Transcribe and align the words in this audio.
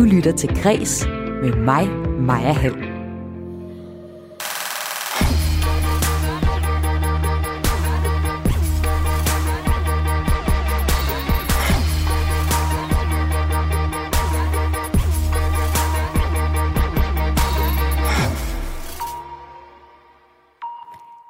Du 0.00 0.04
lytter 0.04 0.32
til 0.32 0.62
Græs 0.62 1.06
med 1.42 1.56
mig, 1.56 1.88
Maja 2.20 2.52
Hall. 2.52 2.74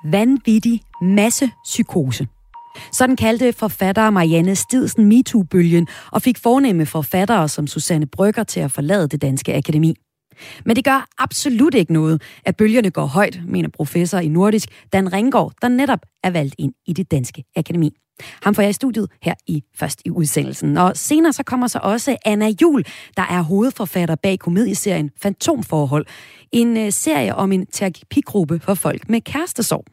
Vanvittig 0.04 0.80
masse 1.02 1.50
psykose. 1.64 2.28
Sådan 2.92 3.16
kaldte 3.16 3.52
forfatter 3.52 4.10
Marianne 4.10 4.56
Stidsen 4.56 5.04
MeToo-bølgen 5.04 5.86
og 6.12 6.22
fik 6.22 6.38
fornemme 6.38 6.86
forfattere 6.86 7.48
som 7.48 7.66
Susanne 7.66 8.06
Brygger 8.06 8.44
til 8.44 8.60
at 8.60 8.70
forlade 8.70 9.08
det 9.08 9.22
danske 9.22 9.54
akademi. 9.54 9.94
Men 10.64 10.76
det 10.76 10.84
gør 10.84 11.06
absolut 11.18 11.74
ikke 11.74 11.92
noget, 11.92 12.22
at 12.44 12.56
bølgerne 12.56 12.90
går 12.90 13.06
højt, 13.06 13.40
mener 13.46 13.68
professor 13.68 14.18
i 14.18 14.28
nordisk 14.28 14.68
Dan 14.92 15.12
Ringgaard, 15.12 15.52
der 15.62 15.68
netop 15.68 16.00
er 16.24 16.30
valgt 16.30 16.54
ind 16.58 16.72
i 16.86 16.92
det 16.92 17.10
danske 17.10 17.44
akademi. 17.56 17.96
Ham 18.42 18.54
får 18.54 18.62
jeg 18.62 18.70
i 18.70 18.72
studiet 18.72 19.08
her 19.22 19.34
i 19.46 19.62
først 19.76 20.02
i 20.04 20.10
udsendelsen. 20.10 20.76
Og 20.76 20.92
senere 20.96 21.32
så 21.32 21.42
kommer 21.42 21.66
så 21.66 21.78
også 21.82 22.16
Anna 22.24 22.48
Jul, 22.62 22.84
der 23.16 23.22
er 23.22 23.42
hovedforfatter 23.42 24.14
bag 24.14 24.38
komedieserien 24.38 25.10
Fantomforhold. 25.22 26.06
En 26.52 26.76
øh, 26.76 26.92
serie 26.92 27.34
om 27.34 27.52
en 27.52 27.66
terapigruppe 27.66 28.60
for 28.62 28.74
folk 28.74 29.08
med 29.08 29.20
kærestesorg. 29.20 29.84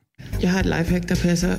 Jeg 0.41 0.51
har 0.51 0.59
et 0.59 0.65
lifehack, 0.65 1.09
der 1.09 1.15
passer 1.15 1.55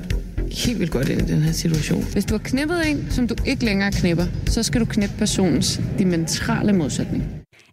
helt 0.53 0.79
vildt 0.79 0.93
godt 0.93 1.09
ind 1.09 1.21
i 1.21 1.33
den 1.33 1.43
her 1.43 1.53
situation. 1.53 2.03
Hvis 2.13 2.25
du 2.25 2.35
har 2.35 2.43
knippet 2.45 2.91
en, 2.91 3.11
som 3.11 3.29
du 3.29 3.35
ikke 3.47 3.65
længere 3.65 3.93
knipper, 3.93 4.25
så 4.47 4.63
skal 4.63 4.81
du 4.81 4.87
knippe 4.87 5.15
personens 5.19 5.81
dimensionale 5.99 6.73
modsætning. 6.73 7.25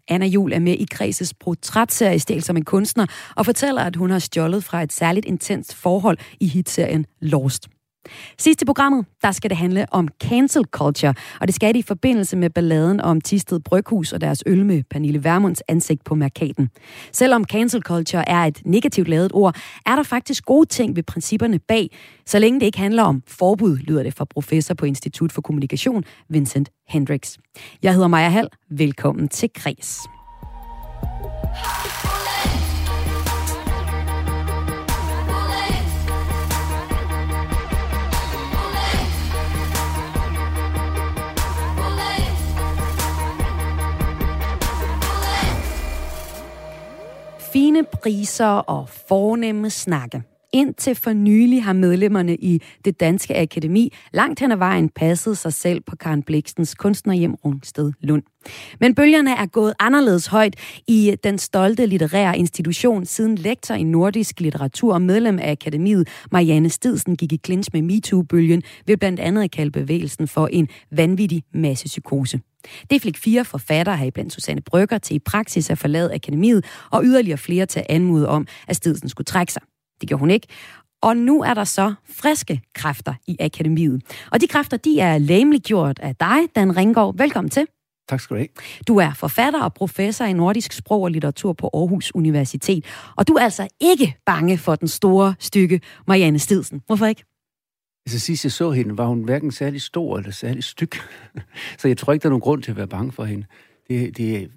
Anna 0.08 0.26
Jul 0.26 0.54
er 0.54 0.60
med 0.60 0.74
i 0.74 0.86
Kreses 0.92 1.34
portrætserie 1.34 2.20
Stel 2.20 2.44
som 2.44 2.58
en 2.58 2.66
kunstner 2.66 3.06
og 3.36 3.46
fortæller, 3.46 3.82
at 3.82 3.96
hun 3.96 4.12
har 4.12 4.20
stjålet 4.20 4.64
fra 4.64 4.84
et 4.84 4.94
særligt 4.94 5.26
intenst 5.26 5.74
forhold 5.74 6.18
i 6.40 6.48
hitserien 6.48 7.06
Lost. 7.22 7.68
Sidst 8.38 8.62
i 8.62 8.66
programmet, 8.66 9.06
der 9.22 9.32
skal 9.32 9.50
det 9.50 9.58
handle 9.58 9.86
om 9.92 10.08
cancel 10.24 10.66
culture, 10.66 11.14
og 11.42 11.48
det 11.48 11.56
skal 11.56 11.74
det 11.74 11.80
i 11.80 11.82
forbindelse 11.82 12.38
med 12.38 12.50
balladen 12.50 13.02
om 13.02 13.22
Tisted 13.22 13.60
Bryghus 13.60 14.14
og 14.14 14.22
deres 14.22 14.44
øl 14.46 14.66
med 14.66 14.84
Pernille 14.90 15.24
Vermunds 15.24 15.62
ansigt 15.68 16.04
på 16.04 16.16
markaden. 16.16 16.70
Selvom 17.12 17.44
cancel 17.44 17.82
culture 17.82 18.30
er 18.30 18.44
et 18.44 18.62
negativt 18.66 19.08
lavet 19.08 19.32
ord, 19.34 19.56
er 19.86 19.96
der 19.96 20.04
faktisk 20.04 20.46
gode 20.46 20.66
ting 20.66 20.96
ved 20.96 21.04
principperne 21.04 21.60
bag, 21.60 21.90
så 22.26 22.40
længe 22.40 22.60
det 22.60 22.66
ikke 22.66 22.80
handler 22.80 23.04
om 23.04 23.24
forbud, 23.28 23.78
lyder 23.78 24.04
det 24.04 24.14
fra 24.14 24.26
professor 24.26 24.74
på 24.74 24.86
Institut 24.86 25.32
for 25.32 25.42
Kommunikation, 25.42 26.04
Vincent 26.30 26.70
Hendricks. 26.90 27.38
Jeg 27.84 27.94
hedder 27.94 28.08
Maja 28.08 28.30
Hall. 28.30 28.50
Velkommen 28.70 29.28
til 29.28 29.50
Kres. 29.56 30.00
Fine 47.76 47.88
priser 47.92 48.46
og 48.72 48.90
fornemme 48.90 49.70
snakke. 49.70 50.22
Indtil 50.56 50.96
for 50.96 51.14
nylig 51.14 51.64
har 51.64 51.74
medlemmerne 51.74 52.36
i 52.36 52.62
det 52.86 53.00
danske 53.00 53.38
akademi 53.38 53.94
langt 54.14 54.40
hen 54.40 54.52
ad 54.52 54.58
vejen 54.58 54.90
passet 54.90 55.38
sig 55.38 55.54
selv 55.54 55.82
på 55.82 55.96
Karen 55.96 56.24
Blikstens 56.24 56.76
kunstnerhjem 56.76 57.34
Rungsted 57.34 57.92
Lund. 58.02 58.24
Men 58.80 58.96
bølgerne 58.96 59.32
er 59.32 59.46
gået 59.46 59.74
anderledes 59.80 60.28
højt 60.28 60.56
i 60.88 61.16
den 61.24 61.38
stolte 61.38 61.86
litterære 61.86 62.38
institution, 62.38 63.06
siden 63.06 63.36
lektor 63.36 63.76
i 63.76 63.84
nordisk 63.84 64.40
litteratur 64.40 64.94
og 64.94 65.02
medlem 65.02 65.40
af 65.40 65.52
akademiet 65.52 66.08
Marianne 66.32 66.70
Stidsen 66.70 67.16
gik 67.16 67.34
i 67.34 67.40
clinch 67.46 67.70
med 67.74 67.82
MeToo-bølgen 67.82 68.64
ved 68.88 68.98
blandt 68.98 69.20
andet 69.20 69.44
at 69.44 69.52
kalde 69.52 69.72
bevægelsen 69.72 70.28
for 70.28 70.48
en 70.48 70.68
vanvittig 70.92 71.44
massepsykose. 71.54 72.40
Det 72.90 73.02
fik 73.02 73.18
fire 73.18 73.46
forfattere 73.46 73.98
her 73.98 74.12
blandt 74.12 74.34
Susanne 74.34 74.62
Brygger 74.62 74.98
til 74.98 75.16
i 75.16 75.20
praksis 75.20 75.70
at 75.70 75.78
forlade 75.78 76.14
akademiet, 76.14 76.66
og 76.92 77.04
yderligere 77.06 77.38
flere 77.38 77.66
til 77.66 77.80
at 77.80 77.86
anmode 77.90 78.28
om, 78.28 78.48
at 78.68 78.76
Stidsen 78.76 79.10
skulle 79.10 79.26
trække 79.26 79.54
sig. 79.54 79.62
Det 80.02 80.10
gjorde 80.10 80.20
hun 80.20 80.32
ikke. 80.32 80.48
Og 81.02 81.18
nu 81.18 81.44
er 81.44 81.54
der 81.54 81.64
så 81.64 81.94
friske 82.10 82.62
kræfter 82.74 83.14
i 83.28 83.38
akademiet. 83.40 84.02
Og 84.32 84.42
de 84.42 84.48
kræfter, 84.48 84.78
de 84.78 85.00
er 85.00 85.18
læmeliggjort 85.18 86.00
af 86.00 86.16
dig, 86.16 86.38
Dan 86.56 86.78
Ringgaard. 86.78 87.18
Velkommen 87.18 87.50
til. 87.50 87.68
Tak 88.10 88.20
skal 88.20 88.36
du 88.36 88.40
have. 88.40 88.48
Du 88.88 88.98
er 88.98 89.14
forfatter 89.14 89.64
og 89.64 89.74
professor 89.74 90.26
i 90.26 90.34
nordisk 90.34 90.74
sprog 90.74 91.02
og 91.02 91.12
litteratur 91.12 91.54
på 91.54 91.70
Aarhus 91.74 92.12
Universitet. 92.16 92.86
Og 93.16 93.28
du 93.28 93.34
er 93.34 93.44
altså 93.44 93.68
ikke 93.80 94.18
bange 94.26 94.58
for 94.58 94.76
den 94.76 94.88
store 94.88 95.36
stykke 95.40 95.82
Marianne 96.08 96.40
Stidsen. 96.40 96.82
Hvorfor 96.88 97.06
ikke? 97.06 97.24
Altså 98.06 98.20
sidst 98.20 98.44
jeg 98.44 98.52
så 98.52 98.72
hende, 98.72 98.98
var 98.98 99.06
hun 99.06 99.24
hverken 99.24 99.52
særlig 99.52 99.82
stor 99.82 100.18
eller 100.18 100.32
særlig 100.32 100.64
styk. 100.64 100.96
så 101.80 101.88
jeg 101.88 101.98
tror 101.98 102.14
ikke, 102.14 102.24
der 102.24 102.30
er 102.30 102.32
nogen 102.32 102.42
grund 102.42 102.64
til 102.64 102.72
at 102.72 102.78
være 102.78 102.88
bange 102.88 103.12
for 103.12 103.24
hende. 103.24 103.46
Det, 103.88 104.18
det 104.18 104.52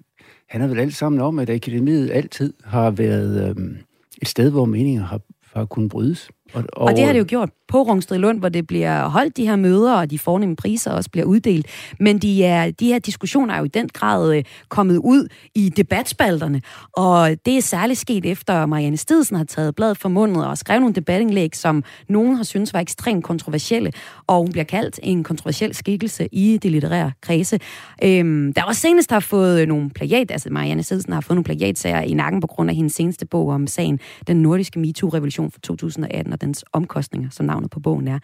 handler 0.49 0.69
vel 0.69 0.79
alt 0.79 0.95
sammen 0.95 1.21
om, 1.21 1.39
at 1.39 1.49
akademiet 1.49 2.11
altid 2.11 2.53
har 2.63 2.91
været 2.91 3.49
øhm, 3.49 3.77
et 4.21 4.27
sted, 4.27 4.49
hvor 4.51 4.65
meninger 4.65 5.03
har, 5.03 5.19
har 5.53 5.65
kunnet 5.65 5.91
brydes. 5.91 6.29
Og, 6.53 6.63
og, 6.73 6.81
og 6.87 6.95
det 6.95 7.05
har 7.05 7.13
det 7.13 7.19
jo 7.19 7.25
gjort 7.27 7.49
på 7.67 7.81
Rungsted 7.81 8.17
Lund, 8.17 8.39
hvor 8.39 8.49
det 8.49 8.67
bliver 8.67 9.07
holdt 9.07 9.37
de 9.37 9.47
her 9.47 9.55
møder, 9.55 9.93
og 9.93 10.11
de 10.11 10.19
fornemme 10.19 10.55
priser 10.55 10.91
også 10.91 11.09
bliver 11.09 11.25
uddelt. 11.25 11.67
Men 11.99 12.19
de, 12.19 12.43
er, 12.43 12.71
de 12.71 12.87
her 12.87 12.99
diskussioner 12.99 13.53
er 13.53 13.57
jo 13.57 13.63
i 13.63 13.67
den 13.67 13.89
grad 13.93 14.35
øh, 14.35 14.43
kommet 14.69 14.97
ud 14.97 15.27
i 15.55 15.69
debatspalterne, 15.69 16.61
og 16.93 17.29
det 17.45 17.57
er 17.57 17.61
særligt 17.61 17.99
sket 17.99 18.25
efter 18.25 18.65
Marianne 18.65 18.97
Stidsen 18.97 19.37
har 19.37 19.43
taget 19.43 19.75
bladet 19.75 19.97
for 19.97 20.09
mundet 20.09 20.47
og 20.47 20.57
skrevet 20.57 20.81
nogle 20.81 20.95
debatindlæg, 20.95 21.55
som 21.55 21.83
nogen 22.07 22.35
har 22.35 22.43
syntes 22.43 22.73
var 22.73 22.79
ekstremt 22.79 23.23
kontroversielle, 23.23 23.91
og 24.29 24.37
hun 24.37 24.51
bliver 24.51 24.63
kaldt 24.63 24.99
en 25.03 25.23
kontroversiel 25.23 25.75
skikkelse 25.75 26.29
i 26.31 26.57
det 26.57 26.71
litterære 26.71 27.11
kredse. 27.21 27.59
Øhm, 28.03 28.53
der 28.53 28.61
er 28.61 28.65
også 28.65 28.81
senest 28.81 29.11
har 29.11 29.19
fået 29.19 29.67
nogle 29.67 29.89
plagiat, 29.89 30.31
altså 30.31 30.49
Marianne 30.49 30.83
Sidsen 30.83 31.13
har 31.13 31.21
fået 31.21 31.35
nogle 31.35 31.43
plagiatsager 31.43 32.01
i 32.01 32.13
nakken 32.13 32.41
på 32.41 32.47
grund 32.47 32.69
af 32.69 32.75
hendes 32.75 32.93
seneste 32.93 33.25
bog 33.25 33.47
om 33.47 33.67
sagen, 33.67 33.99
den 34.27 34.41
nordiske 34.41 34.79
MeToo-revolution 34.79 35.51
fra 35.51 35.59
2018 35.63 36.33
og 36.33 36.41
dens 36.41 36.65
omkostninger, 36.73 37.29
som 37.29 37.45
navnet 37.45 37.71
på 37.71 37.79
bogen 37.79 38.07
er. 38.07 38.19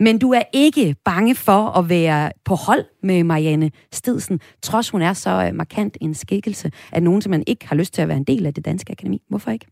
Men 0.00 0.18
du 0.18 0.32
er 0.32 0.42
ikke 0.52 0.96
bange 1.04 1.34
for 1.34 1.78
at 1.78 1.88
være 1.88 2.30
på 2.44 2.54
hold 2.54 2.84
med 3.02 3.24
Marianne 3.24 3.70
Stidsen, 3.92 4.40
trods 4.62 4.90
hun 4.90 5.02
er 5.02 5.12
så 5.12 5.46
øh, 5.48 5.54
markant 5.54 5.96
en 6.00 6.14
skikkelse 6.14 6.70
at 6.92 7.02
nogen, 7.02 7.22
man 7.28 7.42
ikke 7.46 7.68
har 7.68 7.76
lyst 7.76 7.94
til 7.94 8.02
at 8.02 8.08
være 8.08 8.16
en 8.16 8.24
del 8.24 8.46
af 8.46 8.54
det 8.54 8.64
danske 8.64 8.92
akademi. 8.92 9.22
Hvorfor 9.28 9.50
ikke? 9.50 9.66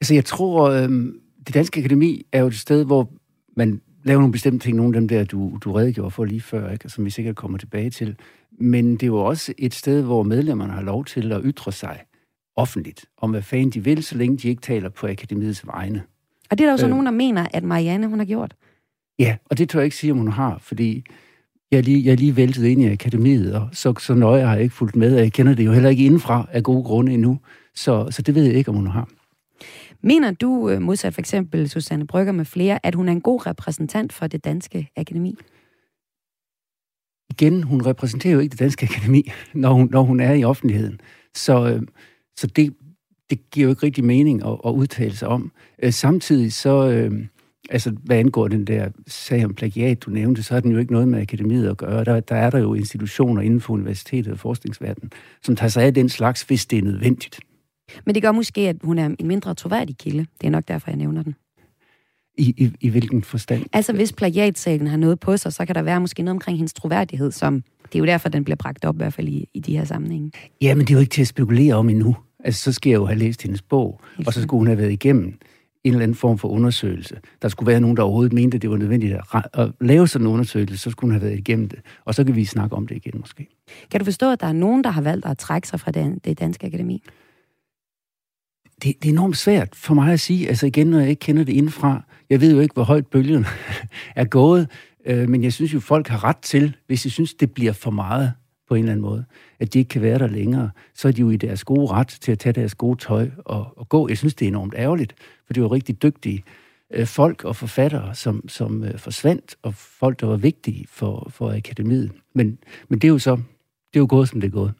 Altså, 0.00 0.14
jeg 0.14 0.24
tror, 0.24 0.70
øh, 0.70 0.88
det 1.46 1.54
danske 1.54 1.80
akademi 1.80 2.22
er 2.32 2.40
jo 2.40 2.46
et 2.46 2.54
sted, 2.54 2.84
hvor 2.84 3.12
man 3.56 3.80
laver 4.04 4.20
nogle 4.20 4.32
bestemte 4.32 4.66
ting, 4.66 4.76
nogle 4.76 4.96
af 4.96 5.00
dem 5.00 5.08
der, 5.08 5.24
du, 5.24 5.58
du 5.64 5.72
redegjorde 5.72 6.10
for 6.10 6.24
lige 6.24 6.40
før, 6.40 6.70
ikke? 6.70 6.88
som 6.88 7.04
vi 7.04 7.10
sikkert 7.10 7.36
kommer 7.36 7.58
tilbage 7.58 7.90
til. 7.90 8.16
Men 8.58 8.92
det 8.92 9.02
er 9.02 9.06
jo 9.06 9.16
også 9.16 9.54
et 9.58 9.74
sted, 9.74 10.02
hvor 10.02 10.22
medlemmerne 10.22 10.72
har 10.72 10.82
lov 10.82 11.04
til 11.04 11.32
at 11.32 11.40
ytre 11.44 11.72
sig 11.72 12.00
offentligt 12.56 13.04
om, 13.18 13.30
hvad 13.30 13.42
fanden 13.42 13.70
de 13.70 13.84
vil, 13.84 14.02
så 14.02 14.16
længe 14.16 14.36
de 14.36 14.48
ikke 14.48 14.62
taler 14.62 14.88
på 14.88 15.06
akademiets 15.06 15.66
vegne. 15.66 16.02
Og 16.50 16.58
det 16.58 16.64
er 16.64 16.68
der 16.68 16.72
jo 16.72 16.76
så 16.76 16.86
øh, 16.86 16.90
nogen, 16.90 17.06
der 17.06 17.12
mener, 17.12 17.46
at 17.52 17.64
Marianne, 17.64 18.06
hun 18.06 18.18
har 18.18 18.26
gjort. 18.26 18.54
Ja, 19.18 19.36
og 19.44 19.58
det 19.58 19.68
tør 19.68 19.78
jeg 19.78 19.84
ikke 19.84 19.96
sige, 19.96 20.12
om 20.12 20.18
hun 20.18 20.28
har, 20.28 20.58
fordi 20.58 21.04
jeg 21.70 21.78
er 21.78 21.82
lige, 21.82 22.06
jeg 22.06 22.16
lige 22.16 22.36
væltet 22.36 22.64
ind 22.64 22.82
i 22.82 22.92
akademiet, 22.92 23.54
og 23.54 23.68
så, 23.72 23.94
så 23.98 24.14
nøje 24.14 24.42
har 24.42 24.54
jeg 24.54 24.62
ikke 24.62 24.74
fulgt 24.74 24.96
med, 24.96 25.14
og 25.14 25.20
jeg 25.20 25.32
kender 25.32 25.54
det 25.54 25.64
jo 25.64 25.72
heller 25.72 25.90
ikke 25.90 26.04
indenfra 26.04 26.48
af 26.52 26.62
gode 26.62 26.84
grunde 26.84 27.12
endnu, 27.12 27.38
så, 27.74 28.10
så 28.10 28.22
det 28.22 28.34
ved 28.34 28.44
jeg 28.44 28.54
ikke, 28.54 28.68
om 28.68 28.76
hun 28.76 28.86
har. 28.86 29.08
Mener 30.02 30.30
du, 30.30 30.70
øh, 30.70 30.82
modsat 30.82 31.14
for 31.14 31.20
eksempel 31.20 31.68
Susanne 31.68 32.06
Brygger 32.06 32.32
med 32.32 32.44
flere, 32.44 32.86
at 32.86 32.94
hun 32.94 33.08
er 33.08 33.12
en 33.12 33.20
god 33.20 33.46
repræsentant 33.46 34.12
for 34.12 34.26
det 34.26 34.44
danske 34.44 34.90
akademi? 34.96 35.36
Igen, 37.30 37.62
hun 37.62 37.86
repræsenterer 37.86 38.34
jo 38.34 38.40
ikke 38.40 38.50
det 38.50 38.58
danske 38.58 38.88
akademi, 38.90 39.30
når 39.54 39.72
hun, 39.72 39.88
når 39.92 40.02
hun 40.02 40.20
er 40.20 40.32
i 40.32 40.44
offentligheden. 40.44 41.00
Så, 41.34 41.68
øh, 41.68 41.82
så 42.36 42.46
det, 42.46 42.74
det 43.30 43.50
giver 43.50 43.64
jo 43.64 43.70
ikke 43.70 43.82
rigtig 43.82 44.04
mening 44.04 44.46
at, 44.46 44.58
at 44.66 44.70
udtale 44.70 45.16
sig 45.16 45.28
om. 45.28 45.52
Øh, 45.82 45.92
samtidig 45.92 46.52
så, 46.52 47.08
altså 47.70 47.90
hvad 48.04 48.16
angår 48.16 48.48
den 48.48 48.64
der 48.64 48.88
sag 49.06 49.44
om 49.44 49.54
plagiat, 49.54 50.02
du 50.02 50.10
nævnte, 50.10 50.42
så 50.42 50.54
har 50.54 50.60
den 50.60 50.72
jo 50.72 50.78
ikke 50.78 50.92
noget 50.92 51.08
med 51.08 51.20
akademiet 51.20 51.68
at 51.68 51.76
gøre. 51.76 52.04
Der, 52.04 52.20
der 52.20 52.36
er 52.36 52.50
der 52.50 52.58
jo 52.58 52.74
institutioner 52.74 53.42
inden 53.42 53.60
for 53.60 53.72
universitetet 53.72 54.32
og 54.32 54.38
forskningsverdenen, 54.38 55.12
som 55.42 55.56
tager 55.56 55.70
sig 55.70 55.84
af 55.84 55.94
den 55.94 56.08
slags, 56.08 56.42
hvis 56.42 56.66
det 56.66 56.78
er 56.78 56.82
nødvendigt. 56.82 57.40
Men 58.06 58.14
det 58.14 58.22
gør 58.22 58.32
måske, 58.32 58.68
at 58.68 58.76
hun 58.82 58.98
er 58.98 59.06
en 59.18 59.26
mindre 59.26 59.54
troværdig 59.54 59.96
kilde. 59.98 60.26
Det 60.40 60.46
er 60.46 60.50
nok 60.50 60.68
derfor, 60.68 60.90
jeg 60.90 60.96
nævner 60.96 61.22
den. 61.22 61.34
I, 62.38 62.54
i, 62.56 62.72
i 62.80 62.88
hvilken 62.88 63.22
forstand? 63.22 63.64
Altså, 63.72 63.92
hvis 63.92 64.12
plagiatsagen 64.12 64.86
har 64.86 64.96
noget 64.96 65.20
på 65.20 65.36
sig, 65.36 65.52
så 65.52 65.66
kan 65.66 65.74
der 65.74 65.82
være 65.82 66.00
måske 66.00 66.22
noget 66.22 66.34
omkring 66.34 66.58
hendes 66.58 66.72
troværdighed, 66.72 67.30
som 67.30 67.62
det 67.84 67.94
er 67.94 67.98
jo 67.98 68.04
derfor, 68.06 68.28
den 68.28 68.44
bliver 68.44 68.56
bragt 68.56 68.84
op, 68.84 68.94
i 68.94 68.96
hvert 68.96 69.14
fald 69.14 69.28
i, 69.28 69.48
i 69.54 69.60
de 69.60 69.76
her 69.76 69.84
sammenhænge. 69.84 70.32
Ja, 70.62 70.74
men 70.74 70.86
det 70.86 70.90
er 70.90 70.94
jo 70.94 71.00
ikke 71.00 71.10
til 71.10 71.20
at 71.20 71.28
spekulere 71.28 71.74
om 71.74 71.88
endnu. 71.88 72.16
Altså, 72.44 72.62
så 72.62 72.72
skal 72.72 72.90
jeg 72.90 72.96
jo 72.96 73.06
have 73.06 73.18
læst 73.18 73.42
hendes 73.42 73.62
bog, 73.62 74.00
Helt 74.16 74.28
og 74.28 74.34
så 74.34 74.42
skulle 74.42 74.58
hun 74.58 74.66
have 74.66 74.78
været 74.78 74.92
igennem 74.92 75.38
en 75.84 75.92
eller 75.92 76.02
anden 76.02 76.14
form 76.14 76.38
for 76.38 76.48
undersøgelse. 76.48 77.16
Der 77.42 77.48
skulle 77.48 77.66
være 77.66 77.80
nogen, 77.80 77.96
der 77.96 78.02
overhovedet 78.02 78.32
mente, 78.32 78.54
at 78.54 78.62
det 78.62 78.70
var 78.70 78.76
nødvendigt 78.76 79.14
at, 79.34 79.46
at 79.54 79.72
lave 79.80 80.08
sådan 80.08 80.26
en 80.26 80.32
undersøgelse, 80.32 80.78
så 80.78 80.90
skulle 80.90 81.08
hun 81.08 81.20
have 81.20 81.28
været 81.28 81.38
igennem 81.38 81.68
det. 81.68 81.78
Og 82.04 82.14
så 82.14 82.24
kan 82.24 82.36
vi 82.36 82.44
snakke 82.44 82.76
om 82.76 82.86
det 82.86 82.96
igen 82.96 83.12
måske. 83.20 83.46
Kan 83.90 84.00
du 84.00 84.04
forstå, 84.04 84.32
at 84.32 84.40
der 84.40 84.46
er 84.46 84.52
nogen, 84.52 84.84
der 84.84 84.90
har 84.90 85.02
valgt 85.02 85.26
at 85.26 85.38
trække 85.38 85.68
sig 85.68 85.80
fra 85.80 85.90
det, 85.90 86.24
det 86.24 86.40
danske 86.40 86.66
akademi? 86.66 87.02
Det, 88.82 89.02
det 89.02 89.08
er 89.08 89.12
enormt 89.12 89.36
svært 89.36 89.68
for 89.74 89.94
mig 89.94 90.12
at 90.12 90.20
sige. 90.20 90.48
Altså 90.48 90.66
igen, 90.66 90.86
når 90.86 91.00
jeg 91.00 91.08
ikke 91.08 91.20
kender 91.20 91.44
det 91.44 91.52
indfra. 91.52 92.02
Jeg 92.30 92.40
ved 92.40 92.54
jo 92.54 92.60
ikke, 92.60 92.72
hvor 92.72 92.82
højt 92.82 93.06
bølgen 93.06 93.46
er 94.16 94.24
gået. 94.24 94.68
Øh, 95.06 95.28
men 95.28 95.42
jeg 95.42 95.52
synes 95.52 95.74
jo, 95.74 95.80
folk 95.80 96.08
har 96.08 96.24
ret 96.24 96.36
til, 96.36 96.76
hvis 96.86 97.02
de 97.02 97.10
synes, 97.10 97.34
det 97.34 97.52
bliver 97.52 97.72
for 97.72 97.90
meget 97.90 98.32
på 98.68 98.74
en 98.74 98.78
eller 98.78 98.92
anden 98.92 99.02
måde, 99.02 99.24
at 99.60 99.74
de 99.74 99.78
ikke 99.78 99.88
kan 99.88 100.02
være 100.02 100.18
der 100.18 100.26
længere, 100.26 100.70
så 100.94 101.08
er 101.08 101.12
de 101.12 101.20
jo 101.20 101.30
i 101.30 101.36
deres 101.36 101.64
gode 101.64 101.86
ret 101.86 102.08
til 102.08 102.32
at 102.32 102.38
tage 102.38 102.52
deres 102.52 102.74
gode 102.74 102.98
tøj 102.98 103.30
og, 103.44 103.78
og 103.78 103.88
gå. 103.88 104.08
Jeg 104.08 104.18
synes, 104.18 104.34
det 104.34 104.46
er 104.46 104.48
enormt 104.48 104.74
ærgerligt, 104.76 105.14
for 105.46 105.52
det 105.52 105.62
var 105.62 105.72
rigtig 105.72 106.02
dygtige 106.02 106.44
øh, 106.90 107.06
folk 107.06 107.44
og 107.44 107.56
forfattere, 107.56 108.14
som, 108.14 108.48
som 108.48 108.84
øh, 108.84 108.98
forsvandt, 108.98 109.56
og 109.62 109.74
folk, 109.74 110.20
der 110.20 110.26
var 110.26 110.36
vigtige 110.36 110.86
for, 110.88 111.30
for 111.30 111.52
akademiet. 111.52 112.12
Men, 112.34 112.58
men 112.88 112.98
det 112.98 113.08
er 113.08 113.12
jo 113.12 113.18
så 113.18 113.36
det 113.92 113.96
er 113.96 114.00
jo 114.00 114.06
gået, 114.10 114.28
som 114.28 114.40
det 114.40 114.48
er 114.48 114.52
gået. 114.52 114.72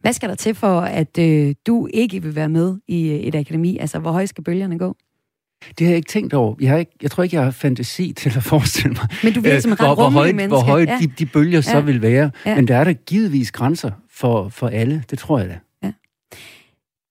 Hvad 0.00 0.12
skal 0.12 0.28
der 0.28 0.34
til 0.34 0.54
for, 0.54 0.80
at 0.80 1.18
øh, 1.18 1.54
du 1.66 1.88
ikke 1.94 2.22
vil 2.22 2.34
være 2.34 2.48
med 2.48 2.76
i 2.88 3.08
øh, 3.08 3.16
et 3.16 3.34
akademi? 3.34 3.78
Altså, 3.78 3.98
hvor 3.98 4.12
højt 4.12 4.28
skal 4.28 4.44
bølgerne 4.44 4.78
gå? 4.78 4.96
Det 5.78 5.86
har 5.86 5.92
jeg 5.92 5.96
ikke 5.96 6.08
tænkt 6.08 6.34
over. 6.34 6.54
Jeg, 6.60 6.70
har 6.70 6.78
ikke, 6.78 6.92
jeg 7.02 7.10
tror 7.10 7.22
ikke, 7.22 7.36
jeg 7.36 7.44
har 7.44 7.50
fantasi 7.50 8.12
til 8.12 8.36
at 8.36 8.42
forestille 8.42 8.96
mig, 9.00 9.08
Men 9.22 9.32
du 9.32 9.40
virker 9.40 9.60
som 9.60 9.70
en 9.70 9.76
hvor, 9.76 9.94
hvor 9.94 10.10
højt, 10.10 10.34
menneske. 10.34 10.48
hvor 10.48 10.72
højt 10.72 10.88
ja. 10.88 10.98
de, 11.00 11.06
de 11.18 11.26
bølger 11.26 11.56
ja. 11.56 11.62
så 11.62 11.80
vil 11.80 12.02
være. 12.02 12.30
Ja. 12.46 12.54
Men 12.54 12.68
der 12.68 12.76
er 12.76 12.84
der 12.84 12.92
givetvis 12.92 13.52
grænser 13.52 13.90
for, 14.10 14.48
for 14.48 14.68
alle. 14.68 15.04
Det 15.10 15.18
tror 15.18 15.38
jeg 15.38 15.48
da. 15.48 15.58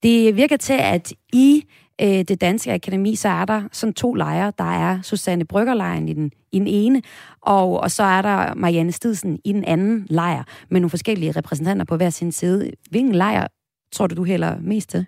Det 0.03 0.35
virker 0.35 0.57
til, 0.57 0.73
at 0.79 1.13
i 1.33 1.65
øh, 2.03 2.09
det 2.09 2.41
danske 2.41 2.73
akademi, 2.73 3.15
så 3.15 3.29
er 3.29 3.45
der 3.45 3.63
sådan 3.71 3.93
to 3.93 4.13
lejre. 4.13 4.53
Der 4.57 4.63
er 4.63 5.01
Susanne 5.01 5.45
Bryggerlejren 5.45 6.09
i 6.09 6.13
den, 6.13 6.31
i 6.51 6.59
den 6.59 6.67
ene, 6.67 7.01
og, 7.41 7.79
og 7.79 7.91
så 7.91 8.03
er 8.03 8.21
der 8.21 8.53
Marianne 8.53 8.91
Stidsen 8.91 9.39
i 9.45 9.53
den 9.53 9.63
anden 9.63 10.07
lejr, 10.09 10.43
med 10.69 10.79
nogle 10.79 10.89
forskellige 10.89 11.31
repræsentanter 11.31 11.85
på 11.85 11.97
hver 11.97 12.09
sin 12.09 12.31
side. 12.31 12.71
Hvilken 12.89 13.15
lejr 13.15 13.47
tror 13.91 14.07
du, 14.07 14.15
du 14.15 14.23
hælder 14.23 14.59
mest 14.59 14.89
til? 14.89 15.05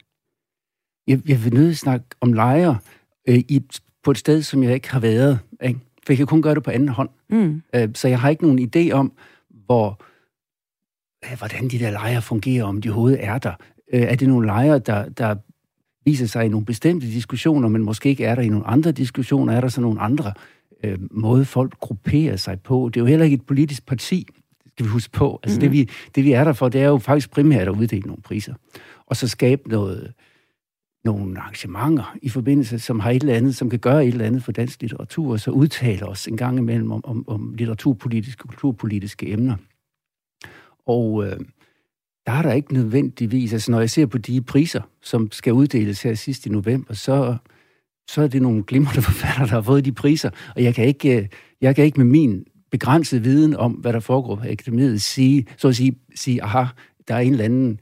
Jeg, 1.07 1.29
jeg 1.29 1.43
vil 1.43 1.53
nødt 1.53 1.77
snakke 1.77 2.05
om 2.21 2.33
lejre 2.33 2.77
øh, 3.27 3.35
i, 3.37 3.61
på 4.03 4.11
et 4.11 4.17
sted, 4.17 4.41
som 4.41 4.63
jeg 4.63 4.73
ikke 4.73 4.91
har 4.91 4.99
været. 4.99 5.39
Ikke? 5.63 5.79
For 6.05 6.13
jeg 6.13 6.17
kan 6.17 6.27
kun 6.27 6.41
gøre 6.41 6.55
det 6.55 6.63
på 6.63 6.71
anden 6.71 6.89
hånd. 6.89 7.09
Mm. 7.29 7.61
Øh, 7.75 7.89
så 7.93 8.07
jeg 8.07 8.19
har 8.19 8.29
ikke 8.29 8.47
nogen 8.47 8.69
idé 8.75 8.91
om, 8.91 9.13
hvor, 9.65 10.01
øh, 11.25 11.37
hvordan 11.37 11.67
de 11.67 11.79
der 11.79 11.91
lejre 11.91 12.21
fungerer, 12.21 12.63
om 12.63 12.81
de 12.81 12.89
overhovedet 12.89 13.23
er 13.23 13.37
der. 13.37 13.53
Øh, 13.93 14.01
er 14.01 14.15
det 14.15 14.27
nogle 14.27 14.45
lejre, 14.45 14.79
der, 14.79 15.09
der 15.09 15.35
viser 16.05 16.25
sig 16.25 16.45
i 16.45 16.49
nogle 16.49 16.65
bestemte 16.65 17.07
diskussioner, 17.07 17.67
men 17.67 17.83
måske 17.83 18.09
ikke 18.09 18.25
er 18.25 18.35
der 18.35 18.41
i 18.41 18.49
nogle 18.49 18.67
andre 18.67 18.91
diskussioner? 18.91 19.53
Er 19.53 19.61
der 19.61 19.67
så 19.67 19.81
nogle 19.81 20.01
andre 20.01 20.33
øh, 20.83 20.97
måde, 21.11 21.45
folk 21.45 21.79
grupperer 21.79 22.35
sig 22.35 22.59
på? 22.61 22.89
Det 22.93 22.99
er 22.99 23.01
jo 23.01 23.07
heller 23.07 23.23
ikke 23.23 23.33
et 23.35 23.45
politisk 23.45 23.85
parti, 23.85 24.27
skal 24.67 24.85
vi 24.85 24.89
huske 24.91 25.11
på. 25.11 25.39
Altså 25.43 25.57
Mhm. 25.57 25.61
det, 25.61 25.71
vi, 25.71 25.89
det, 26.15 26.23
vi 26.23 26.31
er 26.31 26.43
der 26.43 26.53
for, 26.53 26.69
det 26.69 26.81
er 26.81 26.87
jo 26.87 26.97
faktisk 26.97 27.31
primært 27.31 27.67
at 27.67 27.75
uddele 27.75 28.07
nogle 28.07 28.21
priser. 28.21 28.53
Og 29.05 29.15
så 29.15 29.27
skabe 29.27 29.69
noget, 29.69 30.13
nogle 31.05 31.39
arrangementer 31.39 32.15
i 32.21 32.29
forbindelse, 32.29 32.79
som 32.79 32.99
har 32.99 33.11
et 33.11 33.21
eller 33.21 33.35
andet, 33.35 33.55
som 33.55 33.69
kan 33.69 33.79
gøre 33.79 34.05
et 34.05 34.11
eller 34.11 34.25
andet 34.25 34.43
for 34.43 34.51
dansk 34.51 34.81
litteratur, 34.81 35.31
og 35.31 35.39
så 35.39 35.51
udtale 35.51 36.05
os 36.05 36.27
en 36.27 36.37
gang 36.37 36.57
imellem 36.57 36.91
om, 36.91 37.05
om, 37.05 37.23
om 37.27 37.53
litteraturpolitiske 37.57 38.43
og 38.45 38.49
kulturpolitiske 38.49 39.31
emner. 39.31 39.55
Og 40.85 41.25
øh, 41.27 41.39
der 42.25 42.31
er 42.31 42.41
der 42.41 42.53
ikke 42.53 42.73
nødvendigvis, 42.73 43.53
altså 43.53 43.71
når 43.71 43.79
jeg 43.79 43.89
ser 43.89 44.05
på 44.05 44.17
de 44.17 44.41
priser, 44.41 44.81
som 45.01 45.31
skal 45.31 45.53
uddeles 45.53 46.03
her 46.03 46.13
sidst 46.13 46.45
i 46.45 46.49
november, 46.49 46.93
så, 46.93 47.37
så 48.09 48.21
er 48.21 48.27
det 48.27 48.41
nogle 48.41 48.63
glimrende 48.63 49.01
forfattere, 49.11 49.45
der 49.45 49.51
har 49.51 49.61
fået 49.61 49.85
de 49.85 49.91
priser, 49.91 50.29
og 50.55 50.63
jeg 50.63 50.75
kan 50.75 50.85
ikke, 50.85 51.17
øh, 51.17 51.27
jeg 51.61 51.75
kan 51.75 51.85
ikke 51.85 51.99
med 51.99 52.05
min 52.05 52.45
begrænsede 52.71 53.23
viden 53.23 53.55
om, 53.55 53.71
hvad 53.71 53.93
der 53.93 53.99
foregår 53.99 54.35
på 54.35 54.43
akademiet, 54.49 55.01
sige, 55.01 55.45
så 55.57 55.67
at 55.67 55.75
sige, 55.75 55.99
sige, 56.15 56.43
aha, 56.43 56.65
der 57.07 57.15
er 57.15 57.19
en 57.19 57.31
eller 57.31 57.45
anden 57.45 57.79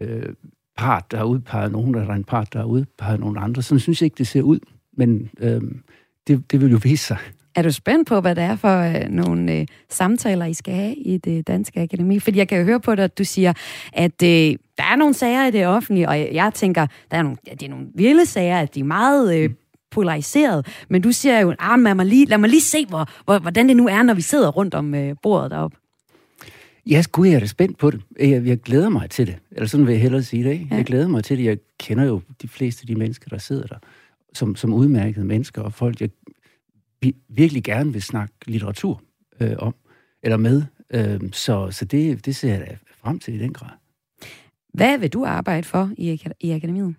øh, 0.00 0.34
part, 0.76 1.10
der 1.10 1.16
har 1.16 1.24
udpeget 1.24 1.72
nogen, 1.72 1.94
der 1.94 2.06
er 2.06 2.14
en 2.14 2.24
part, 2.24 2.52
der 2.52 2.58
har 2.58 2.66
udpeget 2.66 3.20
nogen 3.20 3.36
andre. 3.38 3.62
Sådan 3.62 3.80
synes 3.80 4.00
jeg 4.00 4.06
ikke, 4.06 4.18
det 4.18 4.26
ser 4.26 4.42
ud, 4.42 4.58
men 4.92 5.30
øh, 5.40 5.60
det, 6.26 6.50
det 6.52 6.60
vil 6.60 6.70
jo 6.70 6.80
vise 6.82 7.04
sig. 7.04 7.18
Er 7.54 7.62
du 7.62 7.72
spændt 7.72 8.08
på, 8.08 8.20
hvad 8.20 8.34
det 8.34 8.44
er 8.44 8.56
for 8.56 8.80
øh, 8.80 9.08
nogle 9.10 9.52
øh, 9.52 9.66
samtaler, 9.90 10.44
I 10.44 10.54
skal 10.54 10.74
have 10.74 10.94
i 10.94 11.18
det 11.18 11.46
danske 11.46 11.80
akademi? 11.80 12.18
Fordi 12.18 12.38
jeg 12.38 12.48
kan 12.48 12.58
jo 12.58 12.64
høre 12.64 12.80
på 12.80 12.94
dig, 12.94 13.04
at 13.04 13.18
du 13.18 13.24
siger, 13.24 13.52
at 13.92 14.22
øh, 14.22 14.56
der 14.78 14.84
er 14.92 14.96
nogle 14.96 15.14
sager 15.14 15.46
i 15.46 15.50
det 15.50 15.66
offentlige, 15.66 16.08
og 16.08 16.18
jeg, 16.18 16.28
jeg 16.32 16.54
tænker, 16.54 16.86
der 17.10 17.16
er 17.16 17.22
nogle, 17.22 17.36
ja, 17.46 17.52
det 17.52 17.62
er 17.62 17.70
nogle 17.70 17.86
vilde 17.94 18.26
sager, 18.26 18.58
at 18.58 18.74
de 18.74 18.80
er 18.80 18.84
meget 18.84 19.36
øh, 19.36 19.50
polariseret. 19.90 20.66
Men 20.88 21.02
du 21.02 21.12
siger 21.12 21.40
jo, 21.40 21.54
ah, 21.58 21.80
lad, 21.80 21.94
mig 21.94 22.06
lige, 22.06 22.26
lad 22.26 22.38
mig 22.38 22.50
lige 22.50 22.60
se, 22.60 22.86
hvor, 22.86 23.08
hvor, 23.24 23.38
hvordan 23.38 23.68
det 23.68 23.76
nu 23.76 23.88
er, 23.88 24.02
når 24.02 24.14
vi 24.14 24.22
sidder 24.22 24.48
rundt 24.48 24.74
om 24.74 24.94
øh, 24.94 25.16
bordet 25.22 25.50
deroppe. 25.50 25.76
Ja, 26.86 27.02
gud, 27.12 27.26
jeg 27.26 27.34
er 27.34 27.40
da 27.40 27.46
spændt 27.46 27.78
på 27.78 27.90
det. 27.90 28.00
Jeg, 28.20 28.46
jeg 28.46 28.58
glæder 28.58 28.88
mig 28.88 29.10
til 29.10 29.26
det. 29.26 29.36
Eller 29.52 29.66
sådan 29.66 29.86
vil 29.86 29.92
jeg 29.92 30.02
hellere 30.02 30.22
sige 30.22 30.44
det. 30.44 30.52
Ikke? 30.52 30.66
Ja. 30.70 30.76
Jeg 30.76 30.84
glæder 30.84 31.08
mig 31.08 31.24
til 31.24 31.38
det. 31.38 31.44
Jeg 31.44 31.58
kender 31.80 32.04
jo 32.04 32.20
de 32.42 32.48
fleste 32.48 32.82
af 32.82 32.86
de 32.86 32.94
mennesker, 32.94 33.28
der 33.28 33.38
sidder 33.38 33.66
der, 33.66 33.76
som, 34.32 34.56
som 34.56 34.74
udmærkede 34.74 35.24
mennesker, 35.24 35.62
og 35.62 35.72
folk, 35.72 36.00
jeg 36.00 36.10
vi- 37.04 37.16
virkelig 37.28 37.64
gerne 37.64 37.92
vil 37.92 38.02
snakke 38.02 38.34
litteratur 38.46 39.02
øh, 39.40 39.52
om, 39.58 39.74
eller 40.22 40.36
med. 40.36 40.62
Øh, 40.94 41.20
så 41.32 41.68
så 41.70 41.84
det, 41.84 42.26
det 42.26 42.36
ser 42.36 42.48
jeg 42.48 42.60
da 42.60 42.76
frem 43.00 43.18
til 43.18 43.34
i 43.34 43.38
den 43.38 43.52
grad. 43.52 43.70
Hvad 44.74 44.98
vil 44.98 45.12
du 45.12 45.24
arbejde 45.24 45.64
for 45.66 45.90
i, 45.98 46.22
i 46.40 46.50
akademiet? 46.50 46.94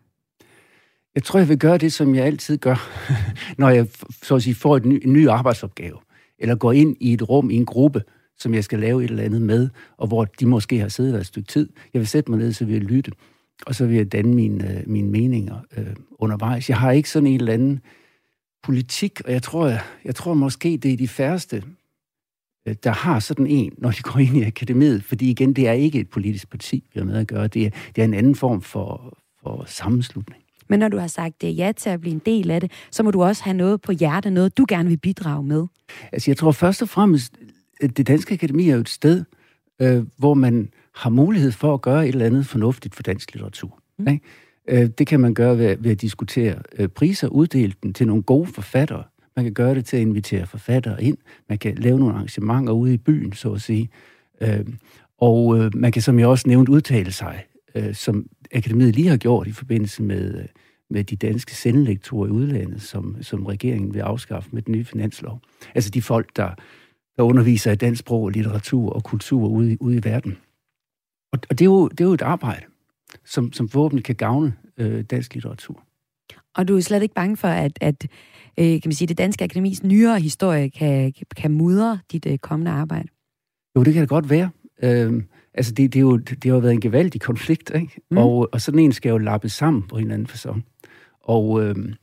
Jeg 1.16 1.24
tror, 1.24 1.40
jeg 1.40 1.50
vil 1.50 1.60
gøre 1.60 1.78
det, 1.78 1.94
som 1.94 2.16
jeg 2.16 2.25
altid 2.25 2.57
gør, 2.57 2.90
når 3.62 3.69
jeg 3.69 3.88
så 4.24 4.36
at 4.36 4.44
sige, 4.44 4.56
får 4.56 4.78
et 4.78 4.86
ny, 4.86 5.02
en 5.04 5.13
ny 5.13 5.28
arbejdsopgave, 5.28 5.98
eller 6.40 6.56
går 6.56 6.72
ind 6.72 6.98
i 7.00 7.13
et 7.13 7.30
rum 7.30 7.50
i 7.50 7.56
en 7.56 7.66
gruppe, 7.66 8.01
som 8.38 8.54
jeg 8.54 8.63
skal 8.63 8.80
lave 8.80 9.04
et 9.04 9.10
eller 9.10 9.24
andet 9.24 9.42
med, 9.42 9.69
og 9.98 10.08
hvor 10.08 10.25
de 10.25 10.46
måske 10.46 10.80
har 10.80 10.88
siddet 10.88 11.13
der 11.13 11.19
et 11.19 11.25
stykke 11.25 11.48
tid. 11.48 11.69
Jeg 11.94 12.00
vil 12.00 12.08
sætte 12.08 12.31
mig 12.31 12.40
ned, 12.40 12.54
så 12.54 12.66
vil 12.66 12.74
jeg 12.74 12.84
lytte, 12.84 13.12
og 13.66 13.75
så 13.75 13.86
vil 13.86 13.98
jeg 13.98 14.12
danne 14.12 14.34
mine, 14.34 14.72
øh, 14.80 14.84
mine 14.90 15.10
meninger 15.10 15.56
øh, 15.78 15.96
undervejs. 16.12 16.69
Jeg 16.69 16.78
har 16.78 16.92
ikke 16.92 17.10
sådan 17.10 17.28
en 17.28 17.40
eller 17.40 17.54
anden 17.54 17.80
politik, 18.65 19.21
og 19.25 19.31
jeg 19.31 19.44
tror, 19.44 19.67
jeg, 19.67 19.81
jeg 20.06 20.15
tror 20.15 20.33
måske, 20.33 20.77
det 20.77 20.94
er 20.94 20.97
de 20.97 21.07
færreste, 21.07 21.63
øh, 22.67 22.75
der 22.83 22.91
har 22.91 23.19
sådan 23.19 23.47
en, 23.47 23.71
når 23.77 23.91
de 23.91 24.01
går 24.01 24.19
ind 24.19 24.38
i 24.38 24.44
akademiet. 24.44 25.03
Fordi 25.03 25.29
igen, 25.29 25.53
det 25.53 25.67
er 25.67 25.71
ikke 25.71 26.00
et 26.00 26.09
politisk 26.09 26.50
parti, 26.50 26.83
vi 26.94 27.00
har 27.00 27.06
med 27.06 27.17
at 27.17 27.27
gøre. 27.27 27.47
Det 27.47 27.65
er, 27.65 27.69
det 27.95 28.01
er 28.01 28.06
en 28.06 28.13
anden 28.13 28.35
form 28.35 28.62
for, 28.62 29.17
for 29.44 29.63
sammenslutning. 29.67 30.44
Men 30.67 30.79
når 30.79 30.88
du 30.88 30.97
har 30.97 31.07
sagt 31.07 31.41
det 31.41 31.57
ja 31.57 31.71
til 31.71 31.89
at 31.89 32.01
blive 32.01 32.13
en 32.13 32.21
del 32.25 32.51
af 32.51 32.62
det, 32.62 32.71
så 32.91 33.03
må 33.03 33.12
du 33.12 33.23
også 33.23 33.44
have 33.44 33.57
noget 33.57 33.81
på 33.81 33.91
hjertet, 33.91 34.33
noget 34.33 34.57
du 34.57 34.65
gerne 34.69 34.89
vil 34.89 34.97
bidrage 34.97 35.44
med. 35.44 35.65
Altså, 36.12 36.31
jeg 36.31 36.38
tror 36.38 36.51
først 36.51 36.81
og 36.81 36.89
fremmest, 36.89 37.38
at 37.81 37.97
det 37.97 38.07
danske 38.07 38.33
akademi 38.33 38.69
er 38.69 38.73
jo 38.73 38.81
et 38.81 38.89
sted, 38.89 39.23
øh, 39.81 40.06
hvor 40.17 40.33
man 40.33 40.69
har 40.95 41.09
mulighed 41.09 41.51
for 41.51 41.74
at 41.74 41.81
gøre 41.81 42.07
et 42.07 42.13
eller 42.13 42.25
andet 42.25 42.45
fornuftigt 42.45 42.95
for 42.95 43.03
dansk 43.03 43.34
litteratur. 43.34 43.79
Mm. 44.00 44.07
Ikke? 44.07 44.25
Øh, 44.67 44.89
det 44.98 45.07
kan 45.07 45.19
man 45.19 45.34
gøre 45.34 45.57
ved, 45.57 45.77
ved 45.79 45.91
at 45.91 46.01
diskutere 46.01 46.55
øh, 46.77 46.88
priser, 46.88 47.27
uddele 47.27 47.74
dem 47.84 47.93
til 47.93 48.07
nogle 48.07 48.24
gode 48.24 48.48
forfattere. 48.48 49.03
Man 49.36 49.45
kan 49.45 49.53
gøre 49.53 49.75
det 49.75 49.86
til 49.86 49.98
at 49.98 50.01
invitere 50.01 50.48
forfattere 50.48 51.03
ind. 51.03 51.17
Man 51.50 51.57
kan 51.57 51.75
lave 51.75 52.00
nogle 52.00 52.13
arrangementer 52.13 52.74
ude 52.74 52.93
i 52.93 52.98
byen, 52.98 53.34
så 53.34 53.53
at 53.53 53.62
sige. 53.62 53.89
Øh, 54.41 54.65
og 55.17 55.72
man 55.74 55.91
kan, 55.91 56.01
som 56.01 56.19
jeg 56.19 56.27
også 56.27 56.48
nævnte, 56.48 56.72
udtale 56.72 57.12
sig, 57.12 57.45
som 57.93 58.25
akademiet 58.53 58.95
lige 58.95 59.07
har 59.07 59.17
gjort 59.17 59.48
i 59.48 59.51
forbindelse 59.51 60.03
med, 60.03 60.45
med 60.89 61.03
de 61.03 61.15
danske 61.15 61.55
sendelektorer 61.55 62.27
i 62.27 62.31
udlandet, 62.31 62.81
som, 62.81 63.17
som 63.22 63.45
regeringen 63.45 63.93
vil 63.93 64.00
afskaffe 64.00 64.50
med 64.53 64.62
den 64.62 64.72
nye 64.72 64.86
finanslov. 64.86 65.41
Altså 65.75 65.89
de 65.89 66.01
folk, 66.01 66.36
der, 66.36 66.50
der 67.17 67.24
underviser 67.24 67.72
i 67.72 67.75
dansk 67.75 68.00
sprog, 68.00 68.29
litteratur 68.29 68.89
og 68.89 69.03
kultur 69.03 69.48
ude, 69.48 69.77
ude 69.81 69.98
i 69.98 70.03
verden. 70.03 70.38
Og, 71.34 71.39
og 71.50 71.60
det, 71.60 71.62
er 71.62 71.65
jo, 71.65 71.88
det 71.88 72.01
er 72.01 72.05
jo 72.05 72.13
et 72.13 72.22
arbejde, 72.22 72.65
som, 73.25 73.53
som 73.53 73.69
forhåbentlig 73.69 74.03
kan 74.03 74.15
gavne 74.15 74.53
øh, 74.77 75.03
dansk 75.03 75.34
litteratur. 75.34 75.84
Og 76.55 76.67
du 76.67 76.77
er 76.77 76.81
slet 76.81 77.01
ikke 77.01 77.15
bange 77.15 77.38
for, 77.38 77.48
at, 77.48 77.77
at 77.81 78.07
øh, 78.60 78.65
kan 78.65 78.81
man 78.86 78.93
sige, 78.93 79.07
det 79.07 79.17
danske 79.17 79.43
akademis 79.43 79.84
nyere 79.84 80.19
historie 80.19 80.69
kan, 80.69 81.13
kan 81.36 81.51
mudre 81.51 82.00
dit 82.12 82.25
øh, 82.25 82.38
kommende 82.38 82.72
arbejde? 82.72 83.07
Jo, 83.75 83.84
det 83.84 83.93
kan 83.93 84.01
det 84.01 84.10
godt 84.10 84.29
være. 84.29 84.50
Øhm, 84.84 85.24
altså, 85.53 85.72
det, 85.74 85.93
det, 85.93 86.00
er 86.00 86.01
jo, 86.01 86.17
det 86.17 86.43
har 86.43 86.51
jo 86.51 86.57
været 86.57 86.74
en 86.74 86.81
gevaldig 86.81 87.22
konflikt, 87.22 87.72
ikke? 87.75 88.01
Mm. 88.12 88.17
Og, 88.17 88.50
og 88.51 88.62
sådan 88.62 88.79
en 88.79 88.91
skal 88.91 89.10
jo 89.10 89.17
lappes 89.17 89.51
sammen 89.51 89.84
på 89.84 89.95
en 89.95 90.01
eller 90.01 90.13
anden 90.13 90.27
fasong. 90.27 90.65
Og 91.19 91.63
øhm, 91.63 91.93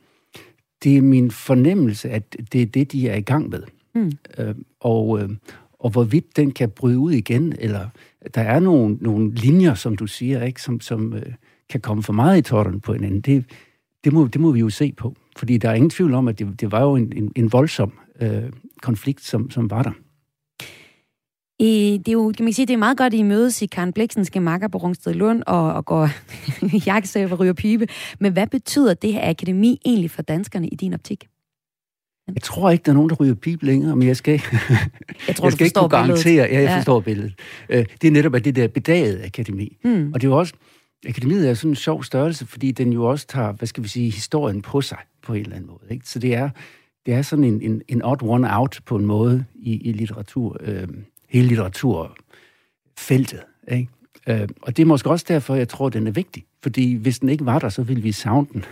det 0.84 0.96
er 0.96 1.02
min 1.02 1.30
fornemmelse, 1.30 2.10
at 2.10 2.36
det 2.52 2.62
er 2.62 2.66
det, 2.66 2.92
de 2.92 3.08
er 3.08 3.16
i 3.16 3.20
gang 3.20 3.48
med. 3.48 3.62
Mm. 3.94 4.12
Øhm, 4.38 4.64
og, 4.80 5.20
øhm, 5.20 5.38
og 5.72 5.90
hvorvidt 5.90 6.36
den 6.36 6.50
kan 6.50 6.70
bryde 6.70 6.98
ud 6.98 7.12
igen, 7.12 7.54
eller 7.58 7.88
der 8.34 8.40
er 8.40 8.60
nogle, 8.60 8.96
nogle 9.00 9.34
linjer, 9.34 9.74
som 9.74 9.96
du 9.96 10.06
siger, 10.06 10.44
ikke, 10.44 10.62
som, 10.62 10.80
som 10.80 11.14
øh, 11.14 11.32
kan 11.70 11.80
komme 11.80 12.02
for 12.02 12.12
meget 12.12 12.38
i 12.38 12.42
tårten 12.42 12.80
på 12.80 12.92
hinanden, 12.92 13.20
det, 13.20 13.44
det, 14.04 14.12
må, 14.12 14.26
det 14.26 14.40
må 14.40 14.52
vi 14.52 14.60
jo 14.60 14.70
se 14.70 14.92
på. 14.92 15.14
Fordi 15.36 15.58
der 15.58 15.70
er 15.70 15.74
ingen 15.74 15.90
tvivl 15.90 16.14
om, 16.14 16.28
at 16.28 16.38
det, 16.38 16.60
det 16.60 16.72
var 16.72 16.82
jo 16.82 16.96
en, 16.96 17.12
en, 17.16 17.32
en 17.36 17.52
voldsom 17.52 17.92
øh, 18.20 18.42
konflikt, 18.82 19.24
som, 19.24 19.50
som 19.50 19.70
var 19.70 19.82
der. 19.82 19.92
I, 21.58 21.98
det 21.98 22.08
er 22.08 22.12
jo, 22.12 22.32
kan 22.36 22.44
man 22.44 22.52
sige, 22.52 22.66
det 22.66 22.72
er 22.72 22.78
meget 22.78 22.98
godt, 22.98 23.14
at 23.14 23.18
I 23.18 23.22
mødes 23.22 23.62
i 23.62 23.66
Karen 23.66 23.92
Bliksenske 23.92 24.40
makker 24.40 24.68
på 24.68 24.78
Rungsted 24.78 25.14
Lund 25.14 25.42
og, 25.46 25.72
og 25.72 25.84
går 25.84 26.08
jakkesæv 26.88 27.32
og 27.32 27.40
ryger 27.40 27.52
pibe. 27.52 27.86
Men 28.20 28.32
hvad 28.32 28.46
betyder 28.46 28.94
det 28.94 29.12
her 29.12 29.30
akademi 29.30 29.80
egentlig 29.84 30.10
for 30.10 30.22
danskerne 30.22 30.68
i 30.68 30.76
din 30.76 30.94
optik? 30.94 31.28
Jeg 32.28 32.42
tror 32.42 32.70
ikke, 32.70 32.82
der 32.82 32.92
er 32.92 32.94
nogen, 32.94 33.10
der 33.10 33.16
ryger 33.16 33.34
pip 33.34 33.62
længere, 33.62 33.96
men 33.96 34.08
jeg 34.08 34.16
skal, 34.16 34.32
jeg 35.28 35.36
tror, 35.36 35.46
jeg 35.46 35.52
skal 35.52 35.64
ikke 35.64 35.78
kunne 35.78 35.88
garantere, 35.88 36.44
ja, 36.44 36.54
jeg 36.54 36.64
ja. 36.64 36.76
forstår 36.76 37.00
billedet. 37.00 37.34
Øh, 37.68 37.86
det 38.02 38.08
er 38.08 38.12
netop 38.12 38.34
at 38.34 38.44
det 38.44 38.56
der 38.56 38.68
bedagede 38.68 39.24
akademi. 39.24 39.76
Mm. 39.84 40.12
Og 40.14 40.20
det 40.20 40.26
er 40.26 40.30
jo 40.30 40.38
også, 40.38 40.54
akademiet 41.08 41.50
er 41.50 41.54
sådan 41.54 41.70
en 41.70 41.76
sjov 41.76 42.04
størrelse, 42.04 42.46
fordi 42.46 42.72
den 42.72 42.92
jo 42.92 43.04
også 43.04 43.26
tager, 43.26 43.52
hvad 43.52 43.68
skal 43.68 43.82
vi 43.82 43.88
sige, 43.88 44.10
historien 44.10 44.62
på 44.62 44.80
sig 44.80 44.98
på 45.22 45.34
en 45.34 45.40
eller 45.40 45.56
anden 45.56 45.70
måde. 45.70 45.84
Ikke? 45.90 46.08
Så 46.08 46.18
det 46.18 46.34
er, 46.34 46.50
det 47.06 47.14
er 47.14 47.22
sådan 47.22 47.44
en, 47.44 47.62
en, 47.62 47.82
en 47.88 48.02
odd 48.04 48.22
one 48.22 48.56
out 48.56 48.80
på 48.86 48.96
en 48.96 49.06
måde 49.06 49.44
i, 49.54 49.76
i 49.76 49.92
litteratur, 49.92 50.56
øh, 50.60 50.88
hele 51.28 51.48
litteraturfeltet. 51.48 53.40
Ikke? 53.72 53.88
Øh, 54.28 54.48
og 54.62 54.76
det 54.76 54.82
er 54.82 54.86
måske 54.86 55.10
også 55.10 55.24
derfor, 55.28 55.54
jeg 55.54 55.68
tror, 55.68 55.88
den 55.88 56.06
er 56.06 56.10
vigtig. 56.10 56.44
Fordi 56.62 56.94
hvis 56.94 57.18
den 57.18 57.28
ikke 57.28 57.46
var 57.46 57.58
der, 57.58 57.68
så 57.68 57.82
ville 57.82 58.02
vi 58.02 58.12
savne 58.12 58.46
den. 58.52 58.64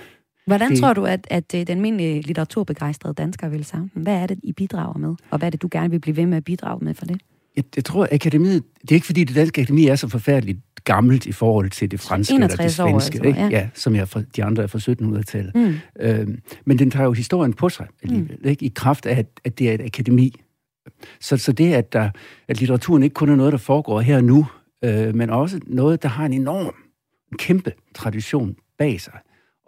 Hvordan 0.50 0.70
Det- 0.70 0.80
tror 0.80 0.92
du, 0.92 1.04
at, 1.06 1.26
at 1.30 1.54
øh, 1.54 1.60
den 1.60 1.68
almindelige 1.68 2.20
litteraturbegejstrede 2.22 3.14
dansker 3.14 3.48
vil 3.48 3.64
savne 3.64 3.90
den? 3.94 4.02
Hvad 4.02 4.14
er 4.14 4.26
det, 4.26 4.38
I 4.42 4.52
bidrager 4.52 4.98
med? 4.98 5.14
Og 5.30 5.38
hvad 5.38 5.48
er 5.48 5.50
det, 5.50 5.62
du 5.62 5.68
gerne 5.70 5.90
vil 5.90 5.98
blive 5.98 6.16
ved 6.16 6.26
med 6.26 6.36
at 6.36 6.44
bidrage 6.44 6.84
med 6.84 6.94
for 6.94 7.04
det? 7.06 7.20
Jeg, 7.56 7.64
jeg 7.76 7.84
tror, 7.84 8.08
akademiet... 8.12 8.62
Det 8.82 8.90
er 8.90 8.94
ikke, 8.94 9.06
fordi 9.06 9.24
det 9.24 9.36
danske 9.36 9.60
akademi 9.60 9.86
er 9.86 9.96
så 9.96 10.08
forfærdeligt 10.08 10.58
gammelt 10.84 11.26
i 11.26 11.32
forhold 11.32 11.70
til 11.70 11.90
det 11.90 12.00
franske 12.00 12.34
eller 12.34 12.46
det 12.46 12.54
61 12.54 12.78
år, 12.78 12.88
svenske, 12.90 13.16
altså, 13.18 13.28
ikke? 13.28 13.40
ja. 13.40 13.48
Ja, 13.48 13.68
som 13.74 13.94
jeg 13.94 14.08
fra, 14.08 14.22
de 14.36 14.44
andre 14.44 14.62
er 14.62 14.66
fra 14.66 14.78
1700-tallet. 14.78 15.54
Mm. 15.54 15.74
Øhm, 16.00 16.38
men 16.64 16.78
den 16.78 16.90
tager 16.90 17.04
jo 17.04 17.12
historien 17.12 17.52
på 17.52 17.68
sig 17.68 17.86
alligevel, 18.02 18.38
mm. 18.42 18.48
ikke? 18.48 18.64
i 18.66 18.72
kraft 18.74 19.06
af, 19.06 19.18
at, 19.18 19.26
at 19.44 19.58
det 19.58 19.70
er 19.70 19.74
et 19.74 19.80
akademi. 19.80 20.40
Så, 21.20 21.36
så 21.36 21.52
det, 21.52 21.72
at, 21.72 21.92
der, 21.92 22.10
at 22.48 22.60
litteraturen 22.60 23.02
ikke 23.02 23.14
kun 23.14 23.28
er 23.28 23.36
noget, 23.36 23.52
der 23.52 23.58
foregår 23.58 24.00
her 24.00 24.16
og 24.16 24.24
nu, 24.24 24.46
øh, 24.84 25.14
men 25.14 25.30
også 25.30 25.60
noget, 25.66 26.02
der 26.02 26.08
har 26.08 26.26
en 26.26 26.32
enorm, 26.32 26.74
en 27.32 27.38
kæmpe 27.38 27.72
tradition 27.94 28.56
bag 28.78 29.00
sig, 29.00 29.12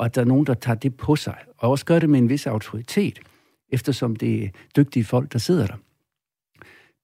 og 0.02 0.06
at 0.06 0.14
der 0.14 0.20
er 0.20 0.24
nogen, 0.24 0.46
der 0.46 0.54
tager 0.54 0.76
det 0.76 0.94
på 0.94 1.16
sig, 1.16 1.36
og 1.58 1.70
også 1.70 1.84
gør 1.84 1.98
det 1.98 2.10
med 2.10 2.18
en 2.18 2.28
vis 2.28 2.46
autoritet, 2.46 3.20
eftersom 3.72 4.16
det 4.16 4.44
er 4.44 4.48
dygtige 4.76 5.04
folk, 5.04 5.32
der 5.32 5.38
sidder 5.38 5.66
der. 5.66 5.74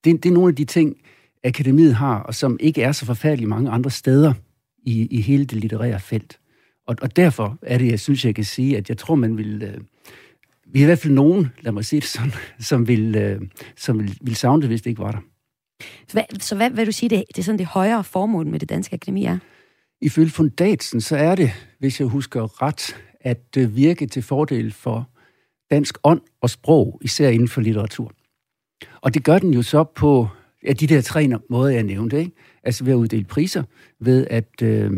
Det, 0.03 0.23
det 0.23 0.29
er 0.29 0.33
nogle 0.33 0.49
af 0.49 0.55
de 0.55 0.65
ting, 0.65 0.97
akademiet 1.43 1.95
har, 1.95 2.19
og 2.19 2.35
som 2.35 2.57
ikke 2.59 2.81
er 2.81 2.91
så 2.91 3.05
forfærdeligt 3.05 3.49
mange 3.49 3.71
andre 3.71 3.91
steder 3.91 4.33
i, 4.77 5.07
i 5.11 5.21
hele 5.21 5.45
det 5.45 5.57
litterære 5.57 5.99
felt. 5.99 6.39
Og, 6.87 6.95
og 7.01 7.15
derfor 7.15 7.57
er 7.61 7.77
det, 7.77 7.91
jeg 7.91 7.99
synes, 7.99 8.25
jeg 8.25 8.35
kan 8.35 8.43
sige, 8.43 8.77
at 8.77 8.89
jeg 8.89 8.97
tror, 8.97 9.15
man 9.15 9.37
vil... 9.37 9.63
Øh, 9.63 9.81
vi 10.65 10.79
er 10.79 10.83
i 10.83 10.85
hvert 10.85 10.99
fald 10.99 11.13
nogen, 11.13 11.51
lad 11.61 11.71
mig 11.71 11.85
sige 11.85 11.99
det 11.99 12.09
sådan, 12.09 12.33
som 12.69 12.87
vil, 12.87 13.15
øh, 13.15 13.41
som 13.75 13.99
vil, 13.99 14.17
vil 14.21 14.35
savne 14.35 14.61
det, 14.61 14.69
hvis 14.69 14.81
det 14.81 14.89
ikke 14.89 15.01
var 15.01 15.11
der. 15.11 15.19
Så 16.07 16.13
hvad, 16.13 16.39
så 16.39 16.55
hvad 16.55 16.69
vil 16.69 16.87
du 16.87 16.91
sige, 16.91 17.09
det, 17.09 17.23
det 17.27 17.37
er 17.37 17.43
sådan 17.43 17.59
det 17.59 17.65
højere 17.65 18.03
formål 18.03 18.47
med 18.47 18.59
det 18.59 18.69
danske 18.69 18.93
akademi 18.93 19.25
er? 19.25 19.37
Ifølge 20.01 20.29
fundatsen, 20.29 21.01
så 21.01 21.17
er 21.17 21.35
det, 21.35 21.51
hvis 21.79 21.99
jeg 21.99 22.07
husker 22.07 22.61
ret, 22.61 22.95
at 23.21 23.57
øh, 23.57 23.75
virke 23.75 24.07
til 24.07 24.23
fordel 24.23 24.71
for 24.71 25.09
dansk 25.71 25.97
ånd 26.03 26.21
og 26.41 26.49
sprog, 26.49 26.99
især 27.03 27.29
inden 27.29 27.47
for 27.47 27.61
litteratur. 27.61 28.11
Og 29.01 29.13
det 29.13 29.23
gør 29.23 29.39
den 29.39 29.53
jo 29.53 29.61
så 29.61 29.83
på 29.83 30.27
ja, 30.63 30.73
de 30.73 30.87
der 30.87 31.01
tre 31.01 31.29
måder, 31.49 31.69
jeg 31.69 31.83
nævnte. 31.83 32.19
Ikke? 32.19 32.31
Altså 32.63 32.83
ved 32.83 32.93
at 32.93 32.97
uddele 32.97 33.23
priser, 33.25 33.63
ved 33.99 34.27
at, 34.29 34.61
øh, 34.63 34.91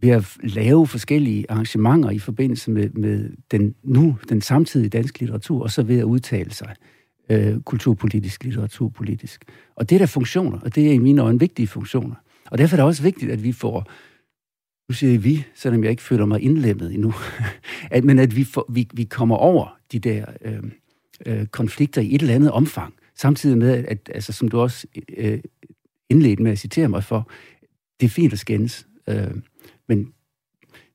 ved 0.00 0.10
at 0.10 0.36
lave 0.42 0.86
forskellige 0.86 1.50
arrangementer 1.50 2.10
i 2.10 2.18
forbindelse 2.18 2.70
med, 2.70 2.90
med 2.90 3.30
den 3.50 3.74
nu 3.82 4.18
den 4.28 4.40
samtidige 4.40 4.88
danske 4.88 5.18
litteratur, 5.18 5.62
og 5.62 5.70
så 5.70 5.82
ved 5.82 5.98
at 5.98 6.04
udtale 6.04 6.50
sig 6.50 6.74
øh, 7.28 7.60
kulturpolitisk, 7.60 8.44
litteraturpolitisk. 8.44 9.44
Og 9.76 9.90
det 9.90 9.96
er 9.96 9.98
der 9.98 10.06
funktioner, 10.06 10.58
og 10.60 10.74
det 10.74 10.88
er 10.88 10.92
i 10.92 10.98
mine 10.98 11.22
øjne 11.22 11.40
vigtige 11.40 11.66
funktioner. 11.66 12.14
Og 12.52 12.58
derfor 12.58 12.76
er 12.76 12.80
det 12.80 12.86
også 12.86 13.02
vigtigt, 13.02 13.30
at 13.30 13.42
vi 13.42 13.52
får, 13.52 13.90
nu 14.88 14.94
siger 14.94 15.10
jeg 15.12 15.24
vi, 15.24 15.44
selvom 15.54 15.82
jeg 15.84 15.90
ikke 15.90 16.02
føler 16.02 16.26
mig 16.26 16.40
indlemmet 16.40 16.94
endnu, 16.94 17.14
at, 17.90 18.04
men 18.04 18.18
at 18.18 18.36
vi, 18.36 18.44
får, 18.44 18.66
vi, 18.68 18.88
vi 18.94 19.04
kommer 19.04 19.36
over 19.36 19.78
de 19.92 19.98
der 19.98 20.24
øh, 20.44 20.62
øh, 21.26 21.46
konflikter 21.46 22.00
i 22.02 22.14
et 22.14 22.20
eller 22.22 22.34
andet 22.34 22.50
omfang, 22.50 22.94
samtidig 23.16 23.58
med, 23.58 23.70
at, 23.70 23.84
at 23.84 24.10
altså, 24.14 24.32
som 24.32 24.48
du 24.48 24.60
også 24.60 24.86
øh, 25.16 25.40
indledte 26.10 26.42
med 26.42 26.52
at 26.52 26.58
citere 26.58 26.88
mig 26.88 27.04
for, 27.04 27.30
det 28.00 28.06
er 28.06 28.10
fint 28.10 28.32
at 28.32 28.38
skændes, 28.38 28.86
øh, 29.08 29.34
men 29.88 30.12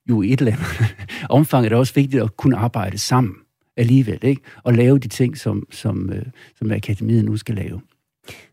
jo 0.09 0.21
i 0.21 0.33
et 0.33 0.39
eller 0.39 0.51
andet 0.51 0.95
omfang 1.29 1.65
er 1.65 1.69
det 1.69 1.77
også 1.77 1.93
vigtigt 1.93 2.23
at 2.23 2.37
kunne 2.37 2.57
arbejde 2.57 2.97
sammen 2.97 3.35
alligevel, 3.77 4.19
ikke? 4.21 4.41
og 4.63 4.73
lave 4.73 4.99
de 4.99 5.07
ting, 5.07 5.37
som, 5.37 5.67
som, 5.71 6.09
øh, 6.09 6.25
som 6.55 6.71
akademiet 6.71 7.25
nu 7.25 7.37
skal 7.37 7.55
lave. 7.55 7.81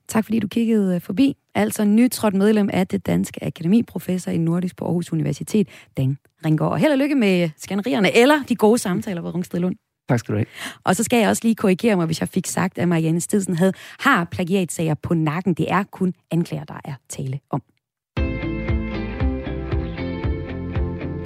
Tak 0.08 0.24
fordi 0.24 0.38
du 0.38 0.48
kiggede 0.48 0.94
øh, 0.94 1.00
forbi. 1.00 1.36
Altså 1.54 1.84
nytrådt 1.84 2.34
medlem 2.34 2.70
af 2.72 2.86
det 2.86 3.06
danske 3.06 3.44
akademi, 3.44 3.82
professor 3.82 4.30
i 4.30 4.38
nordisk 4.38 4.76
på 4.76 4.84
Aarhus 4.84 5.12
Universitet, 5.12 5.68
Dan 5.96 6.18
Ringgaard. 6.44 6.72
Og 6.72 6.78
held 6.78 6.92
og 6.92 6.98
lykke 6.98 7.14
med 7.14 7.50
skænderierne 7.56 8.16
eller 8.16 8.42
de 8.48 8.56
gode 8.56 8.78
samtaler 8.78 9.22
på 9.22 9.30
Rungsted 9.30 9.60
Lund. 9.60 9.76
Tak 10.08 10.18
skal 10.18 10.32
du 10.32 10.38
have. 10.38 10.46
Og 10.84 10.96
så 10.96 11.04
skal 11.04 11.18
jeg 11.18 11.28
også 11.28 11.40
lige 11.44 11.54
korrigere 11.54 11.96
mig, 11.96 12.06
hvis 12.06 12.20
jeg 12.20 12.28
fik 12.28 12.46
sagt, 12.46 12.78
at 12.78 12.88
Marianne 12.88 13.20
Stidsen 13.20 13.56
havde, 13.56 13.72
har 13.98 14.24
plagiatsager 14.24 14.94
på 14.94 15.14
nakken. 15.14 15.54
Det 15.54 15.66
er 15.72 15.82
kun 15.82 16.14
anklager, 16.30 16.64
der 16.64 16.80
er 16.84 16.94
tale 17.08 17.40
om. 17.50 17.62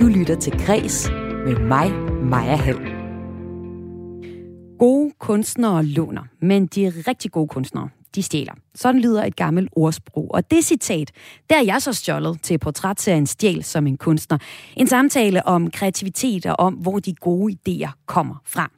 Du 0.01 0.07
lytter 0.07 0.37
til 0.41 0.53
Græs 0.53 1.11
med 1.47 1.57
mig, 1.57 1.93
Maja 2.23 2.57
Hall. 2.57 2.79
Gode 4.79 5.13
kunstnere 5.19 5.85
låner, 5.85 6.23
men 6.41 6.67
de 6.67 6.93
rigtig 7.09 7.33
gode 7.33 7.49
kunstnere, 7.49 7.89
de 8.15 8.23
stjæler. 8.23 8.53
Sådan 8.75 9.01
lyder 9.01 9.25
et 9.25 9.37
gammelt 9.37 9.69
ordsprog. 9.73 10.31
Og 10.35 10.51
det 10.51 10.65
citat, 10.65 11.13
der 11.51 11.57
er 11.57 11.63
jeg 11.63 11.83
så 11.83 11.93
stjålet 11.93 12.43
til 12.43 12.59
portrætserien 12.59 13.27
Stjæl 13.27 13.65
som 13.65 13.87
en 13.87 13.97
kunstner. 13.97 14.39
En 14.77 14.87
samtale 14.87 15.47
om 15.47 15.71
kreativitet 15.71 16.47
og 16.47 16.61
om, 16.61 16.75
hvor 16.75 16.99
de 16.99 17.15
gode 17.15 17.57
idéer 17.69 18.05
kommer 18.07 18.35
fra. 18.47 18.71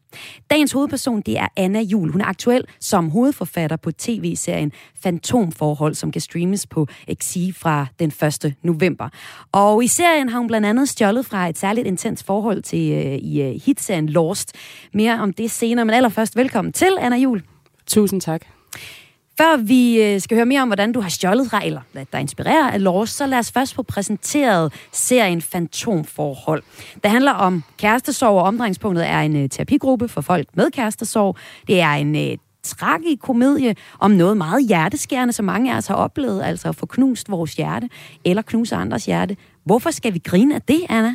Dagens 0.51 0.73
hovedperson, 0.73 1.21
det 1.21 1.39
er 1.39 1.49
Anna 1.57 1.81
Jul. 1.81 2.13
Hun 2.13 2.21
er 2.21 2.25
aktuel 2.25 2.65
som 2.81 3.11
hovedforfatter 3.11 3.77
på 3.77 3.93
tv-serien 3.93 4.73
Fantomforhold, 5.03 5.95
som 5.95 6.13
kan 6.13 6.21
streames 6.21 6.67
på 6.67 6.87
XI 7.23 7.53
fra 7.53 7.87
den 7.99 8.13
1. 8.45 8.55
november. 8.63 9.09
Og 9.53 9.85
i 9.85 9.87
serien 9.87 10.29
har 10.29 10.39
hun 10.39 10.47
blandt 10.47 10.67
andet 10.67 10.89
stjålet 10.89 11.27
fra 11.27 11.49
et 11.49 11.59
særligt 11.59 11.87
intens 11.87 12.23
forhold 12.23 12.63
til 12.63 12.93
øh, 12.93 13.15
i 13.15 13.43
øh, 13.43 13.61
hitserien 13.67 14.09
Lost. 14.09 14.53
Mere 14.95 15.21
om 15.21 15.33
det 15.33 15.51
senere, 15.51 15.85
men 15.85 15.95
allerførst 15.95 16.37
velkommen 16.37 16.73
til, 16.73 16.97
Anna 17.01 17.17
Jul. 17.17 17.43
Tusind 17.87 18.21
tak. 18.21 18.47
Før 19.41 19.57
vi 19.57 20.03
øh, 20.03 20.21
skal 20.21 20.37
høre 20.37 20.47
mere 20.47 20.63
om, 20.63 20.69
hvordan 20.69 20.93
du 20.93 21.01
har 21.01 21.09
stjålet 21.09 21.51
fra, 21.51 21.67
eller 21.67 21.81
hvad 21.93 22.07
der 22.13 22.19
inspirerer 22.19 22.71
af 22.71 22.83
Lars, 22.83 23.11
så 23.11 23.27
lad 23.27 23.39
os 23.39 23.53
først 23.53 23.75
få 23.75 23.83
præsenteret 23.83 24.73
serien 24.93 25.43
Fantomforhold. 25.43 26.63
Det 27.03 27.11
handler 27.11 27.33
om 27.33 27.63
kærestesorg, 27.79 28.39
og 28.39 28.43
omdrejningspunktet 28.43 29.07
er 29.07 29.21
en 29.21 29.37
øh, 29.37 29.49
terapigruppe 29.49 30.09
for 30.09 30.21
folk 30.21 30.49
med 30.55 30.71
kærestesorg. 30.71 31.37
Det 31.67 31.81
er 31.81 31.91
en 31.91 32.17
øh, 32.17 32.37
tragikomedie 32.63 33.75
om 33.99 34.11
noget 34.11 34.37
meget 34.37 34.67
hjerteskærende, 34.69 35.33
som 35.33 35.45
mange 35.45 35.73
af 35.73 35.77
os 35.77 35.87
har 35.87 35.95
oplevet, 35.95 36.43
altså 36.43 36.69
at 36.69 36.77
få 36.77 36.87
knust 36.87 37.31
vores 37.31 37.55
hjerte, 37.55 37.89
eller 38.25 38.43
knuse 38.43 38.77
andres 38.77 39.07
hjerte. 39.07 39.37
Hvorfor 39.65 39.91
skal 39.91 40.15
vi 40.15 40.19
grine 40.19 40.55
af 40.55 40.63
det, 40.63 40.81
Anna? 40.89 41.15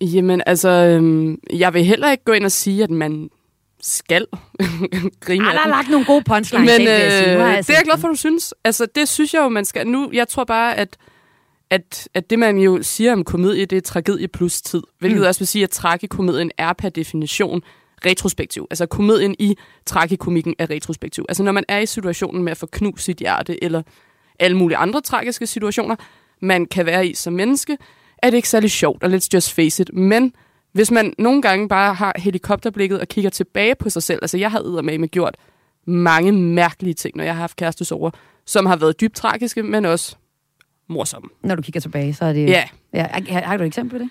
Jamen, 0.00 0.42
altså, 0.46 0.68
øhm, 0.68 1.38
jeg 1.52 1.74
vil 1.74 1.84
heller 1.84 2.10
ikke 2.10 2.24
gå 2.24 2.32
ind 2.32 2.44
og 2.44 2.52
sige, 2.52 2.82
at 2.82 2.90
man 2.90 3.30
skal 3.86 4.26
grine 5.20 5.44
Ej, 5.44 5.52
der 5.52 5.60
er 5.60 5.68
lagt 5.68 5.88
nogle 5.90 6.06
gode 6.06 6.24
punchlines 6.24 6.70
Men 6.70 6.80
ind, 6.80 6.90
øh, 6.90 6.94
jeg 6.94 7.12
sige. 7.12 7.34
Nu 7.34 7.40
har 7.40 7.52
jeg 7.52 7.66
det 7.66 7.70
er 7.70 7.78
jeg 7.78 7.84
glad 7.84 7.98
for, 7.98 8.08
du 8.08 8.14
synes. 8.14 8.54
Altså, 8.64 8.86
det 8.94 9.08
synes 9.08 9.34
jeg 9.34 9.40
jo, 9.40 9.48
man 9.48 9.64
skal. 9.64 9.86
Nu, 9.86 10.10
jeg 10.12 10.28
tror 10.28 10.44
bare, 10.44 10.76
at, 10.76 10.96
at, 11.70 12.08
at 12.14 12.30
det, 12.30 12.38
man 12.38 12.58
jo 12.58 12.82
siger 12.82 13.12
om 13.12 13.24
komedie, 13.24 13.66
det 13.66 13.76
er 13.76 13.80
tragedie 13.80 14.28
plus 14.28 14.62
tid. 14.62 14.82
Hvilket 14.98 15.20
mm. 15.20 15.26
også 15.26 15.40
vil 15.40 15.46
sige, 15.46 15.62
at 15.62 15.70
tragikomedien 15.70 16.50
er 16.58 16.72
per 16.72 16.88
definition 16.88 17.62
retrospektiv. 18.06 18.66
Altså, 18.70 18.86
komedien 18.86 19.36
i 19.38 19.56
tragikomikken 19.86 20.54
er 20.58 20.70
retrospektiv. 20.70 21.24
Altså, 21.28 21.42
når 21.42 21.52
man 21.52 21.64
er 21.68 21.78
i 21.78 21.86
situationen 21.86 22.42
med 22.42 22.50
at 22.50 22.56
få 22.56 22.66
knust 22.66 23.04
sit 23.04 23.16
hjerte, 23.18 23.64
eller 23.64 23.82
alle 24.38 24.56
mulige 24.56 24.76
andre 24.76 25.00
tragiske 25.00 25.46
situationer, 25.46 25.96
man 26.40 26.66
kan 26.66 26.86
være 26.86 27.06
i 27.06 27.14
som 27.14 27.32
menneske, 27.32 27.78
er 28.18 28.30
det 28.30 28.36
ikke 28.36 28.48
særlig 28.48 28.70
sjovt, 28.70 29.02
og 29.02 29.10
let's 29.10 29.28
just 29.34 29.52
face 29.52 29.82
it. 29.82 29.94
Men 29.94 30.32
hvis 30.76 30.90
man 30.90 31.14
nogle 31.18 31.42
gange 31.42 31.68
bare 31.68 31.94
har 31.94 32.14
helikopterblikket 32.18 33.00
og 33.00 33.08
kigger 33.08 33.30
tilbage 33.30 33.74
på 33.74 33.90
sig 33.90 34.02
selv, 34.02 34.18
altså 34.22 34.38
jeg 34.38 34.50
har 34.50 34.82
med 34.98 35.08
gjort 35.08 35.36
mange 35.86 36.32
mærkelige 36.32 36.94
ting, 36.94 37.16
når 37.16 37.24
jeg 37.24 37.34
har 37.34 37.40
haft 37.40 37.56
kærestesover, 37.56 38.10
som 38.46 38.66
har 38.66 38.76
været 38.76 39.00
dybt 39.00 39.14
tragiske, 39.14 39.62
men 39.62 39.84
også 39.84 40.16
morsomme. 40.88 41.28
Når 41.42 41.54
du 41.54 41.62
kigger 41.62 41.80
tilbage, 41.80 42.14
så 42.14 42.24
er 42.24 42.32
det... 42.32 42.48
Ja, 42.48 42.64
ja 42.92 43.06
har, 43.28 43.40
har 43.40 43.56
du 43.56 43.62
et 43.62 43.66
eksempel 43.66 43.98
på 43.98 44.04
det? 44.04 44.10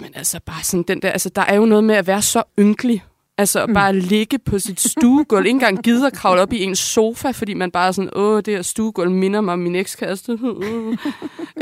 jamen 0.00 0.14
altså 0.14 0.40
bare 0.46 0.62
sådan 0.62 0.84
den 0.88 1.02
der, 1.02 1.10
altså 1.10 1.28
der 1.28 1.42
er 1.42 1.54
jo 1.54 1.64
noget 1.64 1.84
med 1.84 1.94
at 1.94 2.06
være 2.06 2.22
så 2.22 2.42
ynkelig, 2.58 3.04
Altså 3.38 3.62
at 3.62 3.74
bare 3.74 3.96
ligge 3.96 4.38
på 4.38 4.58
sit 4.58 4.80
stuegulv, 4.80 5.46
ikke 5.46 5.56
engang 5.56 5.82
gider 5.82 6.06
at 6.06 6.12
kravle 6.12 6.42
op 6.42 6.52
i 6.52 6.62
en 6.62 6.76
sofa, 6.76 7.30
fordi 7.30 7.54
man 7.54 7.70
bare 7.70 7.88
er 7.88 7.92
sådan, 7.92 8.10
åh, 8.16 8.36
det 8.36 8.54
her 8.54 8.62
stuegulv 8.62 9.10
minder 9.10 9.40
mig 9.40 9.52
om 9.52 9.58
min 9.58 9.74
ekskæreste. 9.74 10.32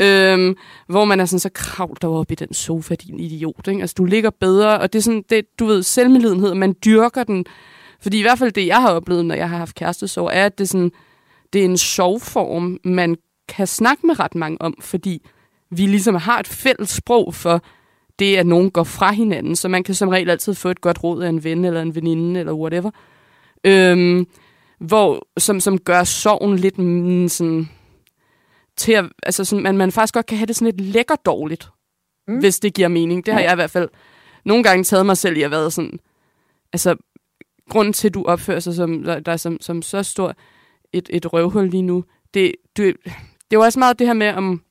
øhm, 0.05 0.55
hvor 0.87 1.05
man 1.05 1.19
er 1.19 1.25
sådan, 1.25 1.39
så 1.39 1.49
kravl 1.53 1.97
dig 2.01 2.09
op 2.09 2.31
i 2.31 2.35
den 2.35 2.53
sofa, 2.53 2.95
din 2.95 3.19
idiot. 3.19 3.67
Ikke? 3.67 3.81
Altså 3.81 3.93
du 3.97 4.05
ligger 4.05 4.29
bedre, 4.29 4.79
og 4.79 4.93
det 4.93 4.99
er 4.99 5.03
sådan, 5.03 5.23
det, 5.29 5.45
du 5.59 5.65
ved, 5.65 5.83
selvmedlidenhed, 5.83 6.53
man 6.53 6.75
dyrker 6.85 7.23
den. 7.23 7.45
Fordi 8.01 8.19
i 8.19 8.21
hvert 8.21 8.39
fald 8.39 8.51
det, 8.51 8.67
jeg 8.67 8.81
har 8.81 8.91
oplevet, 8.91 9.25
når 9.25 9.35
jeg 9.35 9.49
har 9.49 9.57
haft 9.57 9.75
kærestesorg, 9.75 10.29
er, 10.33 10.45
at 10.45 10.57
det, 10.57 10.69
sådan, 10.69 10.91
det 11.53 11.61
er 11.61 11.65
en 11.65 11.77
sovform, 11.77 12.77
man 12.83 13.15
kan 13.47 13.67
snakke 13.67 14.07
med 14.07 14.19
ret 14.19 14.35
mange 14.35 14.61
om, 14.61 14.73
fordi 14.81 15.21
vi 15.71 15.85
ligesom 15.85 16.15
har 16.15 16.39
et 16.39 16.47
fælles 16.47 16.89
sprog 16.89 17.33
for 17.33 17.61
det, 18.19 18.35
at 18.35 18.47
nogen 18.47 18.71
går 18.71 18.83
fra 18.83 19.11
hinanden, 19.11 19.55
så 19.55 19.67
man 19.67 19.83
kan 19.83 19.95
som 19.95 20.09
regel 20.09 20.29
altid 20.29 20.53
få 20.53 20.69
et 20.69 20.81
godt 20.81 21.03
råd 21.03 21.23
af 21.23 21.29
en 21.29 21.43
ven 21.43 21.65
eller 21.65 21.81
en 21.81 21.95
veninde 21.95 22.39
eller 22.39 22.53
whatever. 22.53 22.91
Øhm, 23.63 24.27
hvor, 24.79 25.27
som, 25.37 25.59
som 25.59 25.77
gør 25.77 26.03
sorgen 26.03 26.55
lidt 26.55 26.77
mm, 26.77 27.27
sådan, 27.27 27.69
til 28.77 28.91
at, 28.91 29.05
altså 29.23 29.45
sådan, 29.45 29.63
man, 29.63 29.77
man 29.77 29.91
faktisk 29.91 30.13
godt 30.13 30.25
kan 30.25 30.37
have 30.37 30.45
det 30.45 30.55
sådan 30.55 30.75
lidt 30.75 30.93
lækker 30.93 31.15
dårligt, 31.15 31.69
mm. 32.27 32.39
hvis 32.39 32.59
det 32.59 32.73
giver 32.73 32.87
mening. 32.87 33.25
Det 33.25 33.33
har 33.33 33.41
ja. 33.41 33.45
jeg 33.45 33.53
i 33.53 33.55
hvert 33.55 33.71
fald 33.71 33.89
nogle 34.45 34.63
gange 34.63 34.83
taget 34.83 35.05
mig 35.05 35.17
selv 35.17 35.37
i 35.37 35.41
at 35.41 35.51
være 35.51 35.71
sådan, 35.71 35.99
altså, 36.73 36.95
grunden 37.69 37.93
til, 37.93 38.07
at 38.07 38.13
du 38.13 38.23
opfører 38.23 38.59
sig 38.59 38.75
som, 38.75 39.03
der, 39.03 39.19
der 39.19 39.31
er 39.31 39.37
som, 39.37 39.57
som 39.61 39.81
så 39.81 40.03
stor 40.03 40.35
et, 40.93 41.09
et 41.13 41.33
røvhul 41.33 41.69
lige 41.69 41.81
nu, 41.81 42.03
det, 42.33 42.55
du, 42.77 42.83
det 42.83 42.95
er 43.51 43.57
jo 43.57 43.61
også 43.61 43.79
meget 43.79 43.99
det 43.99 44.07
her 44.07 44.13
med, 44.13 44.33
om 44.33 44.61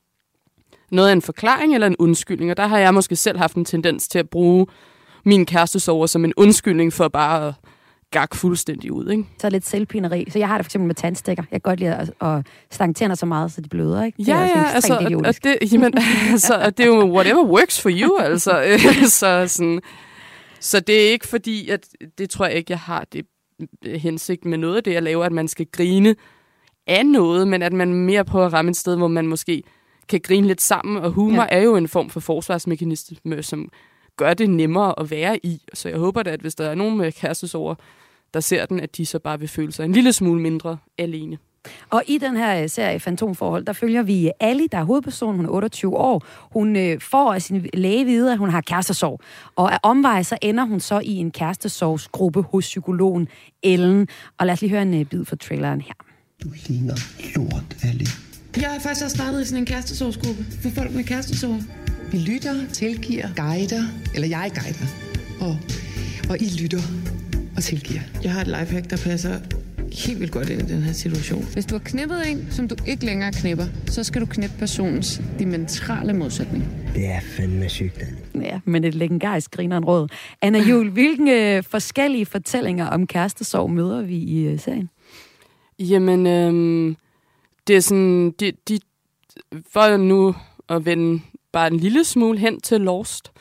noget 0.91 1.09
er 1.09 1.13
en 1.13 1.21
forklaring 1.21 1.73
eller 1.73 1.87
en 1.87 1.95
undskyldning, 1.99 2.51
og 2.51 2.57
der 2.57 2.67
har 2.67 2.79
jeg 2.79 2.93
måske 2.93 3.15
selv 3.15 3.37
haft 3.37 3.55
en 3.55 3.65
tendens 3.65 4.07
til 4.07 4.19
at 4.19 4.29
bruge 4.29 4.67
min 5.25 5.45
kærestesover 5.45 6.05
som 6.05 6.25
en 6.25 6.33
undskyldning 6.37 6.93
for 6.93 7.07
bare 7.07 7.47
at 7.47 7.53
gak 8.11 8.35
fuldstændig 8.35 8.91
ud, 8.91 9.09
ikke? 9.09 9.23
Så 9.41 9.49
lidt 9.49 9.65
selvpineri. 9.65 10.25
Så 10.29 10.39
jeg 10.39 10.47
har 10.47 10.57
det 10.57 10.65
for 10.65 10.67
eksempel 10.67 10.87
med 10.87 10.95
tandstikker. 10.95 11.43
Jeg 11.51 11.61
kan 11.61 11.69
godt 11.71 11.79
lide 11.79 11.95
at, 11.95 12.13
at 12.21 12.47
stange 12.71 12.93
tænder 12.93 13.15
så 13.15 13.25
meget, 13.25 13.51
så 13.51 13.61
de 13.61 13.69
bløder, 13.69 14.03
ikke? 14.03 14.17
Det 14.17 14.27
ja, 14.27 14.41
ja, 14.41 14.63
altså, 14.73 14.93
og, 14.93 15.21
og, 15.25 15.33
det, 15.43 15.73
jamen, 15.73 15.93
altså, 16.31 16.55
og 16.55 16.77
det 16.77 16.83
er 16.83 16.87
jo 16.87 17.13
whatever 17.13 17.43
works 17.43 17.81
for 17.81 17.89
you, 17.93 18.17
altså. 18.17 18.79
så, 19.19 19.47
sådan, 19.47 19.81
så 20.59 20.79
det 20.79 21.07
er 21.07 21.11
ikke 21.11 21.27
fordi, 21.27 21.69
at 21.69 21.87
det 22.17 22.29
tror 22.29 22.45
jeg 22.45 22.55
ikke, 22.55 22.71
jeg 22.71 22.79
har 22.79 23.05
det 23.13 23.25
hensigt 23.85 24.45
med 24.45 24.57
noget 24.57 24.75
af 24.75 24.83
det, 24.83 24.93
jeg 24.93 25.03
laver, 25.03 25.25
at 25.25 25.31
man 25.31 25.47
skal 25.47 25.65
grine 25.71 26.15
af 26.87 27.05
noget, 27.05 27.47
men 27.47 27.61
at 27.61 27.73
man 27.73 27.93
mere 27.93 28.25
prøver 28.25 28.45
at 28.45 28.53
ramme 28.53 28.71
et 28.71 28.77
sted, 28.77 28.95
hvor 28.95 29.07
man 29.07 29.27
måske 29.27 29.63
kan 30.09 30.19
grine 30.23 30.47
lidt 30.47 30.61
sammen, 30.61 30.97
og 30.97 31.11
humor 31.11 31.41
ja. 31.43 31.47
er 31.51 31.61
jo 31.61 31.75
en 31.75 31.87
form 31.87 32.09
for 32.09 32.19
forsvarsmekanisme, 32.19 33.43
som 33.43 33.69
gør 34.17 34.33
det 34.33 34.49
nemmere 34.49 34.99
at 34.99 35.11
være 35.11 35.45
i. 35.45 35.61
Så 35.73 35.89
jeg 35.89 35.97
håber 35.97 36.23
da, 36.23 36.29
at 36.29 36.39
hvis 36.39 36.55
der 36.55 36.69
er 36.69 36.75
nogen 36.75 36.97
med 36.97 37.11
kærestesover, 37.11 37.75
der 38.33 38.39
ser 38.39 38.65
den, 38.65 38.79
at 38.79 38.97
de 38.97 39.05
så 39.05 39.19
bare 39.19 39.39
vil 39.39 39.47
føle 39.47 39.71
sig 39.71 39.85
en 39.85 39.91
lille 39.91 40.13
smule 40.13 40.41
mindre 40.41 40.77
alene. 40.97 41.37
Og 41.89 42.03
i 42.07 42.17
den 42.17 42.37
her 42.37 42.63
øh, 42.63 42.69
serie 42.69 42.99
Fantomforhold, 42.99 43.65
der 43.65 43.73
følger 43.73 44.03
vi 44.03 44.31
Ali, 44.39 44.67
der 44.71 44.77
er 44.77 44.83
hovedpersonen. 44.83 45.35
Hun 45.35 45.45
er 45.45 45.49
28 45.49 45.97
år. 45.97 46.25
Hun 46.51 46.75
øh, 46.75 47.01
får 47.01 47.33
af 47.33 47.41
sin 47.41 47.69
læge 47.73 48.05
vide, 48.05 48.31
at 48.31 48.37
hun 48.37 48.49
har 48.49 48.61
kærestesorg. 48.61 49.21
Og 49.55 49.73
af 49.73 49.79
omvej, 49.83 50.23
så 50.23 50.37
ender 50.41 50.63
hun 50.65 50.79
så 50.79 50.99
i 50.99 51.15
en 51.15 51.31
kærestesorgsgruppe 51.31 52.41
hos 52.41 52.65
psykologen 52.65 53.27
Ellen. 53.63 54.07
Og 54.37 54.45
lad 54.45 54.53
os 54.53 54.61
lige 54.61 54.71
høre 54.71 54.81
en 54.81 54.93
øh, 54.93 55.05
bid 55.05 55.25
fra 55.25 55.35
traileren 55.35 55.81
her. 55.81 55.93
Du 56.43 56.49
ligner 56.67 56.95
lort, 57.35 57.77
Ali. 57.83 58.26
Jeg 58.61 58.69
har 58.69 58.79
faktisk 58.79 59.15
startet 59.15 59.41
i 59.41 59.45
sådan 59.45 59.59
en 59.59 59.65
kærestesorgsgruppe 59.65 60.45
for 60.61 60.69
folk 60.69 60.91
med 60.93 61.03
kærestesorg. 61.03 61.59
Vi 62.11 62.17
lytter, 62.17 62.55
tilgiver, 62.73 63.27
guider, 63.35 63.83
eller 64.15 64.27
jeg 64.27 64.51
guider, 64.55 64.87
og, 65.41 65.57
og 66.29 66.41
I 66.41 66.49
lytter 66.61 66.81
og 67.55 67.63
tilgiver. 67.63 68.01
Jeg 68.23 68.33
har 68.33 68.41
et 68.41 68.47
lifehack, 68.47 68.89
der 68.89 68.97
passer 68.97 69.39
helt 70.05 70.19
vildt 70.19 70.33
godt 70.33 70.49
ind 70.49 70.61
i 70.61 70.73
den 70.73 70.81
her 70.81 70.93
situation. 70.93 71.43
Hvis 71.53 71.65
du 71.65 71.75
har 71.75 71.79
knippet 71.85 72.31
en, 72.31 72.47
som 72.51 72.67
du 72.67 72.75
ikke 72.87 73.05
længere 73.05 73.31
knipper, 73.31 73.65
så 73.85 74.03
skal 74.03 74.21
du 74.21 74.25
knippe 74.25 74.55
personens 74.59 75.21
dimensionale 75.39 76.13
modsætning. 76.13 76.65
Det 76.95 77.05
er 77.05 77.19
fandme 77.21 77.69
sygt, 77.69 78.03
Ja, 78.35 78.59
men 78.65 78.83
et 78.83 78.95
legendarisk 78.95 79.51
grineren 79.51 79.85
råd. 79.85 80.07
Anna 80.41 80.59
Jul, 80.59 80.89
hvilke 80.89 81.57
øh, 81.57 81.63
forskellige 81.63 82.25
fortællinger 82.25 82.87
om 82.87 83.07
kærestesorg 83.07 83.71
møder 83.71 84.01
vi 84.01 84.17
i 84.17 84.43
øh, 84.43 84.59
serien? 84.59 84.89
Jamen, 85.79 86.27
øh, 86.27 86.95
det 87.67 87.75
er 87.75 87.79
sådan, 87.79 88.31
de, 88.31 88.51
de, 88.67 88.79
for 89.73 89.97
nu 89.97 90.35
at 90.69 90.85
vende 90.85 91.21
bare 91.51 91.67
en 91.67 91.77
lille 91.77 92.03
smule 92.03 92.39
hen 92.39 92.61
til 92.61 92.81
Lost, 92.81 93.31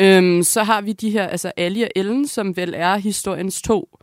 øhm, 0.00 0.42
så 0.42 0.62
har 0.62 0.80
vi 0.80 0.92
de 0.92 1.10
her, 1.10 1.26
altså 1.26 1.52
Ali 1.56 1.82
og 1.82 1.88
Ellen, 1.96 2.26
som 2.26 2.56
vel 2.56 2.74
er 2.76 2.96
historiens 2.96 3.62
to 3.62 3.98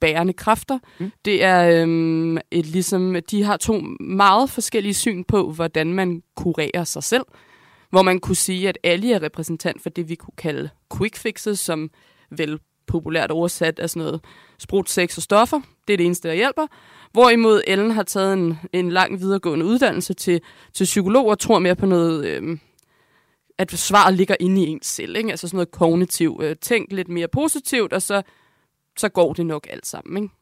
bærende 0.00 0.32
kræfter. 0.32 0.78
Mm. 0.98 1.12
Det 1.24 1.44
er 1.44 1.82
øhm, 1.82 2.36
et 2.36 2.66
ligesom, 2.66 3.16
de 3.30 3.42
har 3.42 3.56
to 3.56 3.80
meget 4.00 4.50
forskellige 4.50 4.94
syn 4.94 5.24
på, 5.24 5.52
hvordan 5.52 5.94
man 5.94 6.22
kurerer 6.36 6.84
sig 6.84 7.02
selv. 7.02 7.24
Hvor 7.90 8.02
man 8.02 8.18
kunne 8.18 8.36
sige, 8.36 8.68
at 8.68 8.78
Ali 8.84 9.12
er 9.12 9.22
repræsentant 9.22 9.82
for 9.82 9.90
det, 9.90 10.08
vi 10.08 10.14
kunne 10.14 10.34
kalde 10.36 10.70
quick 10.96 11.16
fixes, 11.16 11.60
som 11.60 11.90
vel 12.30 12.58
populært 12.90 13.30
oversat 13.30 13.78
er 13.78 13.86
sådan 13.86 14.02
noget 14.02 14.20
sprut, 14.58 14.90
sex 14.90 15.16
og 15.16 15.22
stoffer. 15.22 15.60
Det 15.88 15.92
er 15.92 15.96
det 15.96 16.06
eneste, 16.06 16.28
der 16.28 16.34
hjælper. 16.34 16.66
Hvorimod 17.12 17.62
Ellen 17.66 17.90
har 17.90 18.02
taget 18.02 18.32
en, 18.32 18.58
en 18.72 18.90
lang 18.90 19.20
videregående 19.20 19.66
uddannelse 19.66 20.14
til, 20.14 20.40
til 20.74 20.84
psykolog 20.84 21.26
og 21.26 21.38
tror 21.38 21.58
mere 21.58 21.76
på 21.76 21.86
noget, 21.86 22.26
øh, 22.26 22.58
at 23.58 23.70
svaret 23.70 24.14
ligger 24.14 24.36
inde 24.40 24.62
i 24.62 24.66
ens 24.66 24.86
selv. 24.86 25.16
Ikke? 25.16 25.30
Altså 25.30 25.48
sådan 25.48 25.56
noget 25.56 25.70
kognitiv. 25.70 26.40
Øh, 26.42 26.56
tænk 26.56 26.92
lidt 26.92 27.08
mere 27.08 27.28
positivt, 27.28 27.92
og 27.92 28.02
så, 28.02 28.22
så 28.98 29.08
går 29.08 29.32
det 29.32 29.46
nok 29.46 29.66
alt 29.70 29.86
sammen. 29.86 30.22
Ikke? 30.22 30.34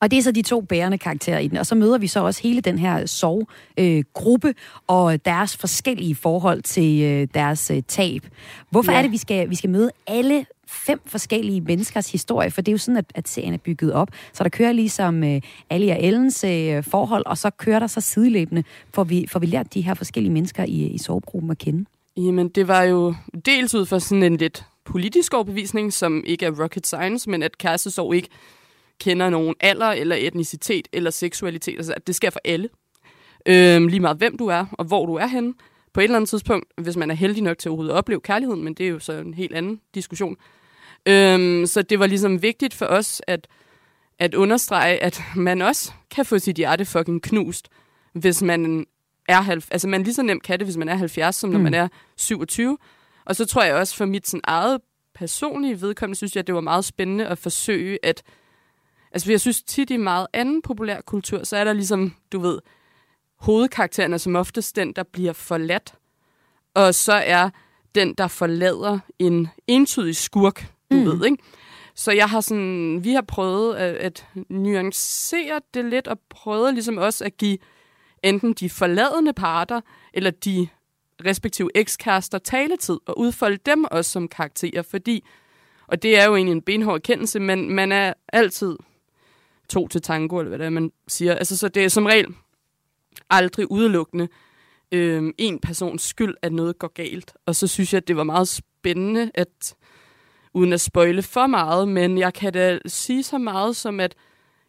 Og 0.00 0.10
det 0.10 0.18
er 0.18 0.22
så 0.22 0.32
de 0.32 0.42
to 0.42 0.60
bærende 0.60 0.98
karakterer 0.98 1.38
i 1.38 1.48
den. 1.48 1.56
Og 1.56 1.66
så 1.66 1.74
møder 1.74 1.98
vi 1.98 2.06
så 2.06 2.20
også 2.20 2.42
hele 2.42 2.60
den 2.60 2.78
her 2.78 3.06
sovgruppe 3.06 4.48
øh, 4.48 4.54
og 4.86 5.24
deres 5.24 5.56
forskellige 5.56 6.14
forhold 6.14 6.62
til 6.62 7.02
øh, 7.02 7.28
deres 7.34 7.70
øh, 7.70 7.82
tab. 7.88 8.26
Hvorfor 8.70 8.92
ja. 8.92 8.98
er 8.98 9.02
det, 9.02 9.12
vi 9.12 9.16
skal, 9.16 9.50
vi 9.50 9.54
skal 9.54 9.70
møde 9.70 9.90
alle 10.06 10.46
fem 10.70 11.00
forskellige 11.06 11.60
menneskers 11.60 12.12
historie, 12.12 12.50
for 12.50 12.62
det 12.62 12.68
er 12.68 12.72
jo 12.72 12.78
sådan, 12.78 12.96
at, 12.96 13.12
at 13.14 13.28
serien 13.28 13.54
er 13.54 13.58
bygget 13.58 13.92
op. 13.92 14.08
Så 14.32 14.44
der 14.44 14.50
kører 14.50 14.72
ligesom 14.72 15.24
øh, 15.24 15.40
Ali 15.70 15.88
og 15.88 16.02
Ellens 16.02 16.44
øh, 16.44 16.84
forhold, 16.84 17.26
og 17.26 17.38
så 17.38 17.50
kører 17.50 17.78
der 17.78 17.86
så 17.86 18.00
sideløbende, 18.00 18.64
for 18.94 19.04
vi, 19.04 19.26
for 19.28 19.38
vi 19.38 19.46
lært 19.46 19.74
de 19.74 19.80
her 19.80 19.94
forskellige 19.94 20.32
mennesker 20.32 20.64
i, 20.64 20.86
i 20.86 20.98
sovegruppen 20.98 21.50
at 21.50 21.58
kende. 21.58 21.84
Jamen, 22.16 22.48
det 22.48 22.68
var 22.68 22.82
jo 22.82 23.14
dels 23.46 23.74
ud 23.74 23.86
for 23.86 23.98
sådan 23.98 24.22
en 24.22 24.36
lidt 24.36 24.64
politisk 24.84 25.34
overbevisning, 25.34 25.92
som 25.92 26.24
ikke 26.26 26.46
er 26.46 26.62
rocket 26.62 26.86
science, 26.86 27.30
men 27.30 27.42
at 27.42 27.58
kærestesorg 27.58 28.14
ikke 28.14 28.28
kender 29.00 29.30
nogen 29.30 29.54
alder, 29.60 29.86
eller 29.86 30.16
etnicitet, 30.18 30.88
eller 30.92 31.10
seksualitet. 31.10 31.76
Altså, 31.76 31.92
at 31.96 32.06
det 32.06 32.14
sker 32.14 32.30
for 32.30 32.40
alle. 32.44 32.68
Øhm, 33.46 33.86
lige 33.86 34.00
meget 34.00 34.16
hvem 34.16 34.38
du 34.38 34.46
er, 34.46 34.66
og 34.72 34.84
hvor 34.84 35.06
du 35.06 35.14
er 35.14 35.26
henne. 35.26 35.54
På 35.92 36.00
et 36.00 36.04
eller 36.04 36.16
andet 36.16 36.28
tidspunkt, 36.28 36.66
hvis 36.76 36.96
man 36.96 37.10
er 37.10 37.14
heldig 37.14 37.42
nok 37.42 37.58
til 37.58 37.68
at 37.68 37.70
overhovedet 37.70 37.96
opleve 37.96 38.20
kærligheden, 38.20 38.64
men 38.64 38.74
det 38.74 38.86
er 38.86 38.90
jo 38.90 38.98
så 38.98 39.12
en 39.12 39.34
helt 39.34 39.54
anden 39.54 39.80
diskussion. 39.94 40.36
Øhm, 41.06 41.66
så 41.66 41.82
det 41.82 41.98
var 41.98 42.06
ligesom 42.06 42.42
vigtigt 42.42 42.74
for 42.74 42.86
os 42.86 43.22
at, 43.26 43.46
at 44.18 44.34
understrege, 44.34 45.02
at 45.02 45.22
man 45.36 45.62
også 45.62 45.92
kan 46.10 46.24
få 46.24 46.38
sit 46.38 46.56
hjerte 46.56 46.84
fucking 46.84 47.22
knust, 47.22 47.68
hvis 48.12 48.42
man 48.42 48.86
er 49.28 49.40
halv, 49.40 49.62
altså 49.70 49.88
man 49.88 50.02
lige 50.02 50.14
så 50.14 50.22
nemt 50.22 50.42
kan 50.42 50.58
det, 50.58 50.66
hvis 50.66 50.76
man 50.76 50.88
er 50.88 50.94
70, 50.94 51.36
som 51.36 51.50
når 51.50 51.58
mm. 51.58 51.64
man 51.64 51.74
er 51.74 51.88
27. 52.16 52.78
Og 53.24 53.36
så 53.36 53.46
tror 53.46 53.62
jeg 53.62 53.74
også 53.74 53.96
for 53.96 54.04
mit 54.04 54.28
sådan, 54.28 54.40
eget 54.44 54.80
personlige 55.14 55.80
vedkommende, 55.80 56.16
synes 56.16 56.36
jeg, 56.36 56.40
at 56.40 56.46
det 56.46 56.54
var 56.54 56.60
meget 56.60 56.84
spændende 56.84 57.26
at 57.26 57.38
forsøge 57.38 57.98
at... 58.02 58.22
Altså, 59.12 59.30
jeg 59.30 59.40
synes 59.40 59.62
tit 59.62 59.90
i 59.90 59.96
meget 59.96 60.26
anden 60.32 60.62
populær 60.62 61.00
kultur, 61.00 61.44
så 61.44 61.56
er 61.56 61.64
der 61.64 61.72
ligesom, 61.72 62.14
du 62.32 62.40
ved, 62.40 62.58
hovedkarakteren 63.36 64.12
er 64.12 64.18
som 64.18 64.36
oftest 64.36 64.76
den, 64.76 64.92
der 64.92 65.02
bliver 65.02 65.32
forladt. 65.32 65.94
Og 66.74 66.94
så 66.94 67.12
er 67.12 67.50
den, 67.94 68.14
der 68.14 68.28
forlader 68.28 68.98
en 69.18 69.48
entydig 69.66 70.16
skurk, 70.16 70.72
du 70.90 70.96
mm. 70.96 71.04
ved, 71.04 71.24
ikke? 71.24 71.42
Så 71.94 72.12
jeg 72.12 72.28
har 72.28 72.40
sådan, 72.40 73.00
vi 73.04 73.12
har 73.12 73.22
prøvet 73.22 73.76
at, 73.76 73.94
at 73.94 74.26
nuancere 74.48 75.60
det 75.74 75.84
lidt, 75.84 76.08
og 76.08 76.18
prøvet 76.30 76.74
ligesom 76.74 76.98
også 76.98 77.24
at 77.24 77.36
give 77.36 77.58
enten 78.22 78.52
de 78.52 78.70
forladende 78.70 79.32
parter, 79.32 79.80
eller 80.14 80.30
de 80.30 80.68
respektive 81.26 81.70
ekskærester 81.74 82.38
taletid, 82.38 82.98
og 83.06 83.18
udfolde 83.18 83.58
dem 83.66 83.84
også 83.90 84.10
som 84.10 84.28
karakterer, 84.28 84.82
fordi, 84.82 85.24
og 85.86 86.02
det 86.02 86.18
er 86.18 86.24
jo 86.24 86.36
egentlig 86.36 86.52
en 86.52 86.62
benhård 86.62 86.94
erkendelse, 86.94 87.40
men 87.40 87.74
man 87.74 87.92
er 87.92 88.12
altid 88.32 88.76
to 89.68 89.88
til 89.88 90.02
tango, 90.02 90.38
eller 90.38 90.48
hvad 90.48 90.58
det 90.58 90.66
er, 90.66 90.70
man 90.70 90.92
siger. 91.08 91.34
Altså, 91.34 91.56
så 91.56 91.68
det 91.68 91.84
er 91.84 91.88
som 91.88 92.06
regel 92.06 92.34
aldrig 93.30 93.70
udelukkende 93.70 94.28
øh, 94.92 95.32
en 95.38 95.58
persons 95.58 96.02
skyld, 96.02 96.34
at 96.42 96.52
noget 96.52 96.78
går 96.78 96.88
galt. 96.88 97.34
Og 97.46 97.56
så 97.56 97.66
synes 97.66 97.92
jeg, 97.92 97.96
at 97.96 98.08
det 98.08 98.16
var 98.16 98.24
meget 98.24 98.48
spændende, 98.48 99.30
at 99.34 99.74
uden 100.54 100.72
at 100.72 100.80
spøjle 100.80 101.22
for 101.22 101.46
meget, 101.46 101.88
men 101.88 102.18
jeg 102.18 102.34
kan 102.34 102.52
da 102.52 102.78
sige 102.86 103.22
så 103.22 103.38
meget 103.38 103.76
som, 103.76 104.00
at 104.00 104.14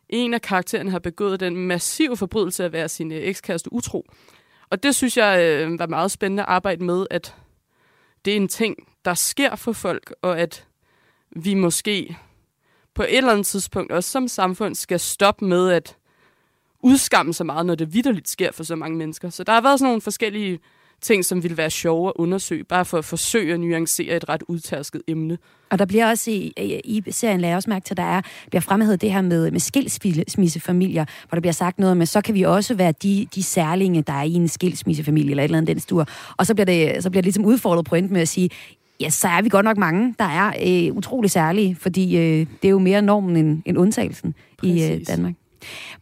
en 0.09 0.33
af 0.33 0.41
karaktererne 0.41 0.91
har 0.91 0.99
begået 0.99 1.39
den 1.39 1.55
massive 1.55 2.17
forbrydelse 2.17 2.65
at 2.65 2.71
være 2.71 2.89
sin 2.89 3.11
øh, 3.11 3.17
ekskæreste 3.17 3.73
utro. 3.73 4.05
Og 4.69 4.83
det 4.83 4.95
synes 4.95 5.17
jeg 5.17 5.39
øh, 5.41 5.79
var 5.79 5.87
meget 5.87 6.11
spændende 6.11 6.43
at 6.43 6.49
arbejde 6.49 6.83
med, 6.83 7.05
at 7.09 7.35
det 8.25 8.31
er 8.31 8.37
en 8.37 8.47
ting, 8.47 8.75
der 9.05 9.13
sker 9.13 9.55
for 9.55 9.71
folk, 9.71 10.13
og 10.21 10.39
at 10.39 10.67
vi 11.29 11.53
måske 11.53 12.17
på 12.93 13.03
et 13.03 13.17
eller 13.17 13.31
andet 13.31 13.45
tidspunkt 13.45 13.91
også 13.91 14.09
som 14.09 14.27
samfund 14.27 14.75
skal 14.75 14.99
stoppe 14.99 15.45
med 15.45 15.69
at 15.69 15.97
udskamme 16.79 17.33
så 17.33 17.43
meget, 17.43 17.65
når 17.65 17.75
det 17.75 17.93
vidderligt 17.93 18.29
sker 18.29 18.51
for 18.51 18.63
så 18.63 18.75
mange 18.75 18.97
mennesker. 18.97 19.29
Så 19.29 19.43
der 19.43 19.53
har 19.53 19.61
været 19.61 19.79
sådan 19.79 19.89
nogle 19.89 20.01
forskellige 20.01 20.59
ting, 21.01 21.25
som 21.25 21.43
ville 21.43 21.57
være 21.57 21.69
sjove 21.69 22.07
at 22.07 22.13
undersøge, 22.15 22.63
bare 22.63 22.85
for 22.85 22.97
at 22.97 23.05
forsøge 23.05 23.53
at 23.53 23.59
nuancere 23.59 24.15
et 24.15 24.29
ret 24.29 24.43
udtærsket 24.47 25.01
emne. 25.07 25.37
Og 25.69 25.79
der 25.79 25.85
bliver 25.85 26.09
også 26.09 26.31
i, 26.31 26.53
i 26.83 27.03
serien, 27.11 27.41
lader 27.41 27.51
jeg 27.51 27.55
også 27.55 27.69
mærke 27.69 27.85
til, 27.85 27.93
at 27.93 27.97
der 27.97 28.03
er, 28.03 28.21
bliver 28.49 28.61
fremhævet 28.61 29.01
det 29.01 29.11
her 29.11 29.21
med, 29.21 29.51
med 29.51 29.59
skilsmissefamilier, 29.59 31.05
hvor 31.29 31.35
der 31.35 31.41
bliver 31.41 31.53
sagt 31.53 31.79
noget 31.79 31.97
med, 31.97 32.05
så 32.05 32.21
kan 32.21 32.35
vi 32.35 32.41
også 32.41 32.73
være 32.73 32.93
de, 33.03 33.27
de 33.35 33.43
særlinge, 33.43 34.01
der 34.01 34.13
er 34.13 34.23
i 34.23 34.33
en 34.33 34.47
skilsmissefamilie, 34.47 35.29
eller 35.29 35.43
et 35.43 35.45
eller 35.45 35.57
andet 35.57 35.75
den 35.75 35.79
stur. 35.79 36.07
Og 36.37 36.45
så 36.45 36.53
bliver 36.53 36.65
det, 36.65 37.03
så 37.03 37.09
bliver 37.09 37.21
det 37.21 37.25
ligesom 37.25 37.45
udfordret 37.45 37.85
point 37.85 38.11
med 38.11 38.21
at 38.21 38.27
sige, 38.27 38.49
ja, 38.99 39.09
så 39.09 39.27
er 39.27 39.41
vi 39.41 39.49
godt 39.49 39.63
nok 39.63 39.77
mange, 39.77 40.15
der 40.19 40.25
er 40.25 40.53
øh, 40.65 40.95
utrolig 40.97 41.31
særlige, 41.31 41.75
fordi 41.75 42.17
øh, 42.17 42.47
det 42.61 42.65
er 42.65 42.69
jo 42.69 42.79
mere 42.79 43.01
normen 43.01 43.35
end, 43.35 43.61
end 43.65 43.77
undtagelsen 43.77 44.35
Præcis. 44.57 44.81
i 44.81 44.93
øh, 44.93 45.01
Danmark. 45.07 45.33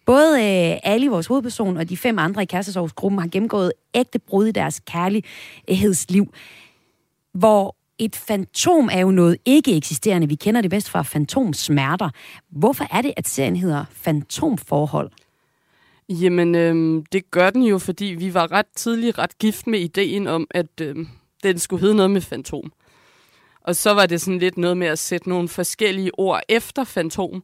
Både 0.06 0.34
øh, 0.40 0.80
Ali, 0.84 1.08
vores 1.08 1.28
hovedperson 1.28 1.78
og 1.78 1.90
de 1.90 1.98
fem 1.98 2.20
andre 2.20 2.44
i 2.44 2.46
kærestesorgsgruppen 2.46 3.20
har 3.20 3.28
gennemgået 3.28 3.74
ægte 3.94 4.20
brud 4.20 4.48
i 4.48 4.52
deres 4.52 4.82
kærlighedsliv, 4.86 6.34
hvor 7.34 7.76
et 8.00 8.16
fantom 8.16 8.90
er 8.92 9.00
jo 9.00 9.12
noget 9.12 9.38
ikke 9.46 9.78
eksisterende. 9.78 10.28
Vi 10.28 10.36
kender 10.36 10.62
det 10.62 10.70
bedst 10.70 10.90
fra 10.90 11.02
fantomsmerter. 11.02 12.10
Hvorfor 12.50 12.86
er 12.92 13.02
det, 13.02 13.14
at 13.18 13.28
serien 13.28 13.56
hedder 13.56 13.86
Fantomforhold? 13.92 15.12
Jamen, 16.10 16.56
øh, 16.56 17.04
det 17.12 17.32
gør 17.32 17.50
den 17.50 17.64
jo, 17.64 17.78
fordi 17.78 18.06
vi 18.06 18.34
var 18.34 18.52
ret 18.52 18.66
tidligt 18.76 19.18
ret 19.18 19.38
gift 19.38 19.68
med 19.68 19.80
ideen 19.80 20.28
om, 20.28 20.48
at 20.52 20.82
øh, 20.82 20.96
den 21.44 21.60
skulle 21.60 21.82
hedde 21.82 21.96
noget 21.96 22.12
med 22.12 22.22
fantom. 22.22 22.72
Og 23.62 23.76
så 23.76 23.94
var 23.94 24.06
det 24.06 24.22
sådan 24.22 24.40
lidt 24.40 24.58
noget 24.58 24.78
med 24.78 24.88
at 24.88 25.00
sætte 25.00 25.30
nogle 25.30 25.48
forskellige 25.48 26.20
ord 26.20 26.42
efter 26.50 26.84
fantom. 26.84 27.44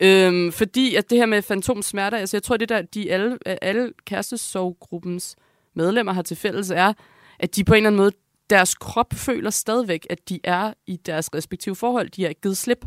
Øhm, 0.00 0.52
fordi 0.52 0.94
at 0.94 1.10
det 1.10 1.18
her 1.18 1.26
med 1.26 1.42
fantomsmerter, 1.42 2.18
altså 2.18 2.36
jeg 2.36 2.42
tror, 2.42 2.56
det 2.56 2.68
der 2.68 2.82
de 2.82 3.12
alle, 3.12 3.38
alle 3.46 3.92
kærestesovgruppens 4.04 5.36
medlemmer 5.74 6.12
har 6.12 6.22
til 6.22 6.36
fælles, 6.36 6.70
er, 6.70 6.92
at 7.38 7.56
de 7.56 7.64
på 7.64 7.74
en 7.74 7.76
eller 7.76 7.88
anden 7.88 7.96
måde, 7.96 8.12
deres 8.50 8.74
krop 8.74 9.14
føler 9.14 9.50
stadigvæk, 9.50 10.06
at 10.10 10.28
de 10.28 10.40
er 10.44 10.72
i 10.86 10.96
deres 10.96 11.34
respektive 11.34 11.76
forhold. 11.76 12.10
De 12.10 12.22
har 12.22 12.28
ikke 12.28 12.40
givet 12.40 12.56
slip. 12.56 12.84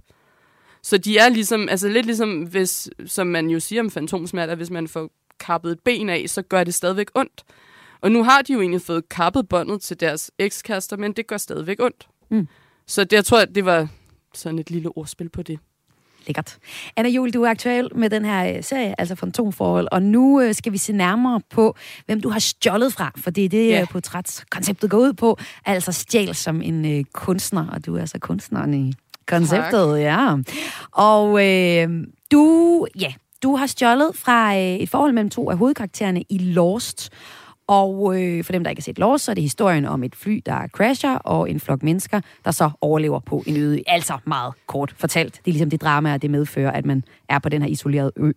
Så 0.83 0.97
de 0.97 1.17
er 1.17 1.29
ligesom, 1.29 1.69
altså 1.69 1.87
lidt 1.87 2.05
ligesom, 2.05 2.41
hvis, 2.43 2.89
som 3.05 3.27
man 3.27 3.49
jo 3.49 3.59
siger 3.59 3.81
om 3.81 3.91
fantomsmerter, 3.91 4.55
hvis 4.55 4.69
man 4.69 4.87
får 4.87 5.09
kappet 5.39 5.71
et 5.71 5.79
ben 5.79 6.09
af, 6.09 6.25
så 6.27 6.41
gør 6.41 6.63
det 6.63 6.73
stadigvæk 6.73 7.07
ondt. 7.15 7.43
Og 8.01 8.11
nu 8.11 8.23
har 8.23 8.41
de 8.41 8.53
jo 8.53 8.61
egentlig 8.61 8.81
fået 8.81 9.09
kappet 9.09 9.49
båndet 9.49 9.81
til 9.81 9.99
deres 9.99 10.31
ekskaster, 10.39 10.97
men 10.97 11.13
det 11.13 11.27
gør 11.27 11.37
stadigvæk 11.37 11.79
ondt. 11.79 12.07
Mm. 12.31 12.47
Så 12.87 13.03
det, 13.03 13.13
jeg 13.13 13.25
tror, 13.25 13.45
det 13.45 13.65
var 13.65 13.87
sådan 14.33 14.59
et 14.59 14.71
lille 14.71 14.97
ordspil 14.97 15.29
på 15.29 15.41
det. 15.41 15.59
Lækkert. 16.27 16.58
Anna 16.95 17.10
Jul, 17.10 17.32
du 17.32 17.43
er 17.43 17.49
aktuel 17.49 17.89
med 17.95 18.10
den 18.10 18.25
her 18.25 18.55
øh, 18.55 18.63
serie, 18.63 18.95
altså 18.97 19.15
Fantomforhold, 19.15 19.88
og 19.91 20.01
nu 20.01 20.41
øh, 20.41 20.55
skal 20.55 20.71
vi 20.71 20.77
se 20.77 20.93
nærmere 20.93 21.41
på, 21.49 21.75
hvem 22.05 22.21
du 22.21 22.29
har 22.29 22.39
stjålet 22.39 22.93
fra, 22.93 23.12
for 23.17 23.29
det 23.29 23.45
er 23.45 23.49
det, 23.49 23.71
yeah. 23.71 23.88
portrætskonceptet 23.88 24.89
går 24.89 24.97
ud 24.97 25.13
på, 25.13 25.38
altså 25.65 25.91
stjæl 25.91 26.36
som 26.36 26.62
en 26.62 26.86
øh, 26.86 27.03
kunstner, 27.13 27.67
og 27.67 27.86
du 27.86 27.95
er 27.95 27.99
altså 27.99 28.19
kunstneren 28.19 28.73
i 28.73 28.93
konceptet, 29.27 29.89
tak. 29.89 29.99
ja. 29.99 30.36
Og 30.91 31.47
øh, 31.47 32.05
du, 32.32 32.88
ja, 32.99 33.13
du 33.43 33.55
har 33.55 33.67
stjålet 33.67 34.12
fra 34.15 34.55
øh, 34.55 34.62
et 34.62 34.89
forhold 34.89 35.13
mellem 35.13 35.29
to 35.29 35.49
af 35.49 35.58
hovedkaraktererne 35.58 36.23
i 36.29 36.38
Lost, 36.38 37.10
og 37.69 38.21
øh, 38.21 38.43
for 38.43 38.51
dem, 38.51 38.63
der 38.63 38.69
ikke 38.69 38.79
har 38.79 38.84
set 38.84 38.99
Lost, 38.99 39.25
så 39.25 39.32
er 39.32 39.34
det 39.34 39.41
historien 39.41 39.86
om 39.86 40.03
et 40.03 40.15
fly, 40.15 40.41
der 40.45 40.67
crasher, 40.67 41.15
og 41.15 41.49
en 41.49 41.60
flok 41.60 41.84
mennesker, 41.84 42.21
der 42.45 42.51
så 42.51 42.69
overlever 42.82 43.19
på 43.19 43.43
en 43.47 43.58
øde. 43.58 43.84
Altså 43.88 44.17
meget 44.25 44.53
kort 44.67 44.95
fortalt. 44.97 45.34
Det 45.34 45.47
er 45.47 45.51
ligesom 45.51 45.69
det 45.69 45.82
drama, 45.82 46.17
det 46.17 46.32
medfører, 46.32 46.71
at 46.71 46.86
man 46.86 47.03
er 47.29 47.39
på 47.39 47.49
den 47.49 47.62
her 47.62 47.69
isolerede 47.69 48.12
ø. 48.17 48.32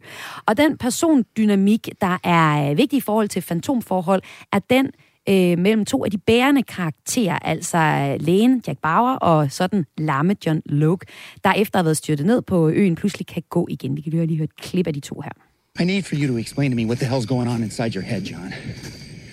Og 0.47 0.57
den 0.57 0.79
persondynamik, 0.79 1.89
der 2.01 2.19
er 2.25 2.75
vigtig 2.75 2.97
i 2.97 3.01
forhold 3.01 3.29
til 3.29 3.43
fantomforhold, 3.43 4.23
er 4.53 4.59
den 4.59 4.91
øh, 5.29 5.59
mellem 5.59 5.85
to 5.85 6.05
af 6.05 6.11
de 6.11 6.19
bærende 6.19 6.63
karakterer, 6.63 7.39
altså 7.39 7.79
øh, 7.79 8.27
lægen 8.27 8.63
Jack 8.67 8.79
Bauer 8.83 9.15
og 9.15 9.53
sådan 9.53 9.85
lamme 9.99 10.37
John 10.47 10.63
Luke, 10.67 11.07
der 11.45 11.53
efter 11.53 11.79
at 11.79 11.83
have 11.83 11.85
været 11.85 11.97
styrtet 11.97 12.27
ned 12.27 12.43
på 12.43 12.69
øen, 12.69 12.95
pludselig 12.95 13.27
kan 13.27 13.43
gå 13.51 13.67
igen. 13.71 13.97
Vi 13.97 14.01
kan 14.01 14.13
lige 14.13 14.37
høre 14.37 14.45
et 14.45 14.57
klip 14.57 14.87
af 14.87 14.95
de 14.95 15.01
to 15.01 15.21
her. 15.21 15.33
I 15.81 15.85
need 15.85 16.03
for 16.03 16.17
you 16.17 16.27
to 16.27 16.39
explain 16.39 16.71
to 16.71 16.77
me 16.77 16.87
what 16.87 16.99
the 16.99 17.07
hell's 17.07 17.27
going 17.27 17.49
on 17.49 17.63
inside 17.63 17.95
your 17.95 18.05
head, 18.05 18.21
John. 18.21 18.53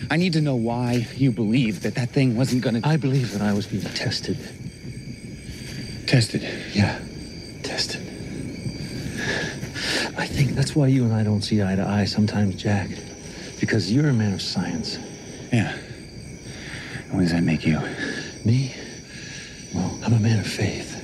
I 0.10 0.18
need 0.18 0.34
to 0.34 0.42
know 0.42 0.56
why 0.56 1.08
you 1.16 1.32
believe 1.32 1.82
that 1.82 1.96
that 1.96 2.10
thing 2.10 2.36
wasn't 2.36 2.64
gonna. 2.64 2.82
I 2.84 2.98
believe 2.98 3.32
that 3.34 3.42
I 3.42 3.54
was 3.54 3.68
being 3.68 3.84
tested. 3.84 4.38
Tested? 6.08 6.42
Yeah, 6.74 7.00
tested. 7.64 8.02
I 10.18 10.26
think 10.26 10.56
that's 10.56 10.76
why 10.76 10.88
you 10.88 11.04
and 11.06 11.14
I 11.14 11.24
don't 11.24 11.42
see 11.42 11.62
eye 11.62 11.76
to 11.76 11.88
eye 11.88 12.06
sometimes, 12.06 12.56
Jack. 12.56 12.90
Because 13.60 13.92
you're 13.92 14.10
a 14.10 14.14
man 14.14 14.34
of 14.34 14.42
science. 14.42 14.98
Yeah. 15.52 15.74
And 17.06 17.14
what 17.14 17.22
does 17.22 17.32
that 17.32 17.44
make 17.44 17.66
you? 17.66 17.80
Me? 18.46 18.74
Well, 19.74 20.00
I'm 20.04 20.14
a 20.14 20.20
man 20.20 20.40
of 20.40 20.48
faith. 20.48 20.96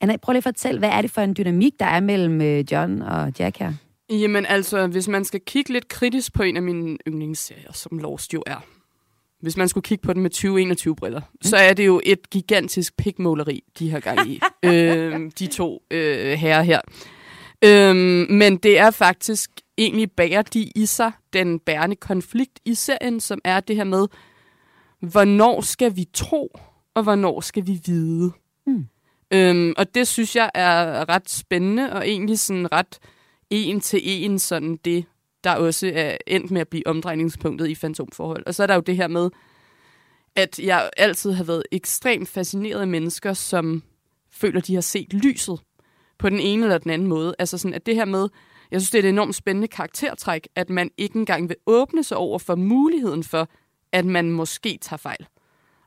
Anna, 0.00 0.16
prøv 0.16 0.32
lige 0.32 0.38
at 0.38 0.44
fortælle, 0.44 0.78
hvad 0.78 0.88
er 0.88 1.02
det 1.02 1.10
for 1.10 1.20
en 1.20 1.34
dynamik, 1.34 1.72
der 1.80 1.86
er 1.86 2.00
mellem 2.00 2.40
øh, 2.40 2.72
John 2.72 3.02
og 3.02 3.32
Jack 3.38 3.58
her? 3.58 3.72
Jamen 4.10 4.46
altså, 4.46 4.86
hvis 4.86 5.08
man 5.08 5.24
skal 5.24 5.40
kigge 5.40 5.72
lidt 5.72 5.88
kritisk 5.88 6.32
på 6.32 6.42
en 6.42 6.56
af 6.56 6.62
mine 6.62 6.98
yndlingsserier, 7.08 7.72
som 7.72 7.98
Lost 7.98 8.34
jo 8.34 8.42
er, 8.46 8.64
hvis 9.40 9.56
man 9.56 9.68
skulle 9.68 9.84
kigge 9.84 10.02
på 10.02 10.12
den 10.12 10.22
med 10.22 10.34
2021-briller, 10.34 11.20
mm. 11.20 11.38
så 11.42 11.56
er 11.56 11.74
det 11.74 11.86
jo 11.86 12.00
et 12.04 12.30
gigantisk 12.30 12.96
pikmåleri, 12.96 13.64
de 13.78 13.90
har 13.90 14.00
gang 14.00 14.30
i. 14.30 14.40
øh, 14.64 15.30
de 15.38 15.46
to 15.46 15.82
øh, 15.90 16.32
herrer 16.32 16.62
her. 16.62 16.80
Øh, 17.64 17.96
men 18.30 18.56
det 18.56 18.78
er 18.78 18.90
faktisk 18.90 19.50
egentlig 19.78 20.12
bærer 20.12 20.42
de 20.42 20.72
i 20.76 20.86
sig 20.86 21.12
den 21.32 21.58
bærende 21.58 21.96
konflikt 21.96 22.60
i 22.64 22.74
serien, 22.74 23.20
som 23.20 23.40
er 23.44 23.60
det 23.60 23.76
her 23.76 23.84
med, 23.84 24.06
hvornår 25.00 25.60
skal 25.60 25.96
vi 25.96 26.04
tro, 26.12 26.58
og 26.94 27.02
hvornår 27.02 27.40
skal 27.40 27.66
vi 27.66 27.80
vide. 27.86 28.32
Mm. 28.66 28.86
Øhm, 29.30 29.74
og 29.76 29.94
det 29.94 30.08
synes 30.08 30.36
jeg 30.36 30.50
er 30.54 31.08
ret 31.08 31.30
spændende, 31.30 31.92
og 31.92 32.08
egentlig 32.08 32.38
sådan 32.38 32.72
ret 32.72 32.98
en 33.50 33.80
til 33.80 34.00
en 34.04 34.38
sådan 34.38 34.76
det, 34.76 35.04
der 35.44 35.54
også 35.54 35.92
er 35.94 36.16
endt 36.26 36.50
med 36.50 36.60
at 36.60 36.68
blive 36.68 36.86
omdrejningspunktet 36.86 37.68
i 37.68 37.74
fantomforhold. 37.74 38.46
Og 38.46 38.54
så 38.54 38.62
er 38.62 38.66
der 38.66 38.74
jo 38.74 38.80
det 38.80 38.96
her 38.96 39.08
med, 39.08 39.30
at 40.36 40.58
jeg 40.58 40.90
altid 40.96 41.32
har 41.32 41.44
været 41.44 41.62
ekstremt 41.72 42.28
fascineret 42.28 42.80
af 42.80 42.88
mennesker, 42.88 43.32
som 43.32 43.82
føler, 44.30 44.60
de 44.60 44.74
har 44.74 44.80
set 44.80 45.12
lyset 45.12 45.60
på 46.18 46.28
den 46.28 46.40
ene 46.40 46.62
eller 46.62 46.78
den 46.78 46.90
anden 46.90 47.08
måde. 47.08 47.34
Altså 47.38 47.58
sådan, 47.58 47.74
at 47.74 47.86
det 47.86 47.94
her 47.94 48.04
med, 48.04 48.28
jeg 48.70 48.80
synes, 48.80 48.90
det 48.90 48.98
er 48.98 49.02
et 49.02 49.08
enormt 49.08 49.34
spændende 49.34 49.68
karaktertræk, 49.68 50.48
at 50.54 50.70
man 50.70 50.90
ikke 50.96 51.16
engang 51.16 51.48
vil 51.48 51.56
åbne 51.66 52.04
sig 52.04 52.16
over 52.16 52.38
for 52.38 52.54
muligheden 52.54 53.24
for, 53.24 53.48
at 53.92 54.04
man 54.04 54.30
måske 54.30 54.78
tager 54.82 54.98
fejl. 54.98 55.26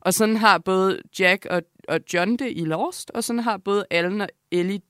Og 0.01 0.13
sådan 0.13 0.37
har 0.37 0.57
både 0.57 1.01
Jack 1.19 1.45
og, 1.45 1.61
og 1.87 1.99
John 2.13 2.37
det 2.37 2.51
i 2.55 2.65
Lost, 2.65 3.11
og 3.11 3.23
sådan 3.23 3.39
har 3.39 3.57
både 3.57 3.85
Allen 3.91 4.21
og 4.21 4.27
Ellie 4.51 4.81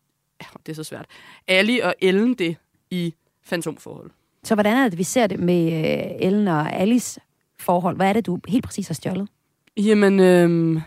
det 0.65 0.71
er 0.71 0.75
så 0.75 0.83
svært, 0.83 1.05
Ali 1.47 1.79
og 1.79 1.95
Ellen 2.01 2.33
det 2.33 2.55
i 2.91 3.13
fantomforhold. 3.43 4.11
Så 4.43 4.55
hvordan 4.55 4.77
er 4.77 4.89
det, 4.89 4.97
vi 4.97 5.03
ser 5.03 5.27
det 5.27 5.39
med 5.39 5.65
øh, 5.65 6.27
Ellen 6.27 6.47
og 6.47 6.73
Alice 6.73 7.19
forhold? 7.59 7.95
Hvad 7.95 8.09
er 8.09 8.13
det, 8.13 8.25
du 8.25 8.39
helt 8.47 8.65
præcis 8.65 8.87
har 8.87 8.93
stjålet? 8.93 9.29
Jamen, 9.77 10.19
øh, 10.19 10.81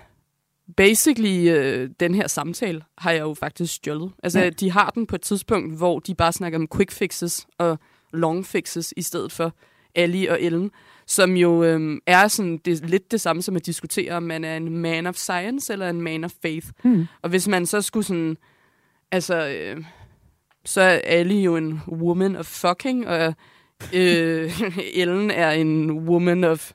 basically, 0.76 1.48
øh, 1.50 1.90
den 2.00 2.14
her 2.14 2.26
samtale 2.26 2.82
har 2.98 3.10
jeg 3.10 3.20
jo 3.20 3.34
faktisk 3.34 3.74
stjålet. 3.74 4.12
Altså, 4.22 4.40
ja. 4.40 4.50
de 4.50 4.70
har 4.70 4.90
den 4.90 5.06
på 5.06 5.14
et 5.14 5.22
tidspunkt, 5.22 5.76
hvor 5.76 5.98
de 5.98 6.14
bare 6.14 6.32
snakker 6.32 6.58
om 6.58 6.68
quick 6.76 6.90
fixes 6.90 7.46
og 7.58 7.78
long 8.12 8.46
fixes, 8.46 8.94
i 8.96 9.02
stedet 9.02 9.32
for 9.32 9.54
Ali 9.94 10.26
og 10.26 10.42
Ellen, 10.42 10.70
som 11.06 11.36
jo 11.36 11.64
øh, 11.64 12.00
er 12.06 12.28
sådan 12.28 12.58
det, 12.64 12.90
lidt 12.90 13.10
det 13.10 13.20
samme 13.20 13.42
som 13.42 13.56
at 13.56 13.66
diskutere, 13.66 14.12
om 14.12 14.22
man 14.22 14.44
er 14.44 14.56
en 14.56 14.78
man 14.78 15.06
of 15.06 15.14
science 15.14 15.72
eller 15.72 15.90
en 15.90 16.00
man 16.00 16.24
of 16.24 16.32
faith. 16.42 16.66
Mm. 16.84 17.06
Og 17.22 17.30
hvis 17.30 17.48
man 17.48 17.66
så 17.66 17.82
skulle 17.82 18.04
sådan 18.04 18.36
altså, 19.12 19.48
øh, 19.48 19.84
så 20.64 20.80
er 20.80 21.00
Ali 21.04 21.42
jo 21.42 21.56
en 21.56 21.80
woman 21.88 22.36
of 22.36 22.46
fucking, 22.46 23.08
og 23.08 23.34
øh, 23.94 24.60
Ellen 25.00 25.30
er 25.30 25.50
en 25.50 25.90
woman 25.90 26.44
of 26.44 26.72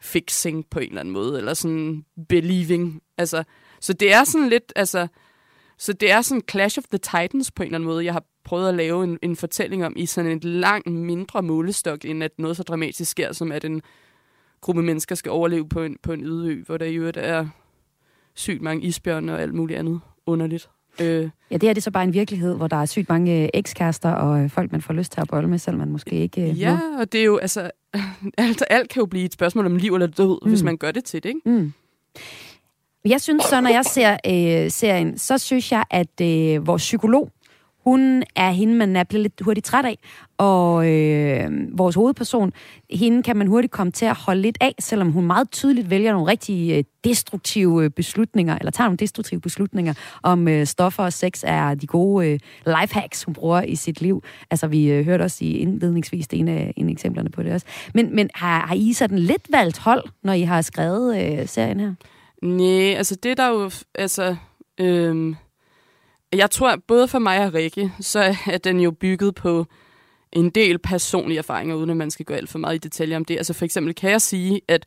fixing 0.00 0.66
på 0.70 0.78
en 0.78 0.88
eller 0.88 1.00
anden 1.00 1.14
måde, 1.14 1.38
eller 1.38 1.54
sådan 1.54 2.04
believing. 2.28 3.02
Altså, 3.18 3.44
så 3.80 3.92
det 3.92 4.12
er 4.12 4.24
sådan 4.24 4.48
lidt, 4.48 4.72
altså, 4.76 5.08
så 5.78 5.92
det 5.92 6.10
er 6.10 6.22
sådan 6.22 6.42
Clash 6.50 6.78
of 6.78 6.84
the 6.84 6.98
Titans 6.98 7.50
på 7.50 7.62
en 7.62 7.66
eller 7.66 7.78
anden 7.78 7.88
måde. 7.88 8.04
Jeg 8.04 8.12
har 8.12 8.24
prøvet 8.44 8.68
at 8.68 8.74
lave 8.74 9.04
en, 9.04 9.18
en 9.22 9.36
fortælling 9.36 9.84
om 9.84 9.92
i 9.96 10.06
sådan 10.06 10.30
et 10.30 10.44
langt 10.44 10.86
mindre 10.86 11.42
målestok, 11.42 12.04
end 12.04 12.24
at 12.24 12.32
noget 12.38 12.56
så 12.56 12.62
dramatisk 12.62 13.10
sker, 13.10 13.32
som 13.32 13.52
at 13.52 13.64
en 13.64 13.82
gruppe 14.60 14.82
mennesker 14.82 15.14
skal 15.14 15.32
overleve 15.32 15.68
på 15.68 15.82
en, 15.82 15.96
på 16.02 16.12
en 16.12 16.24
øde 16.24 16.62
hvor 16.66 16.76
der 16.76 16.86
i 16.86 16.94
øvrigt 16.94 17.16
er 17.16 17.48
sygt 18.34 18.62
mange 18.62 18.86
isbjørne 18.86 19.34
og 19.34 19.42
alt 19.42 19.54
muligt 19.54 19.78
andet 19.78 20.00
underligt. 20.26 20.68
Øh. 21.00 21.28
Ja, 21.50 21.56
det 21.56 21.68
er 21.68 21.72
det 21.72 21.82
så 21.82 21.90
bare 21.90 22.04
en 22.04 22.12
virkelighed, 22.12 22.54
hvor 22.54 22.66
der 22.66 22.76
er 22.76 22.86
sygt 22.86 23.08
mange 23.08 23.42
øh, 23.42 23.48
ekskærester 23.54 24.10
og 24.10 24.40
øh, 24.40 24.50
folk, 24.50 24.72
man 24.72 24.82
får 24.82 24.94
lyst 24.94 25.12
til 25.12 25.20
at 25.20 25.28
bolle 25.28 25.48
med, 25.48 25.58
selvom 25.58 25.78
man 25.78 25.88
måske 25.90 26.10
ikke 26.10 26.50
øh, 26.50 26.60
Ja, 26.60 26.72
må. 26.76 27.00
og 27.00 27.12
det 27.12 27.20
er 27.20 27.24
jo, 27.24 27.36
altså, 27.36 27.70
alt, 28.38 28.62
alt 28.70 28.90
kan 28.90 29.00
jo 29.00 29.06
blive 29.06 29.24
et 29.24 29.32
spørgsmål 29.32 29.66
om 29.66 29.76
liv 29.76 29.94
eller 29.94 30.06
død, 30.06 30.38
mm. 30.42 30.48
hvis 30.48 30.62
man 30.62 30.76
gør 30.76 30.90
det 30.90 31.04
til 31.04 31.22
det, 31.22 31.28
ikke? 31.28 31.40
Mm. 31.44 31.72
Jeg 33.04 33.20
synes 33.20 33.44
så, 33.44 33.60
når 33.60 33.70
jeg 33.70 33.84
ser 33.84 34.12
øh, 34.12 34.70
serien, 34.70 35.18
så 35.18 35.38
synes 35.38 35.72
jeg, 35.72 35.84
at 35.90 36.20
øh, 36.22 36.66
vores 36.66 36.82
psykolog, 36.82 37.30
hun 37.84 38.22
er 38.36 38.50
hende, 38.50 38.74
man 38.74 38.96
er 38.96 39.04
blevet 39.04 39.22
lidt 39.22 39.40
hurtigt 39.40 39.66
træt 39.66 39.84
af. 39.84 39.98
Og 40.38 40.88
øh, 40.88 41.50
vores 41.78 41.94
hovedperson, 41.94 42.52
hende 42.90 43.22
kan 43.22 43.36
man 43.36 43.46
hurtigt 43.46 43.72
komme 43.72 43.92
til 43.92 44.04
at 44.04 44.16
holde 44.16 44.42
lidt 44.42 44.58
af, 44.60 44.74
selvom 44.78 45.12
hun 45.12 45.26
meget 45.26 45.50
tydeligt 45.50 45.90
vælger 45.90 46.12
nogle 46.12 46.30
rigtig 46.30 46.72
øh, 46.78 46.84
destruktive 47.04 47.84
øh, 47.84 47.90
beslutninger, 47.90 48.58
eller 48.58 48.70
tager 48.70 48.88
nogle 48.88 48.96
destruktive 48.96 49.40
beslutninger 49.40 49.94
om 50.22 50.48
øh, 50.48 50.66
stoffer 50.66 51.04
og 51.04 51.12
sex 51.12 51.42
er 51.46 51.74
de 51.74 51.86
gode 51.86 52.28
øh, 52.28 52.38
lifehacks, 52.66 53.24
hun 53.24 53.34
bruger 53.34 53.62
i 53.62 53.74
sit 53.74 54.00
liv. 54.00 54.22
Altså, 54.50 54.66
vi 54.66 54.90
øh, 54.90 55.04
hørte 55.04 55.22
også 55.22 55.44
i 55.44 55.52
indledningsvis 55.52 56.26
en 56.32 56.48
af, 56.48 56.72
en 56.76 56.88
af 56.88 56.92
eksemplerne 56.92 57.30
på 57.30 57.42
det 57.42 57.52
også. 57.52 57.66
Men, 57.94 58.16
men 58.16 58.30
har, 58.34 58.66
har 58.66 58.74
I 58.74 58.92
sådan 58.92 59.18
lidt 59.18 59.52
valgt 59.52 59.78
hold, 59.78 60.04
når 60.22 60.32
I 60.32 60.42
har 60.42 60.62
skrevet 60.62 61.40
øh, 61.40 61.48
serien 61.48 61.80
her? 61.80 61.94
Nej, 62.42 62.94
altså 62.94 63.16
det 63.22 63.36
der 63.36 63.48
jo... 63.48 63.70
Altså, 63.94 64.36
Øh 64.80 65.34
jeg 66.32 66.50
tror, 66.50 66.76
både 66.88 67.08
for 67.08 67.18
mig 67.18 67.46
og 67.46 67.54
Rikke, 67.54 67.92
så 68.00 68.34
er 68.46 68.58
den 68.58 68.80
jo 68.80 68.90
bygget 68.90 69.34
på 69.34 69.66
en 70.32 70.50
del 70.50 70.78
personlige 70.78 71.38
erfaringer, 71.38 71.74
uden 71.74 71.90
at 71.90 71.96
man 71.96 72.10
skal 72.10 72.26
gå 72.26 72.34
alt 72.34 72.48
for 72.48 72.58
meget 72.58 72.74
i 72.74 72.78
detaljer 72.78 73.16
om 73.16 73.24
det. 73.24 73.36
Altså 73.36 73.52
for 73.52 73.64
eksempel 73.64 73.94
kan 73.94 74.10
jeg 74.10 74.20
sige, 74.20 74.60
at 74.68 74.86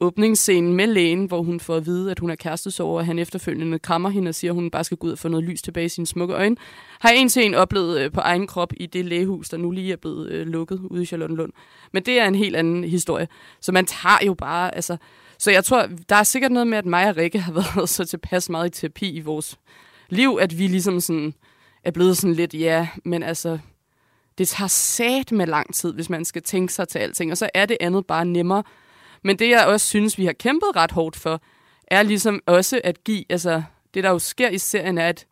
åbningsscenen 0.00 0.72
med 0.72 0.86
lægen, 0.86 1.24
hvor 1.24 1.42
hun 1.42 1.60
får 1.60 1.76
at 1.76 1.86
vide, 1.86 2.10
at 2.10 2.18
hun 2.18 2.30
er 2.30 2.34
kærestesover, 2.34 2.98
og 2.98 3.06
han 3.06 3.18
efterfølgende 3.18 3.78
krammer 3.78 4.08
hende 4.08 4.28
og 4.28 4.34
siger, 4.34 4.50
at 4.50 4.54
hun 4.54 4.70
bare 4.70 4.84
skal 4.84 4.96
gå 4.96 5.06
ud 5.06 5.12
og 5.12 5.18
få 5.18 5.28
noget 5.28 5.44
lys 5.44 5.62
tilbage 5.62 5.86
i 5.86 5.88
sine 5.88 6.06
smukke 6.06 6.34
øjne, 6.34 6.56
har 7.00 7.10
jeg 7.10 7.18
en 7.18 7.28
til 7.28 7.44
en 7.44 7.54
oplevet 7.54 8.00
øh, 8.00 8.12
på 8.12 8.20
egen 8.20 8.46
krop 8.46 8.72
i 8.76 8.86
det 8.86 9.04
lægehus, 9.04 9.48
der 9.48 9.56
nu 9.56 9.70
lige 9.70 9.92
er 9.92 9.96
blevet 9.96 10.30
øh, 10.30 10.46
lukket 10.46 10.80
ude 10.90 11.02
i 11.02 11.06
Charlottenlund. 11.06 11.52
Men 11.92 12.02
det 12.02 12.20
er 12.20 12.26
en 12.26 12.34
helt 12.34 12.56
anden 12.56 12.84
historie. 12.84 13.28
Så 13.60 13.72
man 13.72 13.86
tager 13.86 14.26
jo 14.26 14.34
bare, 14.34 14.74
altså... 14.74 14.96
Så 15.38 15.50
jeg 15.50 15.64
tror, 15.64 15.88
der 16.08 16.16
er 16.16 16.22
sikkert 16.22 16.52
noget 16.52 16.66
med, 16.66 16.78
at 16.78 16.86
mig 16.86 17.08
og 17.08 17.16
Rikke 17.16 17.38
har 17.38 17.52
været 17.76 17.88
så 17.88 18.04
tilpas 18.04 18.50
meget 18.50 18.66
i 18.66 18.80
terapi 18.80 19.10
i 19.10 19.20
vores 19.20 19.58
liv, 20.12 20.38
at 20.40 20.58
vi 20.58 20.66
ligesom 20.66 21.00
sådan 21.00 21.34
er 21.84 21.90
blevet 21.90 22.16
sådan 22.16 22.34
lidt, 22.34 22.54
ja, 22.54 22.88
men 23.04 23.22
altså, 23.22 23.58
det 24.38 24.48
tager 24.48 24.68
sat 24.68 25.32
med 25.32 25.46
lang 25.46 25.74
tid, 25.74 25.92
hvis 25.92 26.10
man 26.10 26.24
skal 26.24 26.42
tænke 26.42 26.72
sig 26.72 26.88
til 26.88 26.98
alting, 26.98 27.30
og 27.30 27.36
så 27.38 27.50
er 27.54 27.66
det 27.66 27.76
andet 27.80 28.06
bare 28.06 28.24
nemmere. 28.24 28.62
Men 29.24 29.38
det, 29.38 29.48
jeg 29.48 29.66
også 29.66 29.86
synes, 29.86 30.18
vi 30.18 30.24
har 30.24 30.32
kæmpet 30.32 30.76
ret 30.76 30.90
hårdt 30.90 31.16
for, 31.16 31.42
er 31.86 32.02
ligesom 32.02 32.40
også 32.46 32.80
at 32.84 33.04
give, 33.04 33.24
altså, 33.28 33.62
det 33.94 34.04
der 34.04 34.10
jo 34.10 34.18
sker 34.18 34.48
i 34.48 34.58
serien, 34.58 34.98
er, 34.98 35.08
at 35.08 35.26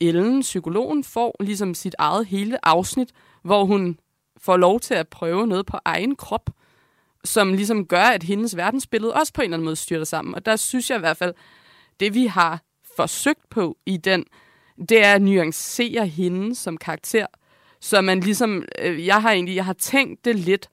Ellen, 0.00 0.40
psykologen, 0.40 1.04
får 1.04 1.36
ligesom 1.40 1.74
sit 1.74 1.94
eget 1.98 2.26
hele 2.26 2.66
afsnit, 2.66 3.12
hvor 3.42 3.64
hun 3.64 3.98
får 4.40 4.56
lov 4.56 4.80
til 4.80 4.94
at 4.94 5.08
prøve 5.08 5.46
noget 5.46 5.66
på 5.66 5.78
egen 5.84 6.16
krop, 6.16 6.50
som 7.24 7.52
ligesom 7.52 7.86
gør, 7.86 8.04
at 8.04 8.22
hendes 8.22 8.56
verdensbillede 8.56 9.14
også 9.14 9.32
på 9.32 9.40
en 9.40 9.44
eller 9.44 9.56
anden 9.56 9.64
måde 9.64 9.76
styrter 9.76 10.04
sammen. 10.04 10.34
Og 10.34 10.46
der 10.46 10.56
synes 10.56 10.90
jeg 10.90 10.96
i 10.96 11.00
hvert 11.00 11.16
fald, 11.16 11.34
det 12.00 12.14
vi 12.14 12.26
har 12.26 12.65
forsøgt 12.96 13.48
på 13.50 13.76
i 13.86 13.96
den, 13.96 14.24
det 14.88 15.04
er 15.04 15.14
at 15.14 15.22
nuancere 15.22 16.06
hende 16.06 16.54
som 16.54 16.76
karakter. 16.76 17.26
Så 17.80 18.00
man 18.00 18.20
ligesom, 18.20 18.64
øh, 18.82 19.06
jeg 19.06 19.22
har 19.22 19.32
egentlig, 19.32 19.56
jeg 19.56 19.64
har 19.64 19.72
tænkt 19.72 20.24
det 20.24 20.36
lidt, 20.36 20.68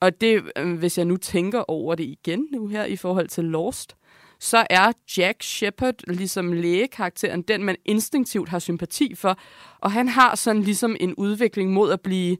og 0.00 0.20
det, 0.20 0.42
øh, 0.56 0.78
hvis 0.78 0.98
jeg 0.98 1.06
nu 1.06 1.16
tænker 1.16 1.70
over 1.70 1.94
det 1.94 2.04
igen 2.04 2.48
nu 2.52 2.66
her 2.66 2.84
i 2.84 2.96
forhold 2.96 3.28
til 3.28 3.44
Lost, 3.44 3.96
så 4.40 4.66
er 4.70 4.92
Jack 5.16 5.42
Shepard, 5.42 5.94
ligesom 6.08 6.52
lægekarakteren, 6.52 7.42
den 7.42 7.64
man 7.64 7.76
instinktivt 7.84 8.48
har 8.48 8.58
sympati 8.58 9.14
for, 9.14 9.38
og 9.78 9.92
han 9.92 10.08
har 10.08 10.34
sådan 10.34 10.62
ligesom 10.62 10.96
en 11.00 11.14
udvikling 11.14 11.72
mod 11.72 11.92
at 11.92 12.00
blive 12.00 12.36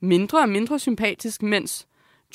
mindre 0.00 0.40
og 0.40 0.48
mindre 0.48 0.78
sympatisk, 0.78 1.42
mens 1.42 1.86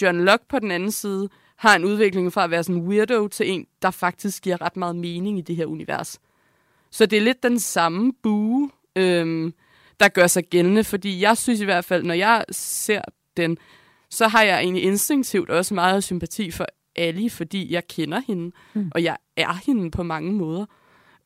John 0.01 0.25
Locke 0.25 0.45
på 0.49 0.59
den 0.59 0.71
anden 0.71 0.91
side 0.91 1.29
har 1.55 1.75
en 1.75 1.85
udvikling 1.85 2.33
fra 2.33 2.43
at 2.43 2.51
være 2.51 2.63
sådan 2.63 2.81
en 2.81 2.87
weirdo 2.87 3.27
til 3.27 3.49
en, 3.51 3.67
der 3.81 3.91
faktisk 3.91 4.43
giver 4.43 4.61
ret 4.61 4.77
meget 4.77 4.95
mening 4.95 5.37
i 5.37 5.41
det 5.41 5.55
her 5.55 5.65
univers. 5.65 6.19
Så 6.91 7.05
det 7.05 7.17
er 7.17 7.21
lidt 7.21 7.43
den 7.43 7.59
samme 7.59 8.13
bue, 8.23 8.69
øhm, 8.95 9.53
der 9.99 10.07
gør 10.07 10.27
sig 10.27 10.43
gældende, 10.43 10.83
fordi 10.83 11.21
jeg 11.21 11.37
synes 11.37 11.61
i 11.61 11.65
hvert 11.65 11.85
fald, 11.85 12.03
når 12.03 12.13
jeg 12.13 12.45
ser 12.51 13.01
den, 13.37 13.57
så 14.09 14.27
har 14.27 14.43
jeg 14.43 14.59
egentlig 14.59 14.83
instinktivt 14.83 15.49
også 15.49 15.73
meget 15.73 16.03
sympati 16.03 16.51
for 16.51 16.65
Ali, 16.95 17.29
fordi 17.29 17.73
jeg 17.73 17.87
kender 17.87 18.21
hende, 18.27 18.51
mm. 18.73 18.91
og 18.95 19.03
jeg 19.03 19.17
er 19.37 19.53
hende 19.65 19.91
på 19.91 20.03
mange 20.03 20.31
måder. 20.31 20.65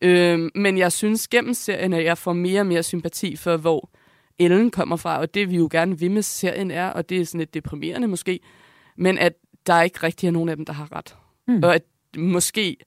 Øhm, 0.01 0.49
men 0.55 0.77
jeg 0.77 0.91
synes 0.91 1.27
gennem 1.27 1.53
serien, 1.53 1.93
at 1.93 2.03
jeg 2.03 2.17
får 2.17 2.33
mere 2.33 2.59
og 2.59 2.67
mere 2.67 2.83
sympati 2.83 3.35
for, 3.35 3.57
hvor 3.57 3.89
Ellen 4.39 4.71
kommer 4.71 4.95
fra, 4.95 5.19
og 5.19 5.33
det 5.33 5.49
vi 5.49 5.55
jo 5.55 5.67
gerne 5.71 5.99
vil 5.99 6.11
med 6.11 6.21
serien 6.21 6.71
er, 6.71 6.87
og 6.87 7.09
det 7.09 7.21
er 7.21 7.25
sådan 7.25 7.39
lidt 7.39 7.53
deprimerende 7.53 8.07
måske, 8.07 8.39
men 8.97 9.17
at 9.17 9.33
der 9.67 9.73
er 9.73 9.83
ikke 9.83 10.03
rigtig 10.03 10.27
er 10.27 10.31
nogen 10.31 10.49
af 10.49 10.55
dem, 10.55 10.65
der 10.65 10.73
har 10.73 10.95
ret. 10.95 11.15
Mm. 11.47 11.63
Og 11.63 11.75
at 11.75 11.83
måske 12.17 12.77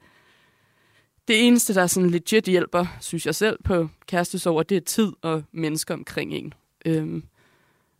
det 1.28 1.46
eneste, 1.46 1.74
der 1.74 1.86
sådan 1.86 2.10
legit 2.10 2.44
hjælper, 2.44 2.86
synes 3.00 3.26
jeg 3.26 3.34
selv, 3.34 3.58
på 3.64 3.88
kærestesover, 4.06 4.62
det 4.62 4.76
er 4.76 4.80
tid 4.80 5.12
og 5.22 5.42
mennesker 5.52 5.94
omkring 5.94 6.32
en. 6.32 6.54
Øhm. 6.86 7.22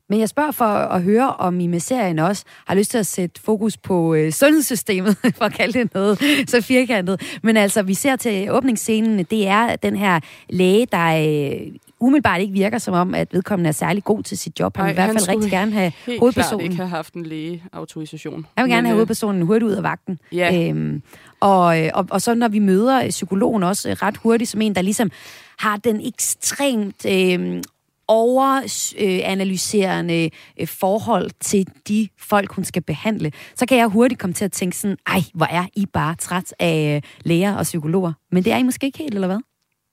Men 0.09 0.21
jeg 0.21 0.29
spørger 0.29 0.51
for 0.51 0.65
at 0.65 1.03
høre, 1.03 1.37
om 1.37 1.61
I 1.61 1.67
med 1.67 1.81
serien 1.81 2.19
også 2.19 2.45
har 2.67 2.75
lyst 2.75 2.91
til 2.91 2.99
at 2.99 3.07
sætte 3.07 3.41
fokus 3.41 3.77
på 3.77 4.15
øh, 4.15 4.33
sundhedssystemet, 4.33 5.17
for 5.39 5.45
at 5.45 5.53
kalde 5.53 5.79
det 5.79 5.95
noget 5.95 6.19
så 6.47 6.61
firkantet. 6.61 7.39
Men 7.43 7.57
altså, 7.57 7.83
vi 7.83 7.95
ser 7.95 8.17
til 8.17 8.51
åbningsscenen, 8.51 9.25
det 9.25 9.47
er 9.47 9.77
den 9.77 9.97
her 9.97 10.21
læge, 10.49 10.87
der 10.87 11.07
øh, 11.07 11.73
umiddelbart 12.01 12.41
ikke 12.41 12.53
virker 12.53 12.79
som 12.79 12.95
om, 12.95 13.15
at 13.15 13.29
vedkommende 13.33 13.69
er 13.69 13.73
særlig 13.73 14.05
god 14.05 14.23
til 14.23 14.39
sit 14.39 14.61
job. 14.61 14.77
Han 14.77 14.87
vil 14.87 14.91
i 14.91 14.95
hvert 14.95 15.11
fald 15.11 15.29
rigtig 15.29 15.51
gerne 15.51 15.73
have 15.73 15.93
helt 16.07 16.21
hovedpersonen. 16.21 16.65
ikke 16.65 16.77
have 16.77 16.89
haft 16.89 17.15
en 17.15 17.27
lægeautorisation. 17.27 18.47
Han 18.57 18.65
vil 18.65 18.71
gerne 18.71 18.83
Men, 18.83 18.87
have 18.87 18.95
øh, 18.95 18.97
hovedpersonen 18.97 19.43
hurtigt 19.43 19.69
ud 19.71 19.73
af 19.73 19.83
vagten. 19.83 20.19
Ja. 20.33 20.69
Øhm, 20.69 21.03
og, 21.41 21.85
øh, 21.85 21.91
og, 21.95 22.07
og 22.11 22.23
så 22.23 22.35
når 22.35 22.49
vi 22.49 22.59
møder 22.59 23.11
psykologen 23.11 23.63
også 23.63 23.91
øh, 23.91 23.97
ret 24.03 24.17
hurtigt, 24.17 24.51
som 24.51 24.61
en, 24.61 24.75
der 24.75 24.83
ligesom 24.83 25.11
har 25.59 25.77
den 25.77 26.07
ekstremt 26.07 27.07
øh, 27.07 27.63
overanalyserende 28.09 30.31
øh, 30.61 30.67
forhold 30.67 31.31
til 31.41 31.67
de 31.89 32.09
folk, 32.19 32.53
hun 32.53 32.65
skal 32.65 32.83
behandle, 32.83 33.33
så 33.55 33.67
kan 33.67 33.79
jeg 33.79 33.87
hurtigt 33.87 34.21
komme 34.21 34.35
til 34.35 34.45
at 34.45 34.53
tænke 34.53 34.77
sådan, 34.77 34.97
ej, 35.07 35.21
hvor 35.35 35.47
er 35.47 35.67
I 35.75 35.87
bare 35.87 36.15
træt 36.15 36.55
af 36.59 36.97
øh, 36.97 37.03
læger 37.25 37.55
og 37.55 37.63
psykologer. 37.63 38.13
Men 38.33 38.45
det 38.45 38.53
er 38.53 38.57
I 38.57 38.63
måske 38.63 38.87
ikke 38.87 38.99
helt, 38.99 39.15
eller 39.15 39.29
hvad? 39.29 39.39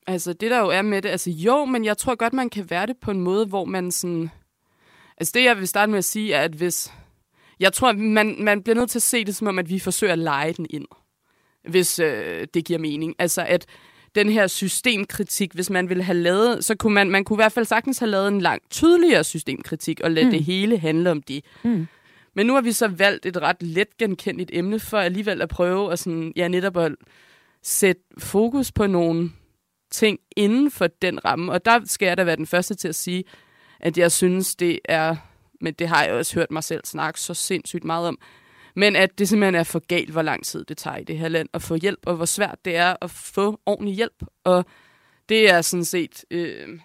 Altså, 0.08 0.34
det 0.34 0.52
der 0.52 0.60
jo 0.60 0.68
er 0.68 0.82
med 0.82 1.02
det, 1.02 1.10
altså 1.10 1.32
jo, 1.32 1.66
men 1.66 1.86
jeg 1.86 1.98
tror 1.98 2.16
godt, 2.16 2.34
man 2.34 2.50
kan 2.50 2.70
være 2.70 2.86
det 2.86 2.98
på 3.02 3.12
en 3.12 3.22
måde, 3.22 3.46
hvor 3.46 3.66
man 3.66 3.92
sådan... 3.92 4.30
Altså, 5.18 5.32
det 5.36 5.44
jeg 5.44 5.58
vil 5.58 5.68
starte 5.68 5.90
med 5.90 5.98
at 5.98 6.06
sige, 6.06 6.34
er, 6.34 6.42
at 6.42 6.52
hvis... 6.52 6.94
Jeg 7.60 7.74
tror, 7.74 7.92
man, 7.94 8.36
man 8.40 8.64
bliver 8.64 8.76
nødt 8.76 8.90
til 8.90 9.00
at 9.00 9.04
se 9.04 9.26
det 9.26 9.36
som 9.36 9.48
om, 9.48 9.60
at 9.60 9.70
vi 9.70 9.80
forsøger 9.80 10.14
at 10.14 10.20
lege 10.20 10.54
den 10.54 10.66
ind, 10.70 10.86
hvis 11.70 12.00
øh, 12.00 12.48
det 12.54 12.66
giver 12.66 12.80
mening. 12.80 13.16
Altså, 13.20 13.42
at 13.42 13.66
den 14.16 14.30
her 14.30 14.48
systemkritik, 14.48 15.54
hvis 15.54 15.70
man 15.70 15.90
ville 15.90 16.04
have 16.04 16.18
lavet, 16.18 16.66
så 16.66 16.76
kunne 16.76 16.94
man, 16.94 17.10
man 17.10 17.24
kunne 17.24 17.36
i 17.36 17.44
hvert 17.44 17.52
fald 17.52 17.66
sagtens 17.66 18.00
have 18.00 18.10
lavet 18.10 18.28
en 18.28 18.42
langt 18.42 18.72
tydeligere 18.72 19.24
systemkritik, 19.24 20.00
og 20.04 20.12
lade 20.12 20.26
mm. 20.26 20.32
det 20.32 20.44
hele 20.44 20.78
handle 20.78 21.12
om 21.12 21.22
det. 21.22 21.46
Mm. 21.64 21.88
Men 22.36 22.46
nu 22.46 22.54
har 22.54 22.62
vi 22.62 22.72
så 22.72 22.88
valgt 22.88 23.26
et 23.26 23.38
ret 23.38 23.64
let 23.64 23.98
genkendeligt 23.98 24.52
emne, 24.54 24.80
for 24.80 24.98
alligevel 24.98 25.42
at 25.42 25.50
prøve 25.50 25.92
at 25.92 26.00
sådan, 26.00 26.34
ja, 26.36 26.48
netop 26.48 26.78
at 26.78 26.92
sætte 27.64 28.02
fokus 28.18 28.72
på 28.72 28.88
nogle 28.88 29.32
ting 29.92 30.20
inden 30.36 30.72
for 30.72 30.88
den 30.88 31.26
ramme. 31.26 31.52
Og 31.52 31.66
der 31.66 31.80
skal 31.86 32.06
jeg 32.06 32.18
da 32.18 32.24
være 32.24 32.36
den 32.36 32.48
første 32.48 32.76
til 32.76 32.88
at 32.88 32.96
sige, 32.96 33.24
at 33.80 33.98
jeg 33.98 34.12
synes, 34.12 34.56
det 34.56 34.80
er, 34.86 35.16
men 35.62 35.74
det 35.74 35.88
har 35.88 36.04
jeg 36.04 36.14
også 36.14 36.36
hørt 36.36 36.52
mig 36.52 36.64
selv 36.64 36.86
snakke 36.86 37.20
så 37.20 37.34
sindssygt 37.34 37.84
meget 37.84 38.08
om, 38.08 38.20
men 38.76 38.96
at 38.96 39.20
det 39.20 39.30
simpelthen 39.30 39.56
er 39.56 39.64
for 39.64 39.80
galt, 39.88 40.10
hvor 40.10 40.22
lang 40.22 40.46
tid 40.46 40.66
det 40.66 40.78
tager 40.78 40.98
i 40.98 41.04
det 41.04 41.18
her 41.18 41.28
land 41.28 41.50
at 41.54 41.62
få 41.62 41.76
hjælp, 41.76 42.00
og 42.06 42.16
hvor 42.16 42.26
svært 42.26 42.66
det 42.66 42.76
er 42.76 42.96
at 43.02 43.12
få 43.12 43.60
ordentlig 43.66 43.96
hjælp. 43.96 44.24
Og 44.44 44.66
det 45.30 45.50
er 45.50 45.62
sådan 45.62 45.86
set 45.86 46.26
øh, 46.32 46.80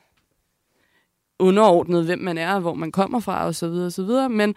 underordnet, 1.39 2.05
hvem 2.05 2.19
man 2.19 2.39
er, 2.39 2.61
hvor 2.61 2.75
man 2.75 2.93
kommer 2.93 3.21
fra, 3.21 3.47
og 3.47 3.55
så 3.55 3.69
videre, 3.69 3.87
og 3.87 3.93
så 3.93 4.03
videre. 4.03 4.29
Men, 4.29 4.55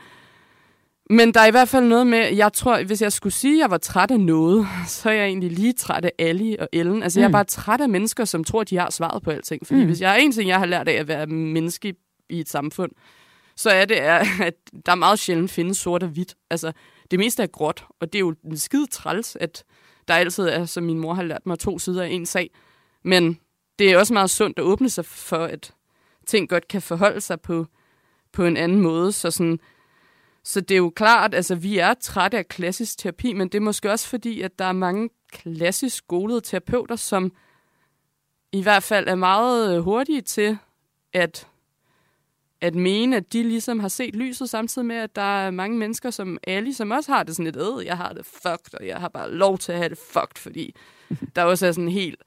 men 1.10 1.34
der 1.34 1.39
er 1.39 1.46
i 1.46 1.52
hvert 1.52 1.70
fald 1.70 1.86
noget 1.86 2.08
med, 2.08 2.36
jeg 2.36 2.54
tror, 2.54 2.84
hvis 2.84 3.02
jeg 3.02 3.13
skulle 3.13 3.34
sige, 3.34 3.54
at 3.54 3.60
jeg 3.60 3.72
var 3.72 3.78
træt 3.78 4.12
af 4.12 4.20
noget, 4.20 4.68
så 4.88 5.10
er 5.10 5.13
jeg 5.13 5.26
egentlig 5.26 5.52
lige 5.52 5.74
træt 5.74 6.06
af 6.06 6.12
Ali 6.20 6.56
og 6.60 6.70
Ellen. 6.74 7.04
Altså, 7.04 7.20
mm. 7.20 7.22
jeg 7.22 7.28
er 7.28 7.32
bare 7.32 7.44
træt 7.44 7.82
af 7.82 7.89
mennesker, 7.89 8.26
som 8.26 8.44
tror, 8.44 8.63
de 8.63 8.78
har 8.78 8.89
svaret 8.89 9.24
på 9.24 9.32
alting. 9.32 9.68
Fordi 9.68 9.80
mm. 9.80 9.86
hvis 9.86 10.02
jeg 10.02 10.10
har 10.10 10.18
en 10.18 10.32
ting, 10.32 10.50
jeg 10.50 10.60
har 10.60 10.65
lært 10.65 10.88
af 10.88 10.94
at 10.94 11.08
være 11.08 11.28
menneske 11.28 11.96
i 12.30 12.39
et 12.39 12.50
samfund, 12.50 12.91
så 13.56 13.70
er 13.70 13.86
det, 13.86 13.96
at 14.50 14.54
der 14.86 14.96
meget 14.96 15.20
sjældent 15.20 15.52
findes 15.52 15.78
sort 15.78 16.04
og 16.04 16.10
hvidt. 16.10 16.36
Altså, 16.50 16.72
det 17.12 17.20
meste 17.20 17.44
er 17.44 17.48
gråt, 17.48 17.86
og 18.00 18.13
det 18.13 18.20
er 18.20 18.20
jo 18.20 18.36
en 18.46 18.58
skide 18.58 18.88
træls, 18.88 19.38
at 19.39 19.63
der 20.08 20.13
altid 20.13 20.48
er, 20.48 20.65
som 20.65 20.84
min 20.84 21.00
mor 21.00 21.13
har 21.13 21.24
lært 21.24 21.46
mig, 21.46 21.60
to 21.60 21.80
sider 21.80 22.04
af 22.04 22.08
en 22.08 22.26
sag. 22.26 22.50
Men 23.04 23.39
det 23.80 23.91
er 23.91 23.98
også 23.98 24.13
meget 24.13 24.30
sundt 24.30 24.60
at 24.60 24.63
åbne 24.63 24.89
sig 24.89 25.06
for, 25.06 25.38
at 25.38 25.74
ting 26.28 26.50
godt 26.50 26.68
kan 26.68 26.82
forholde 26.82 27.22
sig 27.22 27.41
på, 27.41 27.65
på 28.34 28.46
en 28.46 28.58
anden 28.58 28.82
måde. 28.82 29.12
Så, 29.12 29.32
sådan, 29.32 29.60
så 30.45 30.62
det 30.62 30.75
er 30.75 30.79
jo 30.79 30.89
klart, 30.89 31.34
altså, 31.34 31.55
vi 31.55 31.77
er 31.77 31.93
trætte 31.93 32.38
af 32.38 32.47
klassisk 32.47 32.97
terapi, 32.97 33.34
men 33.34 33.47
det 33.47 33.58
er 33.58 33.62
måske 33.62 33.91
også 33.91 34.08
fordi, 34.08 34.41
at 34.41 34.60
der 34.60 34.65
er 34.65 34.71
mange 34.71 35.10
klassisk 35.31 35.95
skolede 35.97 36.41
terapeuter, 36.41 36.95
som 36.95 37.31
i 38.51 38.63
hvert 38.63 38.84
fald 38.84 39.08
er 39.08 39.15
meget 39.15 39.84
hurtige 39.84 40.21
til 40.21 40.58
at 41.13 41.47
at 42.62 42.75
mene, 42.75 43.15
at 43.15 43.34
de 43.34 43.43
ligesom 43.43 43.79
har 43.79 43.88
set 43.88 44.15
lyset, 44.15 44.49
samtidig 44.49 44.86
med, 44.86 44.95
at 44.95 45.15
der 45.15 45.45
er 45.45 45.51
mange 45.51 45.77
mennesker 45.77 46.10
som 46.10 46.38
Ali, 46.47 46.73
som 46.73 46.91
også 46.91 47.12
har 47.12 47.23
det 47.23 47.36
sådan 47.36 47.45
lidt, 47.45 47.79
øh, 47.79 47.86
jeg 47.86 47.97
har 47.97 48.13
det 48.13 48.25
fucked, 48.25 48.73
og 48.79 48.88
jeg 48.88 48.97
har 48.97 49.10
bare 49.10 49.31
lov 49.31 49.58
til 49.58 49.71
at 49.71 49.77
have 49.77 49.89
det 49.89 49.97
fucked, 49.97 50.38
fordi 50.38 50.75
der 51.36 51.43
også 51.43 51.67
er 51.67 51.71
sådan 51.71 51.84
en 51.84 51.91
helt 51.91 52.23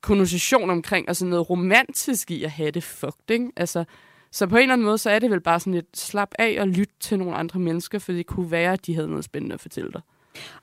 konnotation 0.00 0.70
omkring, 0.70 1.08
og 1.08 1.16
sådan 1.16 1.30
noget 1.30 1.50
romantisk 1.50 2.30
i 2.30 2.44
at 2.44 2.50
have 2.50 2.70
det 2.70 2.84
fucked, 2.84 3.30
ikke? 3.30 3.50
Altså, 3.56 3.84
så 4.32 4.46
på 4.46 4.56
en 4.56 4.62
eller 4.62 4.72
anden 4.72 4.84
måde, 4.84 4.98
så 4.98 5.10
er 5.10 5.18
det 5.18 5.30
vel 5.30 5.40
bare 5.40 5.60
sådan 5.60 5.74
lidt 5.74 5.98
slap 5.98 6.28
af 6.38 6.56
og 6.60 6.68
lytte 6.68 6.94
til 7.00 7.18
nogle 7.18 7.34
andre 7.34 7.60
mennesker, 7.60 7.98
for 7.98 8.12
det 8.12 8.26
kunne 8.26 8.50
være, 8.50 8.72
at 8.72 8.86
de 8.86 8.94
havde 8.94 9.08
noget 9.08 9.24
spændende 9.24 9.54
at 9.54 9.60
fortælle 9.60 9.90
dig. 9.92 10.00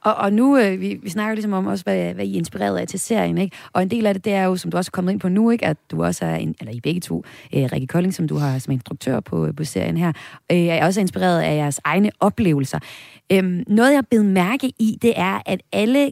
Og, 0.02 0.16
og 0.16 0.34
nu, 0.34 0.58
øh, 0.58 0.82
vi, 0.82 1.00
vi 1.04 1.10
snakker 1.10 1.36
ligesom 1.36 1.54
om 1.54 1.68
også, 1.68 1.84
hvad, 1.84 2.14
hvad 2.14 2.26
I 2.26 2.34
er 2.34 2.38
inspireret 2.38 2.78
af 2.78 2.88
til 2.88 3.00
serien, 3.00 3.38
ikke? 3.38 3.58
Og 3.74 3.82
en 3.82 3.92
del 3.92 4.06
af 4.06 4.14
det, 4.14 4.26
det 4.26 4.34
er 4.34 4.44
jo, 4.44 4.56
som 4.56 4.72
du 4.72 4.78
også 4.78 4.90
er 4.90 4.96
kommet 4.96 5.12
ind 5.12 5.20
på 5.20 5.30
nu, 5.30 5.50
ikke? 5.50 5.66
At 5.66 5.78
du 5.92 6.04
også 6.04 6.26
er, 6.26 6.36
en, 6.36 6.56
eller 6.60 6.74
I 6.74 6.80
begge 6.80 7.02
to, 7.02 7.24
øh, 7.56 7.70
Rikke 7.72 7.88
Kolding, 7.88 8.14
som 8.14 8.28
du 8.28 8.38
har 8.38 8.60
som 8.60 8.72
instruktør 8.72 9.20
på, 9.20 9.46
øh, 9.46 9.56
på 9.56 9.64
serien 9.64 9.98
her, 9.98 10.14
øh, 10.52 10.58
er 10.58 10.86
også 10.86 11.02
inspireret 11.02 11.42
af 11.42 11.56
jeres 11.56 11.80
egne 11.84 12.12
oplevelser. 12.20 12.80
Øhm, 13.32 13.64
noget, 13.68 13.94
jeg 13.94 14.04
blev 14.10 14.24
mærke 14.24 14.72
i, 14.80 14.98
det 15.02 15.14
er, 15.16 15.42
at 15.46 15.62
alle 15.72 16.12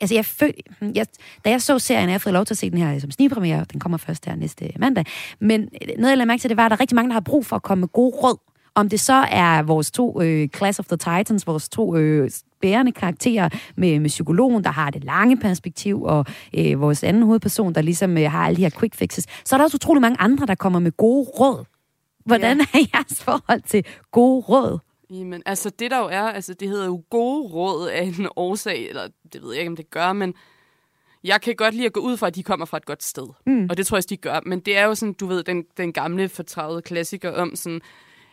Altså, 0.00 0.14
jeg 0.14 0.24
føl, 0.24 0.52
jeg, 0.94 1.06
da 1.44 1.50
jeg 1.50 1.62
så 1.62 1.78
serien, 1.78 2.08
jeg 2.08 2.14
har 2.14 2.18
fået 2.18 2.32
lov 2.32 2.44
til 2.44 2.54
at 2.54 2.58
se 2.58 2.70
den 2.70 2.78
her 2.78 2.98
som 2.98 3.10
snigpremiere, 3.10 3.64
den 3.72 3.80
kommer 3.80 3.98
først 3.98 4.26
her 4.26 4.36
næste 4.36 4.72
mandag, 4.78 5.04
men 5.40 5.60
noget, 5.60 6.10
jeg 6.10 6.18
lagde 6.18 6.26
mærke 6.26 6.40
til, 6.40 6.50
det 6.50 6.56
var, 6.56 6.64
at 6.64 6.70
der 6.70 6.76
er 6.76 6.80
rigtig 6.80 6.94
mange, 6.94 7.08
der 7.08 7.12
har 7.12 7.20
brug 7.20 7.46
for 7.46 7.56
at 7.56 7.62
komme 7.62 7.80
med 7.80 7.88
gode 7.88 8.16
råd. 8.16 8.36
Om 8.74 8.88
det 8.88 9.00
så 9.00 9.26
er 9.30 9.62
vores 9.62 9.90
to 9.90 10.22
øh, 10.22 10.48
Class 10.48 10.78
of 10.78 10.86
the 10.86 10.96
Titans, 10.96 11.46
vores 11.46 11.68
to 11.68 11.96
øh, 11.96 12.30
bærende 12.60 12.92
karakterer 12.92 13.48
med, 13.76 14.00
med 14.00 14.08
psykologen, 14.08 14.64
der 14.64 14.70
har 14.70 14.90
det 14.90 15.04
lange 15.04 15.36
perspektiv, 15.36 16.02
og 16.02 16.24
øh, 16.58 16.80
vores 16.80 17.04
anden 17.04 17.22
hovedperson, 17.22 17.74
der 17.74 17.80
ligesom 17.80 18.18
øh, 18.18 18.30
har 18.30 18.46
alle 18.46 18.56
de 18.56 18.62
her 18.62 18.70
quick 18.80 18.94
fixes, 18.94 19.26
så 19.44 19.56
er 19.56 19.58
der 19.58 19.64
også 19.64 19.74
utrolig 19.74 20.00
mange 20.00 20.20
andre, 20.20 20.46
der 20.46 20.54
kommer 20.54 20.78
med 20.78 20.92
gode 20.92 21.28
råd. 21.40 21.64
Hvordan 22.26 22.58
ja. 22.58 22.78
er 22.78 22.84
jeres 22.94 23.22
forhold 23.22 23.62
til 23.62 23.84
gode 24.12 24.40
råd? 24.40 24.78
Jamen, 25.10 25.42
altså 25.46 25.70
det 25.70 25.90
der 25.90 25.98
jo 25.98 26.04
er, 26.04 26.22
altså 26.22 26.54
det 26.54 26.68
hedder 26.68 26.86
jo 26.86 27.04
gode 27.10 27.48
råd 27.48 27.88
af 27.88 28.02
en 28.02 28.28
årsag, 28.36 28.88
eller 28.88 29.08
det 29.32 29.42
ved 29.42 29.50
jeg 29.52 29.60
ikke, 29.60 29.70
om 29.70 29.76
det 29.76 29.90
gør, 29.90 30.12
men 30.12 30.34
jeg 31.24 31.40
kan 31.40 31.56
godt 31.56 31.74
lide 31.74 31.86
at 31.86 31.92
gå 31.92 32.00
ud 32.00 32.16
fra, 32.16 32.26
at 32.26 32.34
de 32.34 32.42
kommer 32.42 32.66
fra 32.66 32.76
et 32.76 32.84
godt 32.86 33.02
sted. 33.02 33.26
Mm. 33.46 33.66
Og 33.70 33.76
det 33.76 33.86
tror 33.86 33.96
jeg, 33.96 34.10
de 34.10 34.16
gør. 34.16 34.40
Men 34.46 34.60
det 34.60 34.76
er 34.76 34.84
jo 34.84 34.94
sådan, 34.94 35.12
du 35.12 35.26
ved, 35.26 35.44
den, 35.44 35.64
den 35.76 35.92
gamle 35.92 36.28
fortravede 36.28 36.82
klassiker 36.82 37.32
om 37.32 37.56
sådan, 37.56 37.80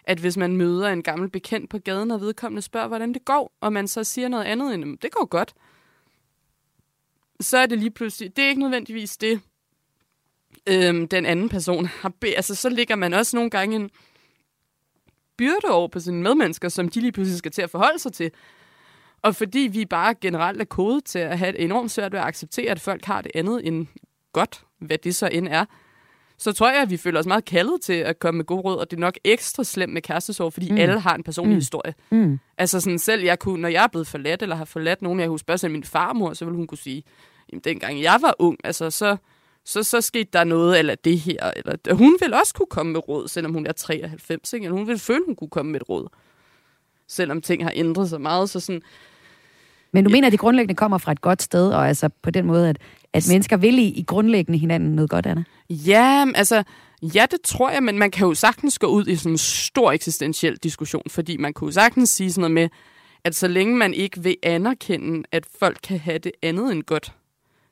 at 0.04 0.20
hvis 0.20 0.38
man 0.38 0.58
møder 0.58 0.90
en 0.90 1.04
gammel 1.04 1.30
bekendt 1.30 1.70
på 1.70 1.78
gaden, 1.78 2.12
og 2.12 2.22
vedkommende 2.22 2.62
spørger, 2.62 2.88
hvordan 2.88 3.14
det 3.14 3.26
går, 3.26 3.54
og 3.62 3.74
man 3.74 3.88
så 3.88 4.04
siger 4.04 4.28
noget 4.28 4.44
andet 4.44 4.74
end, 4.74 4.98
det 4.98 5.12
går 5.12 5.26
godt, 5.26 5.54
så 7.40 7.58
er 7.58 7.66
det 7.66 7.80
lige 7.80 7.92
pludselig, 7.92 8.36
det 8.36 8.46
er 8.46 8.50
ikke 8.50 8.62
nødvendigvis 8.62 9.18
det, 9.18 9.42
øhm, 10.68 11.08
den 11.08 11.26
anden 11.26 11.50
person 11.50 11.86
har 11.86 12.10
be- 12.10 12.36
Altså, 12.36 12.56
så 12.56 12.70
ligger 12.70 12.96
man 12.96 13.14
også 13.14 13.38
nogle 13.38 13.50
gange 13.50 13.76
en 13.76 13.90
byrde 15.38 15.68
over 15.70 15.88
på 15.88 16.00
sine 16.00 16.24
medmennesker, 16.24 16.70
som 16.70 16.90
de 16.90 17.00
lige 17.00 17.12
pludselig 17.12 17.38
skal 17.38 17.52
til 17.52 17.62
at 17.62 17.70
forholde 17.70 18.00
sig 18.00 18.14
til. 18.14 18.32
Og 19.22 19.36
fordi 19.36 19.60
vi 19.60 19.86
bare 19.86 20.16
generelt 20.22 20.62
er 20.62 20.66
kodet 20.66 21.06
til 21.06 21.20
at 21.20 21.38
have 21.38 21.50
et 21.50 21.64
enormt 21.64 21.92
svært 21.92 22.12
ved 22.12 22.20
at 22.20 22.26
acceptere, 22.26 22.72
at 22.72 22.80
folk 22.80 23.06
har 23.06 23.22
det 23.22 23.32
andet 23.36 23.68
end 23.68 23.88
godt, 24.34 24.64
hvad 24.80 24.98
det 24.98 25.16
så 25.16 25.30
end 25.32 25.48
er, 25.48 25.66
så 26.38 26.52
tror 26.52 26.72
jeg, 26.72 26.82
at 26.82 26.90
vi 26.90 26.98
føler 26.98 27.20
os 27.20 27.26
meget 27.26 27.46
kaldet 27.46 27.82
til 27.82 27.94
at 27.94 28.20
komme 28.20 28.38
med 28.38 28.46
gode 28.46 28.62
råd, 28.62 28.78
og 28.78 28.92
det 28.92 28.98
er 28.98 29.02
nok 29.02 29.18
ekstra 29.24 29.64
slemt 29.64 29.94
med 29.94 30.02
kærestesorg, 30.02 30.54
fordi 30.54 30.72
mm. 30.72 30.78
alle 30.78 31.00
har 31.00 31.16
en 31.16 31.24
personlig 31.24 31.54
mm. 31.54 31.60
historie. 31.60 31.94
Mm. 32.12 32.40
Altså 32.58 32.80
sådan 32.80 33.00
selv, 33.00 33.24
jeg 33.24 33.40
kunne, 33.40 33.62
når 33.62 33.70
jeg 33.70 33.84
er 33.84 33.88
blevet 33.88 34.08
forladt, 34.08 34.42
eller 34.42 34.56
har 34.56 34.66
forladt 34.66 35.02
nogen, 35.02 35.20
jeg 35.20 35.28
kunne 35.28 35.40
spørge 35.40 35.70
min 35.70 35.84
farmor, 35.84 36.34
så 36.34 36.46
vil 36.46 36.54
hun 36.54 36.68
kunne 36.68 36.78
sige, 36.78 37.04
jamen 37.52 37.62
dengang 37.64 38.02
jeg 38.02 38.18
var 38.22 38.36
ung, 38.40 38.58
altså 38.64 38.90
så, 38.90 39.18
så, 39.66 39.84
så 39.84 40.02
skete 40.02 40.30
der 40.34 40.44
noget, 40.44 40.80
eller 40.80 40.96
det 40.96 41.20
her, 41.20 41.52
eller 41.56 41.94
hun 41.94 42.18
vil 42.22 42.34
også 42.34 42.54
kunne 42.54 42.66
komme 42.66 42.92
med 42.92 43.10
råd, 43.10 43.28
selvom 43.28 43.54
hun 43.54 43.66
er 43.66 43.72
93, 43.72 44.54
ikke? 44.54 44.64
Eller 44.64 44.78
hun 44.78 44.88
vil 44.88 45.00
føle, 45.00 45.24
hun 45.26 45.36
kunne 45.36 45.50
komme 45.50 45.72
med 45.72 45.82
et 45.82 45.90
råd, 45.90 46.08
selvom 47.08 47.42
ting 47.42 47.64
har 47.64 47.72
ændret 47.76 48.10
sig 48.10 48.22
meget, 48.22 48.50
så 48.50 48.60
sådan, 48.60 48.82
men 49.94 50.04
du 50.04 50.10
mener, 50.10 50.28
at 50.28 50.32
det 50.32 50.40
grundlæggende 50.40 50.76
kommer 50.76 50.98
fra 50.98 51.12
et 51.12 51.22
godt 51.22 51.42
sted, 51.42 51.70
og 51.70 51.88
altså 51.88 52.10
på 52.10 52.32
den 52.32 52.46
måde, 52.46 52.70
at, 52.70 52.78
at 53.14 53.28
mennesker 53.30 53.58
vil 53.58 53.80
i, 53.80 53.88
i 53.88 54.04
grundlæggende 54.04 54.60
hinanden 54.60 54.96
noget 54.96 55.10
godt, 55.10 55.26
Anna? 55.26 55.44
Ja, 55.70 56.26
altså, 56.36 56.64
ja, 57.02 57.26
det 57.32 57.42
tror 57.42 57.70
jeg, 57.70 57.84
men 57.84 58.00
man 58.00 58.12
kan 58.12 58.28
jo 58.28 58.34
sagtens 58.34 58.80
gå 58.80 58.88
ud 58.88 59.08
i 59.08 59.16
sådan 59.16 59.32
en 59.32 59.38
stor 59.38 59.92
eksistentiel 59.92 60.58
diskussion, 60.58 61.04
fordi 61.08 61.38
man 61.38 61.54
kunne 61.54 61.68
jo 61.68 61.72
sagtens 61.72 62.10
sige 62.10 62.32
sådan 62.32 62.42
noget 62.42 62.54
med, 62.54 62.70
at 63.24 63.36
så 63.36 63.48
længe 63.48 63.76
man 63.76 63.94
ikke 63.94 64.24
vil 64.24 64.36
anerkende, 64.44 65.24
at 65.32 65.46
folk 65.60 65.78
kan 65.84 66.00
have 66.00 66.18
det 66.18 66.32
andet 66.42 66.72
end 66.72 66.84
godt, 66.84 67.14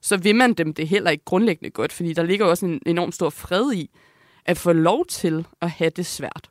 så 0.02 0.18
vil 0.18 0.36
man 0.36 0.54
dem 0.54 0.74
det 0.74 0.88
heller 0.88 1.12
ikke 1.12 1.26
grundlæggende 1.26 1.70
godt, 1.70 1.94
fordi 1.94 2.14
der 2.14 2.24
ligger 2.24 2.46
også 2.46 2.66
en 2.66 2.82
enorm 2.86 3.12
stor 3.12 3.30
fred 3.30 3.74
i 3.74 3.90
at 4.46 4.58
få 4.58 4.74
lov 4.74 5.06
til 5.06 5.46
at 5.62 5.70
have 5.70 5.90
det 5.90 6.06
svært 6.06 6.50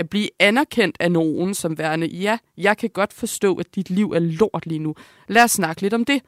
at 0.00 0.10
blive 0.10 0.28
anerkendt 0.38 0.96
af 1.00 1.12
nogen 1.12 1.54
som 1.54 1.78
værende, 1.78 2.06
ja, 2.06 2.38
jeg 2.56 2.76
kan 2.76 2.90
godt 2.90 3.12
forstå, 3.12 3.54
at 3.54 3.74
dit 3.74 3.90
liv 3.90 4.12
er 4.12 4.18
lort 4.18 4.66
lige 4.66 4.78
nu. 4.78 4.94
Lad 5.28 5.44
os 5.44 5.50
snakke 5.50 5.82
lidt 5.82 5.94
om 5.94 6.04
det. 6.04 6.22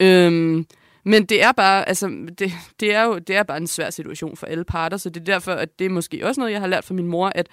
Øhm, 0.00 0.66
men 1.04 1.24
det 1.24 1.42
er 1.42 1.52
bare, 1.52 1.88
altså, 1.88 2.08
det, 2.38 2.52
det 2.80 2.94
er 2.94 3.02
jo 3.02 3.18
det 3.18 3.36
er 3.36 3.42
bare 3.42 3.56
en 3.56 3.66
svær 3.66 3.90
situation 3.90 4.36
for 4.36 4.46
alle 4.46 4.64
parter, 4.64 4.96
så 4.96 5.10
det 5.10 5.20
er 5.20 5.24
derfor, 5.24 5.52
at 5.52 5.78
det 5.78 5.84
er 5.84 5.90
måske 5.90 6.26
også 6.26 6.40
noget, 6.40 6.52
jeg 6.52 6.60
har 6.60 6.66
lært 6.66 6.84
fra 6.84 6.94
min 6.94 7.06
mor, 7.06 7.32
at 7.34 7.48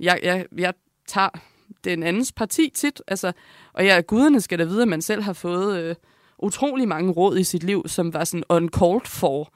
jeg, 0.00 0.20
jeg, 0.22 0.46
jeg 0.56 0.74
tager 1.06 1.28
den 1.84 2.02
andens 2.02 2.32
parti 2.32 2.70
tit, 2.74 3.02
altså, 3.08 3.32
og 3.72 3.86
jeg, 3.86 4.06
guderne 4.06 4.40
skal 4.40 4.58
da 4.58 4.64
vide, 4.64 4.82
at 4.82 4.88
man 4.88 5.02
selv 5.02 5.22
har 5.22 5.32
fået 5.32 5.78
øh, 5.82 5.94
utrolig 6.44 6.88
mange 6.88 7.12
råd 7.12 7.38
i 7.38 7.44
sit 7.44 7.62
liv, 7.62 7.82
som 7.86 8.14
var 8.14 8.24
sådan 8.24 8.44
uncalled 8.48 9.06
for. 9.06 9.52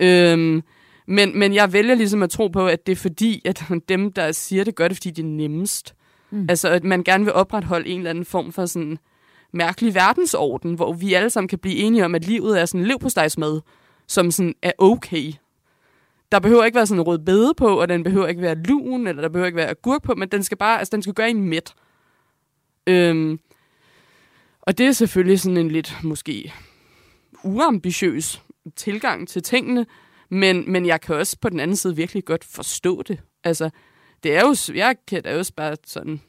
Øhm, 0.00 0.62
men, 1.06 1.38
men 1.38 1.54
jeg 1.54 1.72
vælger 1.72 1.94
ligesom 1.94 2.22
at 2.22 2.30
tro 2.30 2.48
på, 2.48 2.66
at 2.66 2.86
det 2.86 2.92
er 2.92 2.96
fordi, 2.96 3.42
at 3.44 3.64
dem, 3.88 4.12
der 4.12 4.32
siger 4.32 4.64
det, 4.64 4.74
gør 4.74 4.88
det, 4.88 4.96
fordi 4.96 5.10
det 5.10 5.22
er 5.22 5.26
nemmest. 5.26 5.94
Mm. 6.30 6.46
Altså, 6.48 6.68
at 6.68 6.84
man 6.84 7.04
gerne 7.04 7.24
vil 7.24 7.32
opretholde 7.32 7.88
en 7.88 7.98
eller 7.98 8.10
anden 8.10 8.24
form 8.24 8.52
for 8.52 8.66
sådan 8.66 8.98
mærkelig 9.52 9.94
verdensorden, 9.94 10.74
hvor 10.74 10.92
vi 10.92 11.14
alle 11.14 11.30
sammen 11.30 11.48
kan 11.48 11.58
blive 11.58 11.76
enige 11.76 12.04
om, 12.04 12.14
at 12.14 12.26
livet 12.26 12.60
er 12.60 12.64
sådan 12.64 12.80
en 12.80 12.86
levpostejsmad, 12.86 13.60
som 14.06 14.30
sådan 14.30 14.54
er 14.62 14.72
okay. 14.78 15.32
Der 16.32 16.38
behøver 16.38 16.64
ikke 16.64 16.76
være 16.76 16.86
sådan 16.86 17.00
en 17.00 17.06
rød 17.06 17.18
bede 17.18 17.54
på, 17.56 17.80
og 17.80 17.88
den 17.88 18.02
behøver 18.02 18.26
ikke 18.26 18.42
være 18.42 18.54
lun, 18.54 19.06
eller 19.06 19.22
der 19.22 19.28
behøver 19.28 19.46
ikke 19.46 19.56
være 19.56 19.68
agurk 19.68 20.02
på, 20.02 20.14
men 20.14 20.28
den 20.28 20.42
skal 20.42 20.58
bare, 20.58 20.78
altså 20.78 20.92
den 20.92 21.02
skal 21.02 21.14
gøre 21.14 21.30
en 21.30 21.48
mæt. 21.48 21.74
Øhm, 22.86 23.38
og 24.66 24.78
det 24.78 24.86
er 24.86 24.92
selvfølgelig 24.92 25.40
sådan 25.40 25.56
en 25.56 25.70
lidt, 25.70 25.96
måske, 26.02 26.52
uambitiøs 27.44 28.42
tilgang 28.76 29.28
til 29.28 29.42
tingene, 29.42 29.86
men, 30.28 30.72
men 30.72 30.86
jeg 30.86 31.00
kan 31.00 31.16
også 31.16 31.36
på 31.40 31.48
den 31.48 31.60
anden 31.60 31.76
side 31.76 31.96
virkelig 31.96 32.24
godt 32.24 32.44
forstå 32.44 33.02
det. 33.02 33.20
Altså, 33.44 33.70
det 34.22 34.36
er 34.36 34.40
jo, 34.40 34.74
jeg 34.74 34.96
kan 35.08 35.22
da 35.22 35.38
også 35.38 35.52
bare 35.54 35.76
sådan, 35.86 36.20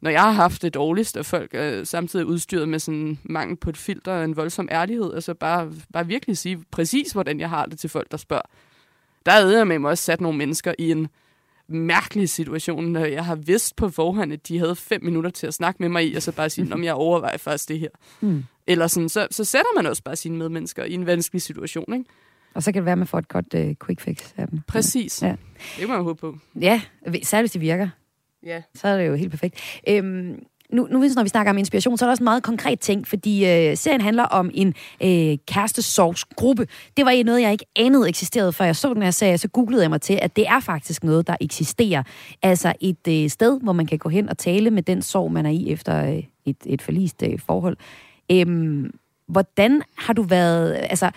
når 0.00 0.10
jeg 0.10 0.22
har 0.22 0.30
haft 0.30 0.62
det 0.62 0.74
dårligst, 0.74 1.16
og 1.16 1.26
folk 1.26 1.54
er 1.54 1.84
samtidig 1.84 2.26
udstyret 2.26 2.68
med 2.68 2.78
sådan 2.78 3.18
mangel 3.22 3.56
på 3.56 3.70
et 3.70 3.76
filter 3.76 4.12
og 4.12 4.24
en 4.24 4.36
voldsom 4.36 4.68
ærlighed, 4.70 5.14
altså 5.14 5.34
bare, 5.34 5.72
bare 5.92 6.06
virkelig 6.06 6.38
sige 6.38 6.64
præcis, 6.70 7.12
hvordan 7.12 7.40
jeg 7.40 7.48
har 7.48 7.66
det 7.66 7.78
til 7.78 7.90
folk, 7.90 8.10
der 8.10 8.16
spørger. 8.16 8.42
Der 9.26 9.32
er 9.32 9.46
jeg 9.46 9.66
med 9.66 9.78
mig 9.78 9.90
også 9.90 10.04
sat 10.04 10.20
nogle 10.20 10.38
mennesker 10.38 10.74
i 10.78 10.90
en 10.90 11.08
mærkelig 11.70 12.28
situation, 12.28 12.84
når 12.84 13.04
jeg 13.04 13.24
har 13.24 13.34
vidst 13.34 13.76
på 13.76 13.88
forhånd, 13.88 14.32
at 14.32 14.48
de 14.48 14.58
havde 14.58 14.76
fem 14.76 15.04
minutter 15.04 15.30
til 15.30 15.46
at 15.46 15.54
snakke 15.54 15.82
med 15.82 15.88
mig 15.88 16.08
i, 16.08 16.14
og 16.14 16.22
så 16.22 16.32
bare 16.32 16.50
sige, 16.50 16.74
om 16.74 16.84
jeg 16.84 16.94
overvejer 16.94 17.36
faktisk 17.36 17.68
det 17.68 17.78
her. 17.78 17.88
Mm. 18.20 18.44
Eller 18.66 18.86
sådan, 18.86 19.08
så, 19.08 19.28
så 19.30 19.44
sætter 19.44 19.76
man 19.76 19.86
også 19.86 20.02
bare 20.02 20.16
sine 20.16 20.36
medmennesker 20.36 20.84
i 20.84 20.92
en 20.92 21.06
vanskelig 21.06 21.42
situation, 21.42 21.94
ikke? 21.94 22.04
Og 22.54 22.62
så 22.62 22.72
kan 22.72 22.80
det 22.80 22.84
være, 22.84 22.92
at 22.92 22.98
man 22.98 23.06
får 23.06 23.18
et 23.18 23.28
godt 23.28 23.54
uh, 23.54 23.86
quick 23.86 24.00
fix 24.00 24.32
af 24.36 24.48
dem. 24.48 24.60
Præcis. 24.68 25.22
Ja. 25.22 25.36
Det 25.78 25.88
må 25.88 25.94
man 25.94 26.04
håbe 26.04 26.20
på. 26.20 26.38
Ja, 26.60 26.82
særligt 27.22 27.42
hvis 27.42 27.52
det 27.52 27.60
virker. 27.60 27.88
Ja. 28.42 28.62
Så 28.74 28.88
er 28.88 28.98
det 28.98 29.06
jo 29.06 29.14
helt 29.14 29.30
perfekt. 29.30 29.80
Øhm, 29.88 30.42
nu, 30.72 30.86
nu 30.90 30.98
når 30.98 31.22
vi 31.22 31.28
snakker 31.28 31.50
om 31.50 31.58
inspiration, 31.58 31.98
så 31.98 32.04
er 32.04 32.06
der 32.06 32.10
også 32.10 32.22
en 32.22 32.24
meget 32.24 32.42
konkret 32.42 32.80
ting, 32.80 33.08
fordi 33.08 33.44
øh, 33.44 33.76
serien 33.76 34.00
handler 34.00 34.22
om 34.22 34.50
en 34.54 34.74
øh, 35.02 35.38
kærestesorgsgruppe. 35.46 36.66
Det 36.96 37.04
var 37.04 37.24
noget, 37.24 37.42
jeg 37.42 37.52
ikke 37.52 37.66
anede 37.76 38.08
eksisterede, 38.08 38.52
før 38.52 38.64
jeg 38.64 38.76
så 38.76 38.94
den 38.94 39.02
her 39.02 39.10
serie, 39.10 39.38
så 39.38 39.48
googlede 39.48 39.82
jeg 39.82 39.90
mig 39.90 40.00
til, 40.00 40.18
at 40.22 40.36
det 40.36 40.46
er 40.48 40.60
faktisk 40.60 41.04
noget, 41.04 41.26
der 41.26 41.36
eksisterer. 41.40 42.02
Altså 42.42 42.72
et 42.80 43.08
øh, 43.08 43.30
sted, 43.30 43.60
hvor 43.62 43.72
man 43.72 43.86
kan 43.86 43.98
gå 43.98 44.08
hen 44.08 44.28
og 44.28 44.38
tale 44.38 44.70
med 44.70 44.82
den 44.82 45.02
sorg, 45.02 45.32
man 45.32 45.46
er 45.46 45.50
i 45.50 45.72
efter 45.72 46.04
øh, 46.04 46.22
et, 46.46 46.56
et 46.66 46.82
forlist 46.82 47.22
øh, 47.22 47.38
forhold. 47.38 47.76
Øhm, 48.32 48.90
hvordan 49.28 49.82
har 49.98 50.12
du 50.12 50.22
været... 50.22 50.74
Altså, 50.74 51.10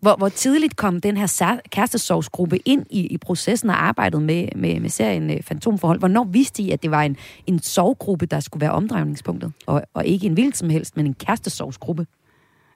hvor, 0.00 0.16
hvor 0.16 0.28
tidligt 0.28 0.76
kom 0.76 1.00
den 1.00 1.16
her 1.16 1.60
kærestesorgsgruppe 1.70 2.58
ind 2.58 2.86
i, 2.90 3.06
i 3.06 3.18
processen 3.18 3.70
og 3.70 3.84
arbejdet 3.84 4.22
med, 4.22 4.48
med, 4.56 4.80
med 4.80 4.90
serien 4.90 5.30
øh, 5.30 5.42
Fantomforhold? 5.42 5.98
Hvornår 5.98 6.24
vidste 6.24 6.62
I, 6.62 6.70
at 6.70 6.82
det 6.82 6.90
var 6.90 7.02
en, 7.02 7.16
en 7.46 7.62
sovgruppe, 7.62 8.26
der 8.26 8.40
skulle 8.40 8.60
være 8.60 8.72
omdrejningspunktet? 8.72 9.52
Og, 9.66 9.82
og 9.94 10.06
ikke 10.06 10.26
en 10.26 10.32
hvilken 10.32 10.52
som 10.52 10.70
helst, 10.70 10.96
men 10.96 11.06
en 11.06 11.14
kærestesorgsgruppe? 11.14 12.06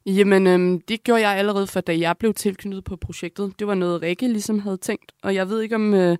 Jamen, 0.06 0.46
øhm, 0.46 0.80
det 0.80 1.04
gjorde 1.04 1.28
jeg 1.28 1.38
allerede 1.38 1.66
for, 1.66 1.80
da 1.80 1.98
jeg 1.98 2.16
blev 2.18 2.34
tilknyttet 2.34 2.84
på 2.84 2.96
projektet. 2.96 3.52
Det 3.58 3.66
var 3.66 3.74
noget, 3.74 4.02
Rikke 4.02 4.28
ligesom 4.28 4.58
havde 4.58 4.76
tænkt. 4.76 5.12
Og 5.22 5.34
jeg 5.34 5.48
ved 5.48 5.60
ikke 5.60 5.74
om... 5.74 5.94
Øh, 5.94 6.16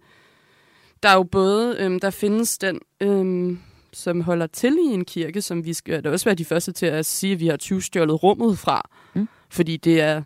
der 1.03 1.09
er 1.09 1.15
jo 1.15 1.23
både... 1.23 1.77
Øh, 1.79 2.03
der 2.03 2.11
findes 2.11 2.59
den... 2.59 2.81
Øh, 3.01 3.57
som 3.95 4.21
holder 4.21 4.47
til 4.47 4.73
i 4.73 4.95
en 4.95 5.05
kirke, 5.05 5.43
som 5.43 5.65
vi 5.65 5.73
skal 5.73 6.05
da 6.05 6.11
også 6.11 6.25
være 6.25 6.35
de 6.35 6.45
første 6.45 6.73
til 6.73 6.87
at 6.87 7.07
sige, 7.07 7.33
at 7.33 7.41
vi 7.41 7.47
har 7.47 7.57
20 7.57 7.83
stjålet 7.83 8.23
rummet 8.23 8.59
fra. 8.59 8.91
Mm. 9.15 9.29
Fordi 9.51 9.77
det 9.77 10.01
er 10.01 10.23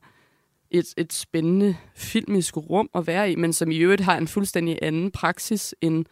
et, 0.78 0.94
et 0.96 1.12
spændende 1.12 1.76
filmisk 1.94 2.56
rum 2.56 2.88
at 2.94 3.06
være 3.06 3.32
i, 3.32 3.36
men 3.36 3.52
som 3.52 3.70
i 3.70 3.76
øvrigt 3.76 4.02
har 4.02 4.16
en 4.16 4.28
fuldstændig 4.28 4.78
anden 4.82 5.10
praksis 5.10 5.74
end, 5.80 6.04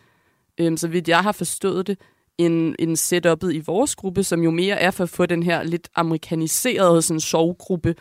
øhm, 0.61 0.77
så 0.77 0.89
vidt 0.89 1.09
jeg 1.09 1.23
har 1.23 1.33
forstået 1.33 1.87
det, 1.87 1.99
end, 2.39 2.75
end 2.79 2.97
setupet 2.97 3.55
i 3.55 3.59
vores 3.59 3.97
gruppe, 3.97 4.23
som 4.23 4.43
jo 4.43 4.51
mere 4.51 4.81
er 4.81 4.91
for 4.91 5.05
at 5.05 5.11
få 5.11 5.27
den 5.27 5.43
her 5.43 5.62
lidt 5.62 5.89
amerikaniserede 5.95 7.03
sådan, 7.03 7.21
sovgruppe 7.21 7.95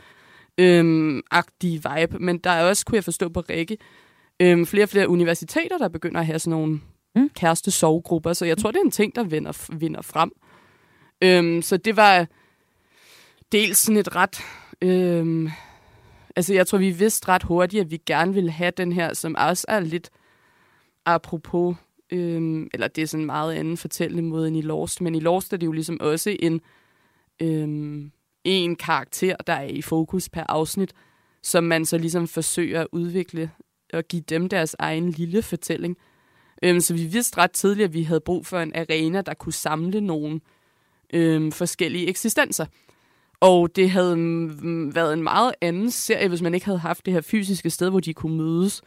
øhm, 0.57 1.21
agtige 1.31 1.81
vibe. 1.89 2.19
Men 2.19 2.37
der 2.37 2.49
er 2.49 2.69
også, 2.69 2.85
kunne 2.85 2.95
jeg 2.95 3.03
forstå 3.03 3.29
på 3.29 3.41
Rikke, 3.49 3.77
øhm, 4.39 4.65
flere 4.65 4.85
og 4.85 4.89
flere 4.89 5.09
universiteter, 5.09 5.77
der 5.77 5.87
begynder 5.89 6.19
at 6.19 6.25
have 6.25 6.39
sådan 6.39 6.51
nogle 6.51 6.79
mm. 7.15 7.29
kæreste 7.29 7.71
sovegrupper. 7.71 8.33
Så 8.33 8.45
jeg 8.45 8.57
tror, 8.57 8.71
det 8.71 8.79
er 8.79 8.85
en 8.85 8.91
ting, 8.91 9.15
der 9.15 9.23
vinder, 9.23 9.67
vinder 9.77 10.01
frem. 10.01 10.31
Øhm, 11.21 11.61
så 11.61 11.77
det 11.77 11.95
var 11.95 12.27
dels 13.51 13.77
sådan 13.77 13.97
et 13.97 14.15
ret... 14.15 14.41
Øhm, 14.81 15.49
altså, 16.35 16.53
jeg 16.53 16.67
tror, 16.67 16.77
vi 16.77 16.91
vidste 16.91 17.27
ret 17.27 17.43
hurtigt, 17.43 17.81
at 17.81 17.91
vi 17.91 18.01
gerne 18.05 18.33
ville 18.33 18.51
have 18.51 18.71
den 18.71 18.91
her, 18.91 19.13
som 19.13 19.35
også 19.37 19.65
er 19.67 19.79
lidt 19.79 20.09
apropos, 21.05 21.75
øhm, 22.11 22.69
eller 22.73 22.87
det 22.87 23.01
er 23.01 23.07
sådan 23.07 23.21
en 23.21 23.25
meget 23.25 23.53
anden 23.53 23.77
fortællende 23.77 24.23
måde 24.23 24.47
end 24.47 24.57
i 24.57 24.61
Lost, 24.61 25.01
men 25.01 25.15
i 25.15 25.19
Lost 25.19 25.53
er 25.53 25.57
det 25.57 25.65
jo 25.65 25.71
ligesom 25.71 25.97
også 26.01 26.35
en, 26.39 26.61
øhm, 27.41 28.11
en 28.43 28.75
karakter, 28.75 29.35
der 29.47 29.53
er 29.53 29.63
i 29.63 29.81
fokus 29.81 30.29
per 30.29 30.43
afsnit, 30.49 30.93
som 31.43 31.63
man 31.63 31.85
så 31.85 31.97
ligesom 31.97 32.27
forsøger 32.27 32.81
at 32.81 32.87
udvikle 32.91 33.51
og 33.93 34.03
give 34.03 34.21
dem 34.21 34.49
deres 34.49 34.75
egen 34.79 35.09
lille 35.09 35.41
fortælling. 35.41 35.97
Øhm, 36.63 36.79
så 36.79 36.93
vi 36.93 37.03
vidste 37.03 37.37
ret 37.37 37.51
tidligt, 37.51 37.85
at 37.85 37.93
vi 37.93 38.03
havde 38.03 38.21
brug 38.21 38.45
for 38.45 38.59
en 38.59 38.75
arena, 38.75 39.21
der 39.21 39.33
kunne 39.33 39.53
samle 39.53 40.01
nogle 40.01 40.41
øhm, 41.13 41.51
forskellige 41.51 42.07
eksistenser. 42.07 42.65
Og 43.43 43.75
det 43.75 43.89
havde 43.89 44.15
mm, 44.15 44.59
mm, 44.61 44.95
været 44.95 45.13
en 45.13 45.23
meget 45.23 45.53
anden 45.61 45.91
serie, 45.91 46.27
hvis 46.27 46.41
man 46.41 46.53
ikke 46.53 46.65
havde 46.65 46.79
haft 46.79 47.05
det 47.05 47.13
her 47.13 47.21
fysiske 47.21 47.69
sted, 47.69 47.89
hvor 47.89 47.99
de 47.99 48.13
kunne 48.13 48.37
mødes. 48.37 48.81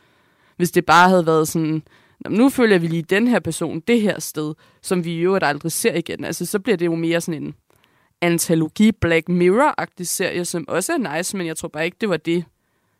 Hvis 0.56 0.70
det 0.70 0.86
bare 0.86 1.08
havde 1.08 1.26
været 1.26 1.48
sådan, 1.48 1.82
nu 2.28 2.48
følger 2.48 2.78
vi 2.78 2.86
lige 2.86 3.02
den 3.02 3.28
her 3.28 3.40
person 3.40 3.80
det 3.80 4.00
her 4.00 4.20
sted, 4.20 4.54
som 4.82 5.04
vi 5.04 5.22
jo 5.22 5.38
aldrig 5.42 5.72
ser 5.72 5.94
igen. 5.94 6.24
Altså, 6.24 6.46
så 6.46 6.58
bliver 6.58 6.76
det 6.76 6.86
jo 6.86 6.94
mere 6.94 7.20
sådan 7.20 7.42
en 7.42 7.54
antologi 8.20 8.92
Black 8.92 9.28
Mirror-agtig 9.28 10.06
serie, 10.06 10.44
som 10.44 10.64
også 10.68 10.92
er 10.92 11.16
nice, 11.16 11.36
men 11.36 11.46
jeg 11.46 11.56
tror 11.56 11.68
bare 11.68 11.84
ikke, 11.84 11.96
det 12.00 12.08
var 12.08 12.16
det, 12.16 12.44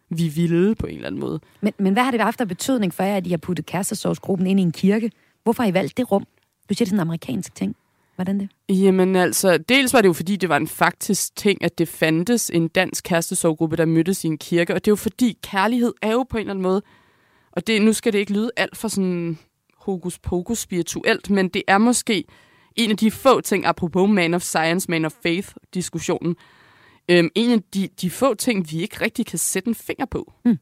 vi 0.09 0.29
ville 0.29 0.75
på 0.75 0.87
en 0.87 0.95
eller 0.95 1.07
anden 1.07 1.21
måde. 1.21 1.41
Men, 1.61 1.73
men 1.79 1.93
hvad 1.93 2.03
har 2.03 2.11
det 2.11 2.21
haft 2.21 2.41
af 2.41 2.49
betydning 2.49 2.95
for 2.95 3.03
jer, 3.03 3.17
at 3.17 3.27
I 3.27 3.31
har 3.31 3.37
puttet 3.37 3.67
kærestesovsgruppen 3.67 4.47
ind 4.47 4.61
i 4.61 4.63
en 4.63 4.73
kirke? 4.73 5.11
Hvorfor 5.43 5.63
har 5.63 5.71
I 5.71 5.75
valgt 5.75 5.97
det 5.97 6.13
rum? 6.13 6.27
Du 6.69 6.75
siger, 6.75 6.77
det 6.77 6.81
er 6.81 6.87
sådan 6.87 6.97
en 6.97 7.01
amerikansk 7.01 7.55
ting. 7.55 7.77
Hvordan 8.17 8.41
det? 8.41 8.49
Jamen 8.69 9.17
altså, 9.17 9.59
dels 9.59 9.93
var 9.93 10.01
det 10.01 10.09
jo 10.09 10.13
fordi, 10.13 10.37
det 10.37 10.49
var 10.49 10.57
en 10.57 10.69
faktisk 10.69 11.37
ting, 11.37 11.65
at 11.65 11.79
det 11.79 11.89
fandtes 11.89 12.51
en 12.51 12.69
dansk 12.69 13.05
kærestesovgruppe, 13.05 13.77
der 13.77 13.85
mødtes 13.85 14.25
i 14.25 14.27
en 14.27 14.39
kirke. 14.39 14.75
Og 14.75 14.85
det 14.85 14.91
er 14.91 14.93
jo 14.93 14.97
fordi, 14.97 15.39
kærlighed 15.43 15.93
er 16.03 16.13
jo 16.13 16.23
på 16.23 16.37
en 16.37 16.41
eller 16.41 16.53
anden 16.53 16.63
måde, 16.63 16.83
og 17.53 17.67
det, 17.67 17.83
nu 17.83 17.93
skal 17.93 18.13
det 18.13 18.19
ikke 18.19 18.33
lyde 18.33 18.51
alt 18.57 18.77
for 18.77 18.89
sådan 18.89 19.39
hokus 19.77 20.19
pokus 20.19 20.59
spirituelt, 20.59 21.31
men 21.31 21.49
det 21.49 21.63
er 21.69 21.79
måske 21.79 22.25
en 22.77 22.91
af 22.91 22.97
de 22.97 23.11
få 23.11 23.41
ting, 23.41 23.67
apropos 23.67 24.11
Man 24.11 24.35
of 24.35 24.43
Science, 24.43 24.91
Man 24.91 25.05
of 25.05 25.13
Faith-diskussionen, 25.23 26.37
øhm, 27.09 27.31
en 27.35 27.51
af 27.51 27.59
de, 27.75 27.89
de 28.01 28.11
få 28.11 28.35
ting, 28.35 28.71
vi 28.71 28.83
ikke 28.83 29.05
rigtig 29.05 29.27
kan 29.27 29.39
sætte 29.39 29.69
en 29.69 29.75
finger 29.75 30.05
på. 30.05 30.33
Mm. 30.45 30.59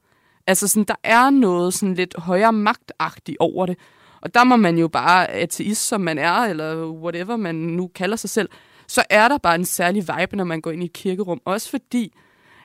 Altså 0.47 0.69
sådan, 0.69 0.85
der 0.85 0.95
er 1.03 1.31
noget 1.31 1.75
sådan 1.75 1.95
lidt 1.95 2.15
højere 2.19 2.53
magtagtigt 2.53 3.37
over 3.41 3.67
det. 3.67 3.79
Og 4.25 4.35
der 4.35 4.45
må 4.45 4.57
man 4.57 4.79
jo 4.79 4.89
bare, 4.89 5.31
ateist 5.31 5.89
som 5.89 6.01
man 6.01 6.18
er, 6.18 6.33
eller 6.33 6.87
whatever 6.87 7.37
man 7.37 7.55
nu 7.55 7.91
kalder 7.95 8.16
sig 8.16 8.31
selv, 8.31 8.49
så 8.89 9.05
er 9.11 9.29
der 9.29 9.39
bare 9.39 9.55
en 9.55 9.64
særlig 9.64 10.03
vibe, 10.03 10.37
når 10.37 10.45
man 10.45 10.61
går 10.61 10.70
ind 10.70 10.83
i 10.83 10.87
et 10.87 10.93
kirkerum. 10.93 11.41
Også 11.45 11.70
fordi, 11.70 12.12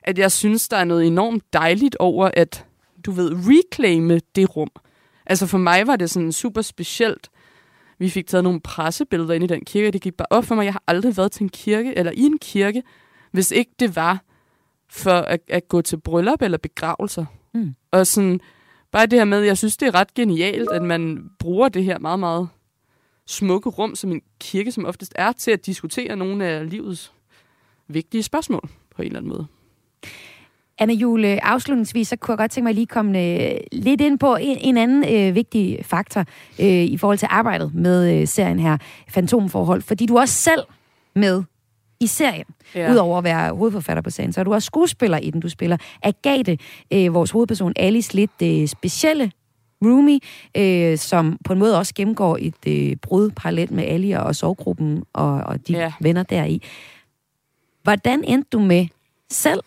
at 0.04 0.18
jeg 0.18 0.32
synes, 0.32 0.68
der 0.68 0.78
er 0.78 0.84
noget 0.84 1.08
enormt 1.08 1.54
dejligt 1.54 1.96
over, 2.00 2.32
at 2.34 2.66
du 3.06 3.12
ved, 3.12 3.32
reclaime 3.34 4.20
det 4.36 4.56
rum. 4.56 4.70
Altså 5.26 5.48
for 5.48 5.58
mig 5.58 5.88
var 5.88 5.96
det 5.96 6.10
sådan 6.10 6.32
super 6.32 6.62
specielt. 6.62 7.30
Vi 7.98 8.10
fik 8.10 8.28
taget 8.28 8.44
nogle 8.44 8.62
pressebilleder 8.62 9.34
ind 9.34 9.44
i 9.44 9.48
den 9.48 9.66
kirke, 9.66 9.92
det 9.92 10.02
gik 10.02 10.14
bare 10.14 10.28
op 10.30 10.46
for 10.46 10.56
mig. 10.56 10.66
Jeg 10.66 10.74
har 10.74 10.84
aldrig 10.88 11.18
været 11.18 11.32
til 11.32 11.44
en 11.44 11.50
kirke, 11.50 11.98
eller 11.98 12.12
i 12.12 12.22
en 12.22 12.38
kirke, 12.38 12.84
hvis 13.32 13.52
ikke 13.52 13.72
det 13.80 13.96
var 13.96 14.24
for 14.90 15.12
at, 15.12 15.40
at 15.48 15.68
gå 15.68 15.82
til 15.82 16.00
bryllup 16.00 16.42
eller 16.42 16.58
begravelser. 16.58 17.26
Mm. 17.54 17.76
Og 17.92 18.08
sådan, 18.08 18.40
bare 18.92 19.06
det 19.06 19.20
her 19.20 19.26
med, 19.26 19.40
jeg 19.40 19.58
synes, 19.58 19.78
det 19.78 19.88
er 19.88 19.96
ret 19.96 20.14
genialt, 20.14 20.70
at 20.72 20.82
man 20.82 21.30
bruger 21.40 21.70
det 21.70 21.84
her 21.84 22.00
meget, 22.00 22.20
meget 22.20 22.50
smukke 23.28 23.70
rum, 23.70 23.96
som 23.96 24.12
en 24.12 24.22
kirke 24.40 24.72
som 24.72 24.86
oftest 24.86 25.14
er, 25.16 25.32
til 25.32 25.52
at 25.52 25.66
diskutere 25.66 26.16
nogle 26.16 26.46
af 26.46 26.70
livets 26.70 27.14
vigtige 27.88 28.24
spørgsmål 28.24 28.70
på 28.96 29.02
en 29.02 29.06
eller 29.06 29.20
anden 29.20 29.30
måde. 29.30 29.48
Anna 30.80 30.94
Jule, 30.94 31.46
afslutningsvis, 31.46 32.08
så 32.08 32.16
kunne 32.16 32.32
jeg 32.32 32.38
godt 32.38 32.52
tænke 32.52 32.64
mig 32.64 32.70
at 32.70 32.76
lige 32.76 32.88
komme 32.88 33.20
øh, 33.20 33.60
lidt 33.72 34.02
ind 34.02 34.20
på 34.20 34.36
en, 34.36 34.58
en 34.62 34.78
anden 34.78 35.16
øh, 35.16 35.36
vigtig 35.36 35.80
faktor 35.86 36.26
øh, 36.60 36.66
i 36.68 36.98
forhold 36.98 37.18
til 37.18 37.28
arbejdet 37.32 37.74
med 37.74 38.22
øh, 38.22 38.28
serien 38.28 38.60
her, 38.60 38.78
Fantomforhold, 39.10 39.82
fordi 39.82 40.06
du 40.06 40.20
også 40.20 40.34
selv 40.34 40.62
med 41.16 41.44
i 42.00 42.08
serien. 42.08 42.46
Ja. 42.76 42.92
Udover 42.92 43.18
at 43.18 43.24
være 43.24 43.56
hovedforfatter 43.56 44.02
på 44.02 44.10
serien, 44.10 44.34
så 44.34 44.40
er 44.40 44.44
du 44.44 44.54
også 44.54 44.66
skuespiller 44.66 45.18
i 45.18 45.30
den. 45.30 45.42
Du 45.42 45.50
spiller 45.50 45.78
Agathe, 46.04 46.58
øh, 46.94 47.14
vores 47.14 47.32
hovedperson, 47.32 47.74
Alice 47.76 48.14
lidt 48.14 48.42
øh, 48.44 48.68
specielle 48.68 49.32
roomie, 49.86 50.20
øh, 50.58 50.98
som 50.98 51.38
på 51.46 51.54
en 51.54 51.60
måde 51.60 51.78
også 51.78 51.94
gennemgår 51.96 52.38
et 52.42 52.68
øh, 52.68 52.96
brud 52.96 53.32
parallelt 53.32 53.72
med 53.72 53.84
Ali 53.84 54.12
og 54.12 54.36
sovgruppen 54.36 55.04
og, 55.14 55.34
og 55.34 55.68
de 55.68 55.74
ja. 55.74 55.94
venner 56.02 56.24
deri. 56.24 56.62
Hvordan 57.84 58.24
endte 58.24 58.50
du 58.52 58.60
med 58.60 58.88
selv 59.30 59.62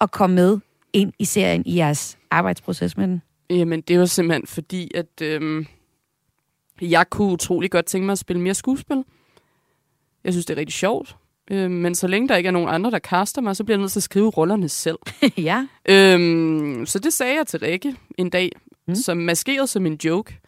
at 0.00 0.10
komme 0.10 0.36
med 0.36 0.58
ind 0.92 1.12
i 1.18 1.24
serien 1.24 1.62
i 1.66 1.76
jeres 1.76 2.18
arbejdsproces 2.30 2.96
med 2.96 3.08
den? 3.08 3.22
Jamen, 3.50 3.80
det 3.80 3.98
var 3.98 4.04
simpelthen 4.04 4.46
fordi, 4.46 4.90
at 4.94 5.22
øh, 5.22 5.66
jeg 6.80 7.10
kunne 7.10 7.32
utrolig 7.32 7.70
godt 7.70 7.86
tænke 7.86 8.06
mig 8.06 8.12
at 8.12 8.18
spille 8.18 8.42
mere 8.42 8.54
skuespil. 8.54 9.04
Jeg 10.24 10.32
synes, 10.32 10.46
det 10.46 10.54
er 10.54 10.60
rigtig 10.60 10.74
sjovt. 10.74 11.16
Øh, 11.50 11.70
men 11.70 11.94
så 11.94 12.06
længe 12.06 12.28
der 12.28 12.36
ikke 12.36 12.46
er 12.46 12.52
nogen 12.52 12.68
andre, 12.68 12.90
der 12.90 12.98
kaster 12.98 13.42
mig, 13.42 13.56
så 13.56 13.64
bliver 13.64 13.76
jeg 13.76 13.80
nødt 13.80 13.92
til 13.92 13.98
at 13.98 14.02
skrive 14.02 14.30
rollerne 14.30 14.68
selv. 14.68 14.98
ja. 15.36 15.66
Øhm, 15.88 16.86
så 16.86 16.98
det 16.98 17.12
sagde 17.12 17.36
jeg 17.36 17.46
til 17.46 17.60
Rikke 17.60 17.96
en 18.18 18.30
dag, 18.30 18.52
mm. 18.88 18.94
som 18.94 19.16
maskerede 19.16 19.66
som 19.66 19.86
en 19.86 19.98
joke. 20.04 20.38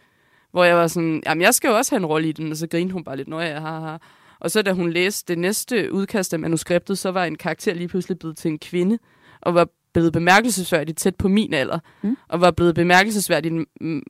Hvor 0.51 0.63
jeg 0.63 0.75
var 0.75 0.87
sådan, 0.87 1.23
jamen 1.25 1.41
jeg 1.41 1.53
skal 1.53 1.67
jo 1.67 1.77
også 1.77 1.91
have 1.91 1.99
en 1.99 2.05
rolle 2.05 2.29
i 2.29 2.31
den, 2.31 2.51
og 2.51 2.57
så 2.57 2.67
grinede 2.67 2.93
hun 2.93 3.03
bare 3.03 3.17
lidt, 3.17 3.27
når 3.27 3.41
jeg 3.41 3.61
har. 3.61 4.01
Og 4.39 4.51
så 4.51 4.61
da 4.61 4.71
hun 4.71 4.91
læste 4.91 5.33
det 5.33 5.39
næste 5.39 5.93
udkast 5.93 6.33
af 6.33 6.39
manuskriptet, 6.39 6.97
så 6.97 7.11
var 7.11 7.25
en 7.25 7.35
karakter 7.35 7.73
lige 7.73 7.87
pludselig 7.87 8.19
blevet 8.19 8.37
til 8.37 8.51
en 8.51 8.59
kvinde, 8.59 8.99
og 9.41 9.55
var 9.55 9.67
blevet 9.93 10.13
bemærkelsesværdigt 10.13 10.97
tæt 10.97 11.15
på 11.15 11.27
min 11.27 11.53
alder, 11.53 11.79
mm. 12.01 12.17
og 12.29 12.41
var 12.41 12.51
blevet 12.51 12.75
bemærkelsesværdigt, 12.75 13.53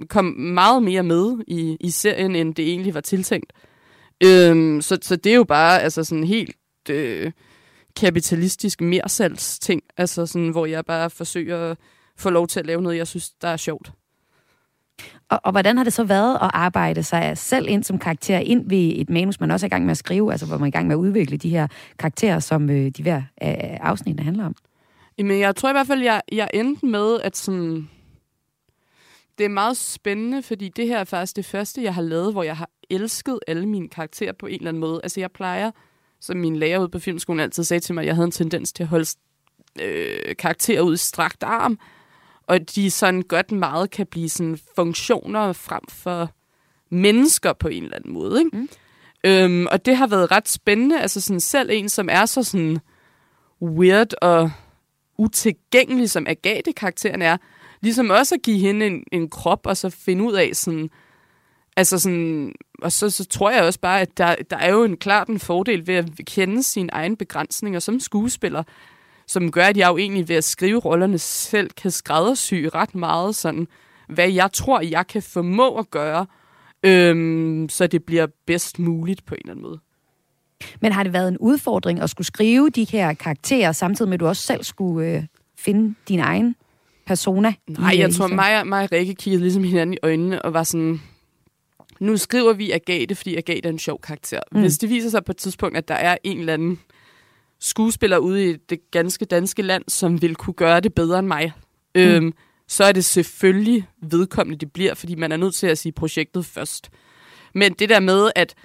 kom 0.10 0.26
meget 0.26 0.84
mere 0.84 1.04
med 1.04 1.44
i, 1.48 1.78
i 1.80 1.90
serien, 1.90 2.36
end 2.36 2.56
det 2.56 2.70
egentlig 2.70 2.94
var 2.94 3.02
tiltænkt. 3.02 3.54
Øhm, 4.24 4.82
så, 4.82 4.98
så 5.02 5.16
det 5.16 5.32
er 5.32 5.36
jo 5.36 5.44
bare 5.44 5.82
altså 5.82 6.04
sådan 6.04 6.24
helt 6.24 6.56
øh, 6.90 7.32
kapitalistisk 7.96 8.82
mersalgsting, 8.82 9.82
altså 9.98 10.26
sådan, 10.26 10.50
hvor 10.50 10.66
jeg 10.66 10.86
bare 10.86 11.10
forsøger 11.10 11.72
at 11.72 11.78
få 12.18 12.30
lov 12.30 12.48
til 12.48 12.60
at 12.60 12.66
lave 12.66 12.82
noget, 12.82 12.98
jeg 12.98 13.08
synes, 13.08 13.30
der 13.30 13.48
er 13.48 13.58
sjovt. 13.58 13.92
Og, 15.30 15.40
og 15.44 15.52
hvordan 15.52 15.78
har 15.78 15.84
det 15.84 15.94
så 15.94 16.04
været 16.04 16.36
at 16.36 16.52
arbejde 16.54 17.04
sig 17.04 17.38
selv 17.38 17.70
ind 17.70 17.84
som 17.84 18.00
karakter, 18.00 18.40
ind 18.40 18.70
ved 18.70 18.94
et 18.96 19.10
manus, 19.10 19.40
man 19.40 19.52
også 19.52 19.66
er 19.66 19.68
i 19.68 19.70
gang 19.70 19.86
med 19.86 19.92
at 19.92 19.98
skrive, 19.98 20.32
altså 20.32 20.46
hvor 20.46 20.58
man 20.58 20.64
er 20.64 20.68
i 20.68 20.72
gang 20.72 20.88
med 20.88 20.96
at 20.96 21.00
udvikle 21.00 21.38
de 21.38 21.50
her 21.50 21.68
karakterer, 22.00 22.40
som 22.40 22.70
øh, 22.70 22.90
de 22.90 23.04
hver 23.04 23.18
øh, 23.18 23.24
afsnit 23.60 24.20
handler 24.20 24.46
om? 24.46 24.56
Jamen, 25.18 25.40
jeg 25.40 25.56
tror 25.56 25.70
i 25.70 25.74
hvert 25.74 25.88
fald, 25.88 26.02
jeg, 26.02 26.22
jeg 26.32 26.50
endte 26.54 26.86
med, 26.86 27.20
at 27.22 27.38
sådan, 27.38 27.90
det 29.38 29.46
er 29.46 29.50
meget 29.50 29.78
spændende, 29.78 30.44
fordi 30.44 30.70
det 30.70 30.88
her 30.88 31.00
er 31.00 31.04
faktisk 31.04 31.36
det 31.36 31.46
første, 31.46 31.84
jeg 31.84 31.94
har 31.96 32.02
lavet, 32.02 32.34
hvor 32.34 32.44
jeg 32.44 32.58
har 32.58 32.70
elsket 32.90 33.40
alle 33.48 33.66
mine 33.66 33.90
karakterer 33.90 34.34
på 34.34 34.46
en 34.46 34.56
eller 34.56 34.70
anden 34.70 34.82
måde. 34.82 35.00
Altså, 35.04 35.20
jeg 35.20 35.32
plejer 35.32 35.72
som 36.26 36.38
min 36.38 36.56
lærer 36.56 36.80
ude 36.80 36.90
på 36.90 37.00
filmskolen 37.00 37.40
altid 37.40 37.64
sagde 37.64 37.80
til 37.80 37.96
mig, 37.96 38.02
at 38.02 38.08
jeg 38.08 38.16
havde 38.16 38.26
en 38.26 38.32
tendens 38.32 38.74
til 38.74 38.84
at 38.84 38.90
holde 38.90 39.06
øh, 39.82 40.36
karakterer 40.40 40.82
ud 40.82 40.94
i 40.94 40.98
strakt 40.98 41.44
arm, 41.44 41.80
og 42.48 42.76
de 42.76 42.92
sådan 42.92 43.22
godt 43.22 43.52
meget 43.52 43.90
kan 43.92 44.08
blive 44.08 44.30
sådan 44.30 44.60
funktioner 44.76 45.54
frem 45.54 45.82
for 45.90 46.32
mennesker 46.90 47.54
på 47.54 47.68
en 47.68 47.84
eller 47.84 47.96
anden 47.96 48.14
måde. 48.14 48.40
Ikke? 48.40 48.58
Mm. 48.58 48.70
Øhm, 49.24 49.68
og 49.72 49.86
det 49.86 49.98
har 49.98 50.08
været 50.08 50.32
ret 50.32 50.50
spændende, 50.50 51.02
altså 51.02 51.22
sådan 51.22 51.40
selv 51.40 51.70
en, 51.74 51.90
som 51.90 52.10
er 52.12 52.26
så 52.26 52.44
sådan 52.44 52.80
weird 53.62 54.14
og 54.22 54.52
utilgængelig, 55.18 56.10
som 56.10 56.28
Agathe-karakteren 56.28 57.22
er, 57.22 57.38
ligesom 57.82 58.10
også 58.10 58.36
at 58.36 58.42
give 58.42 58.58
hende 58.58 58.88
en, 58.88 59.04
en 59.12 59.30
krop, 59.30 59.68
og 59.68 59.78
så 59.78 59.90
finde 59.90 60.24
ud 60.24 60.34
af 60.34 60.50
sådan, 60.54 60.90
Altså 61.78 62.00
sådan, 62.00 62.54
og 62.82 62.92
så, 62.92 63.10
så 63.10 63.26
tror 63.26 63.52
jeg 63.52 63.64
også 63.64 63.80
bare, 63.80 64.02
at 64.02 64.18
der, 64.18 64.36
der 64.50 64.58
er 64.58 64.72
jo 64.72 64.84
en 64.84 64.98
klart 64.98 65.28
en 65.28 65.40
fordel 65.40 65.88
ved 65.88 65.96
at 65.96 66.10
kende 66.26 66.64
sine 66.64 66.90
egne 66.92 67.18
begrænsninger 67.18 67.80
som 67.80 68.00
skuespiller, 68.00 68.64
som 69.28 69.52
gør, 69.52 69.64
at 69.64 69.78
jeg 69.78 69.90
jo 69.90 69.98
egentlig 69.98 70.30
ved 70.30 70.36
at 70.36 70.44
skrive 70.44 70.80
rollerne 70.80 71.18
selv 71.18 71.70
kan 71.70 71.92
skræddersy 71.92 72.54
ret 72.54 72.96
meget 72.96 73.36
sådan, 73.36 73.68
hvad 74.10 74.32
jeg 74.32 74.52
tror, 74.54 74.82
jeg 74.82 75.08
kan 75.08 75.22
formå 75.22 75.76
at 75.76 75.92
gøre, 75.92 76.26
øhm, 76.84 77.70
så 77.70 77.88
det 77.88 78.04
bliver 78.04 78.28
bedst 78.48 78.80
muligt 78.80 79.26
på 79.26 79.36
en 79.36 79.42
eller 79.42 79.52
anden 79.52 79.64
måde. 79.64 79.80
Men 80.82 80.92
har 80.92 81.04
det 81.04 81.14
været 81.14 81.28
en 81.28 81.38
udfordring 81.38 82.00
at 82.00 82.10
skulle 82.10 82.28
skrive 82.28 82.70
de 82.70 82.84
her 82.84 83.14
karakterer, 83.14 83.72
samtidig 83.72 84.10
med 84.10 84.14
at 84.14 84.20
du 84.20 84.28
også 84.28 84.42
selv 84.42 84.64
skulle 84.64 85.10
øh, 85.10 85.24
finde 85.58 85.96
din 86.08 86.20
egen 86.20 86.56
persona? 87.08 87.54
Nej, 87.68 87.96
jeg 87.98 88.14
tror, 88.14 88.28
mig, 88.28 88.68
mig 88.68 88.84
og 88.84 88.92
Rikke 88.92 89.16
kiggede 89.16 89.42
ligesom 89.42 89.64
hinanden 89.64 89.94
i 89.94 89.98
øjnene 90.04 90.42
og 90.42 90.54
var 90.54 90.64
sådan, 90.64 91.02
nu 92.00 92.18
skriver 92.18 92.54
vi 92.54 92.72
Agathe, 92.72 93.16
fordi 93.16 93.36
Agathe 93.36 93.68
er 93.68 93.70
en 93.70 93.80
sjov 93.80 94.02
karakter. 94.02 94.40
Mm. 94.52 94.62
Hvis 94.62 94.78
det 94.78 94.90
viser 94.90 95.10
sig 95.10 95.26
på 95.26 95.32
et 95.32 95.38
tidspunkt, 95.38 95.78
at 95.78 95.88
der 95.88 95.96
er 95.96 96.18
en 96.24 96.40
eller 96.40 96.54
anden 96.54 96.80
skuespillere 97.60 98.22
ude 98.22 98.50
i 98.50 98.56
det 98.70 98.92
ganske 98.92 99.26
danske 99.26 99.62
land, 99.62 99.84
som 99.88 100.22
vil 100.22 100.36
kunne 100.36 100.54
gøre 100.54 100.80
det 100.80 100.94
bedre 100.94 101.20
end 101.20 101.28
mig, 101.28 101.54
mm. 101.96 102.02
øhm, 102.02 102.34
så 102.68 102.84
er 102.84 102.92
det 102.92 103.06
selvfølgelig 103.06 103.88
vedkommende, 104.02 104.60
det 104.60 104.72
bliver, 104.74 104.94
fordi 104.94 105.16
man 105.16 105.32
er 105.32 105.38
nødt 105.38 105.56
til 105.56 105.68
at 105.68 105.78
sige 105.78 105.92
projektet 105.92 106.46
først. 106.46 106.90
Men 107.54 107.74
det 107.74 107.90
der 107.90 108.00
med, 108.00 108.32
at 108.36 108.56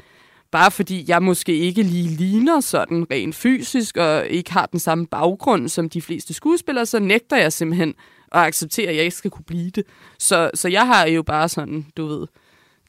bare 0.50 0.70
fordi 0.70 1.04
jeg 1.08 1.22
måske 1.22 1.54
ikke 1.54 1.82
lige 1.82 2.08
ligner 2.08 2.60
sådan 2.60 3.06
rent 3.10 3.34
fysisk, 3.34 3.96
og 3.96 4.26
ikke 4.26 4.52
har 4.52 4.66
den 4.66 4.80
samme 4.80 5.06
baggrund 5.06 5.68
som 5.68 5.88
de 5.88 6.02
fleste 6.02 6.34
skuespillere, 6.34 6.86
så 6.86 6.98
nægter 6.98 7.36
jeg 7.36 7.52
simpelthen 7.52 7.94
at 8.32 8.40
acceptere, 8.40 8.88
at 8.88 8.96
jeg 8.96 9.04
ikke 9.04 9.16
skal 9.16 9.30
kunne 9.30 9.44
blive 9.44 9.70
det. 9.70 9.84
Så, 10.18 10.50
så 10.54 10.68
jeg 10.68 10.86
har 10.86 11.06
jo 11.06 11.22
bare 11.22 11.48
sådan, 11.48 11.86
du 11.96 12.06
ved, 12.06 12.26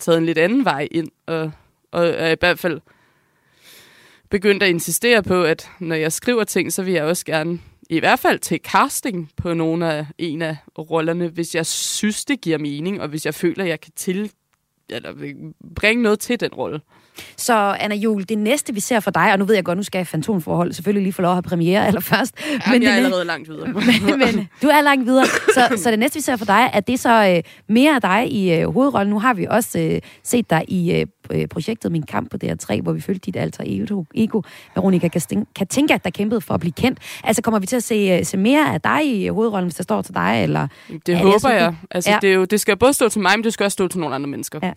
taget 0.02 0.18
en 0.18 0.26
lidt 0.26 0.38
anden 0.38 0.66
vej 0.66 0.88
ind, 0.92 1.08
og, 1.26 1.52
og 1.92 2.08
er 2.08 2.32
i 2.32 2.36
hvert 2.40 2.60
fald 2.60 2.82
begyndt 4.30 4.64
at 4.64 4.70
insistere 4.70 5.24
på, 5.24 5.44
at 5.44 5.70
når 5.80 5.96
jeg 5.96 6.12
skriver 6.12 6.44
ting, 6.44 6.74
så 6.74 6.84
vil 6.84 6.94
jeg 6.94 7.04
også 7.04 7.26
gerne 7.26 7.60
i 7.90 8.00
hvert 8.00 8.20
fald 8.20 8.40
til 8.40 8.60
casting 8.64 9.32
på 9.38 9.54
nogle 9.54 9.94
af 9.94 10.06
en 10.18 10.42
af 10.42 10.58
rollerne, 10.78 11.28
hvis 11.28 11.56
jeg 11.56 11.66
synes, 11.66 12.26
det 12.26 12.42
giver 12.42 12.58
mening, 12.58 13.02
og 13.02 13.08
hvis 13.08 13.26
jeg 13.26 13.34
føler, 13.34 13.64
at 13.64 13.70
jeg 13.70 13.80
kan 13.80 13.92
til, 13.96 14.32
eller 14.90 15.14
bringe 15.76 16.04
noget 16.04 16.20
til 16.20 16.40
den 16.40 16.50
rolle. 16.54 16.82
Så 17.38 17.54
Anna 17.80 17.96
Jul, 17.96 18.24
det 18.30 18.38
næste, 18.38 18.74
vi 18.74 18.80
ser 18.80 19.00
for 19.00 19.12
dig, 19.12 19.32
og 19.32 19.40
nu 19.40 19.46
ved 19.46 19.56
jeg 19.56 19.64
godt, 19.64 19.78
nu 19.78 19.84
skal 19.84 20.00
jeg 20.00 20.08
fantomforhold 20.08 20.74
selvfølgelig 20.74 21.04
lige 21.04 21.14
få 21.14 21.22
lov 21.22 21.32
at 21.32 21.36
have 21.36 21.44
premiere 21.44 21.88
allerførst. 21.88 22.36
Ja, 22.50 22.72
men 22.72 22.84
jeg 22.84 22.92
er 22.92 22.96
allerede 22.96 23.26
langt 23.26 23.50
videre. 23.50 23.68
men, 23.74 24.20
men 24.20 24.50
du 24.62 24.68
er 24.68 24.82
langt 24.82 25.06
videre. 25.06 25.26
Så, 25.26 25.82
så 25.84 25.92
det 25.92 26.00
næste, 26.00 26.18
vi 26.18 26.22
ser 26.22 26.36
for 26.36 26.46
dig, 26.46 26.70
er 26.74 26.80
det 26.80 27.00
så 27.00 27.36
øh, 27.36 27.44
mere 27.68 27.96
af 27.96 28.02
dig 28.02 28.32
i 28.32 28.54
øh, 28.54 28.74
hovedrollen. 28.74 29.10
Nu 29.10 29.20
har 29.20 29.34
vi 29.34 29.48
også 29.50 29.80
øh, 29.80 30.02
set 30.24 30.50
dig 30.50 30.66
i 30.68 30.92
øh, 30.92 31.06
øh 31.32 31.48
projektet 31.48 31.92
Min 31.92 32.04
Kamp 32.04 32.32
på 32.32 32.38
DR3, 32.44 32.82
hvor 32.82 32.94
vi 32.94 33.02
følte 33.02 33.20
dit 33.20 33.36
alter 33.36 33.64
ego, 34.16 34.42
Veronica 34.76 35.08
Katinka, 35.56 35.98
der 36.04 36.10
kæmpede 36.10 36.42
for 36.42 36.54
at 36.54 36.60
blive 36.60 36.74
kendt. 36.74 37.00
Altså, 37.24 37.42
kommer 37.42 37.60
vi 37.60 37.66
til 37.66 37.76
at 37.76 37.84
se, 37.84 37.96
øh, 37.96 38.26
se 38.26 38.38
mere 38.38 38.74
af 38.74 38.82
dig 38.82 39.22
i 39.22 39.28
hovedrollen, 39.28 39.66
hvis 39.66 39.76
der 39.76 39.84
står 39.84 40.02
til 40.02 40.16
dig? 40.16 40.40
Eller, 40.44 40.68
det 41.06 41.18
håber 41.18 41.50
jeg. 41.50 41.62
jeg. 41.62 41.76
Altså, 41.92 42.12
ja. 42.12 42.18
det, 42.22 42.30
er 42.30 42.34
jo, 42.34 42.46
det 42.46 42.60
skal 42.60 42.78
både 42.78 42.94
stå 42.94 43.10
til 43.10 43.22
mig, 43.22 43.38
men 43.38 43.44
det 43.44 43.54
skal 43.54 43.64
også 43.64 43.74
stå 43.74 43.88
til 43.88 44.00
nogle 44.00 44.16
andre 44.16 44.28
mennesker. 44.30 44.60
Ja. 44.64 44.72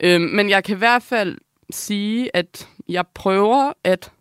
Øhm, 0.00 0.22
men 0.22 0.50
jeg 0.50 0.64
kan 0.64 0.76
i 0.76 0.78
hvert 0.78 1.02
fald 1.02 1.38
sige, 1.72 2.36
at 2.36 2.68
jeg 2.88 3.04
prøver 3.14 3.72
at 3.84 4.12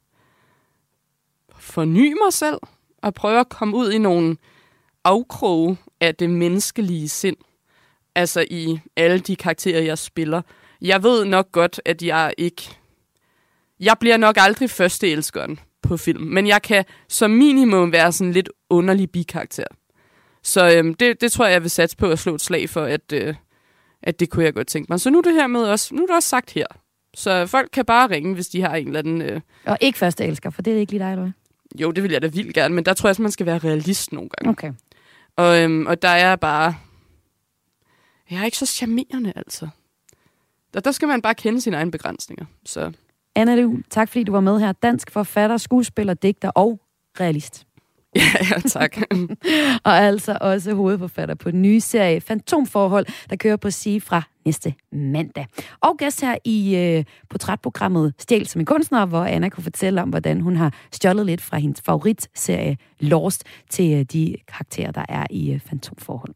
forny 1.59 2.13
mig 2.23 2.33
selv, 2.33 2.57
og 3.01 3.13
prøve 3.13 3.39
at 3.39 3.49
komme 3.49 3.77
ud 3.77 3.91
i 3.91 3.97
nogle 3.97 4.37
afkroge 5.03 5.77
af 5.99 6.15
det 6.15 6.29
menneskelige 6.29 7.09
sind. 7.09 7.37
Altså 8.15 8.45
i 8.49 8.79
alle 8.95 9.19
de 9.19 9.35
karakterer, 9.35 9.81
jeg 9.81 9.97
spiller. 9.97 10.41
Jeg 10.81 11.03
ved 11.03 11.25
nok 11.25 11.51
godt, 11.51 11.81
at 11.85 12.01
jeg 12.03 12.33
ikke... 12.37 12.69
Jeg 13.79 13.95
bliver 13.99 14.17
nok 14.17 14.35
aldrig 14.39 14.69
første 14.69 15.11
elskeren 15.11 15.59
på 15.81 15.97
film, 15.97 16.23
men 16.23 16.47
jeg 16.47 16.61
kan 16.61 16.85
som 17.07 17.31
minimum 17.31 17.91
være 17.91 18.11
sådan 18.11 18.33
lidt 18.33 18.49
underlig 18.69 19.11
bikarakter. 19.11 19.63
Så 20.43 20.75
øhm, 20.75 20.93
det, 20.93 21.21
det 21.21 21.31
tror 21.31 21.45
jeg, 21.45 21.53
jeg 21.53 21.61
vil 21.61 21.69
satse 21.69 21.97
på 21.97 22.09
at 22.11 22.19
slå 22.19 22.35
et 22.35 22.41
slag 22.41 22.69
for, 22.69 22.83
at, 22.83 23.13
øh, 23.13 23.35
at 24.03 24.19
det 24.19 24.29
kunne 24.29 24.45
jeg 24.45 24.53
godt 24.53 24.67
tænke 24.67 24.87
mig. 24.89 24.99
Så 24.99 25.09
nu 25.09 25.17
er 25.17 25.21
det 25.21 25.33
her 25.33 25.47
med 25.47 25.61
også, 25.61 25.95
nu 25.95 26.01
er 26.01 26.07
det 26.07 26.15
også 26.15 26.29
sagt 26.29 26.51
her. 26.51 26.65
Så 27.13 27.47
folk 27.47 27.69
kan 27.73 27.85
bare 27.85 28.09
ringe, 28.09 28.33
hvis 28.33 28.47
de 28.47 28.61
har 28.61 28.75
en 28.75 28.87
eller 28.87 28.99
anden... 28.99 29.21
Øh... 29.21 29.41
Og 29.65 29.77
ikke 29.81 29.97
første 29.97 30.25
elsker, 30.25 30.49
for 30.49 30.61
det 30.61 30.73
er 30.73 30.77
ikke 30.77 30.91
lige 30.91 31.03
dig, 31.03 31.11
eller 31.11 31.23
hvad? 31.23 31.31
Jo, 31.81 31.91
det 31.91 32.03
vil 32.03 32.11
jeg 32.11 32.21
da 32.21 32.27
vildt 32.27 32.53
gerne, 32.53 32.75
men 32.75 32.85
der 32.85 32.93
tror 32.93 33.07
jeg 33.07 33.11
også, 33.11 33.21
man 33.21 33.31
skal 33.31 33.45
være 33.45 33.57
realist 33.57 34.11
nogle 34.11 34.29
gange. 34.29 34.49
Okay. 34.49 34.73
Og, 35.35 35.61
øhm, 35.63 35.85
og 35.85 36.01
der 36.01 36.09
er 36.09 36.35
bare... 36.35 36.75
Jeg 38.31 38.39
er 38.39 38.45
ikke 38.45 38.57
så 38.57 38.65
charmerende, 38.65 39.33
altså. 39.35 39.67
Der, 40.73 40.79
der 40.79 40.91
skal 40.91 41.07
man 41.07 41.21
bare 41.21 41.35
kende 41.35 41.61
sine 41.61 41.77
egne 41.77 41.91
begrænsninger. 41.91 42.45
Så. 42.65 42.91
Anna 43.35 43.61
du, 43.61 43.79
tak 43.89 44.09
fordi 44.09 44.23
du 44.23 44.31
var 44.31 44.39
med 44.39 44.59
her. 44.59 44.71
Dansk 44.71 45.11
forfatter, 45.11 45.57
skuespiller, 45.57 46.13
digter 46.13 46.49
og 46.49 46.79
realist. 47.19 47.67
Ja, 48.15 48.21
ja, 48.51 48.59
tak. 48.59 48.97
og 49.85 49.97
altså 49.97 50.37
også 50.41 50.73
hovedforfatter 50.73 51.35
på 51.35 51.51
den 51.51 51.61
nye 51.61 51.79
serie 51.79 52.21
Fantomforhold, 52.21 53.05
der 53.29 53.35
kører 53.35 53.57
på 53.57 53.69
sige 53.69 54.01
fra 54.01 54.23
næste 54.45 54.73
mandag. 54.91 55.47
Og 55.81 55.97
gæst 55.97 56.21
her 56.21 56.37
i 56.45 56.75
øh, 56.75 57.03
portrætprogrammet 57.29 58.13
Stjæl 58.19 58.47
som 58.47 58.61
en 58.61 58.65
kunstner, 58.65 59.05
hvor 59.05 59.23
Anna 59.23 59.49
kunne 59.49 59.63
fortælle 59.63 60.01
om, 60.01 60.09
hvordan 60.09 60.41
hun 60.41 60.55
har 60.55 60.73
stjålet 60.91 61.25
lidt 61.25 61.41
fra 61.41 61.57
hendes 61.57 61.81
favoritserie 61.81 62.77
Lost 62.99 63.43
til 63.69 63.93
øh, 63.99 64.05
de 64.13 64.35
karakterer, 64.47 64.91
der 64.91 65.05
er 65.09 65.25
i 65.29 65.51
øh, 65.51 65.59
Fantomforhold. 65.59 66.33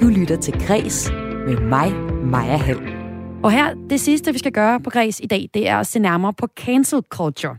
Du 0.00 0.06
lytter 0.08 0.36
til 0.36 0.66
Græs 0.66 1.10
med 1.46 1.60
mig, 1.60 1.92
Maja 2.24 2.56
Hall. 2.56 2.99
Og 3.42 3.52
her, 3.52 3.74
det 3.90 4.00
sidste, 4.00 4.32
vi 4.32 4.38
skal 4.38 4.52
gøre 4.52 4.80
på 4.80 4.90
Græs 4.90 5.20
i 5.20 5.26
dag, 5.26 5.50
det 5.54 5.68
er 5.68 5.76
at 5.76 5.86
se 5.86 5.98
nærmere 5.98 6.32
på 6.32 6.46
cancel 6.56 7.00
culture. 7.08 7.56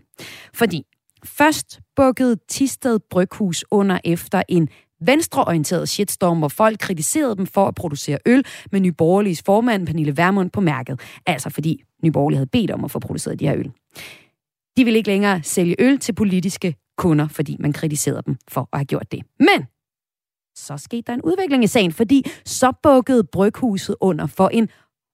Fordi 0.54 0.86
først 1.24 1.80
bukkede 1.96 2.36
Tisted 2.50 3.00
Bryghus 3.10 3.66
under 3.72 4.00
efter 4.04 4.44
en 4.48 4.70
venstreorienteret 5.06 5.90
shitstorm, 5.90 6.38
hvor 6.38 6.48
folk 6.48 6.80
kritiserede 6.80 7.36
dem 7.36 7.48
for 7.48 7.68
at 7.68 7.76
producere 7.76 8.18
øl 8.26 8.46
med 8.72 8.80
Nyborgerliges 8.80 9.42
formand 9.46 9.88
Pernille 9.88 10.18
Vermund 10.18 10.50
på 10.50 10.62
mærket. 10.62 11.00
Altså 11.26 11.50
fordi 11.50 11.84
Nyborgerlige 12.04 12.38
havde 12.38 12.50
bedt 12.50 12.72
om 12.72 12.84
at 12.84 12.92
få 12.92 13.00
produceret 13.00 13.40
de 13.40 13.48
her 13.48 13.56
øl. 13.58 13.72
De 14.78 14.84
ville 14.84 14.98
ikke 14.98 15.10
længere 15.10 15.44
sælge 15.44 15.76
øl 15.80 16.00
til 16.00 16.14
politiske 16.14 16.76
kunder, 16.98 17.28
fordi 17.28 17.58
man 17.60 17.74
kritiserede 17.74 18.22
dem 18.26 18.38
for 18.48 18.70
at 18.74 18.80
have 18.80 18.86
gjort 18.86 19.12
det. 19.12 19.22
Men 19.40 19.66
så 20.56 20.78
skete 20.78 21.02
der 21.08 21.14
en 21.14 21.22
udvikling 21.22 21.64
i 21.64 21.68
sagen, 21.68 21.92
fordi 21.92 22.26
så 22.46 22.72
bukkede 22.84 23.24
Bryghuset 23.24 23.96
under 24.02 24.28
for 24.28 24.48
en 24.48 24.70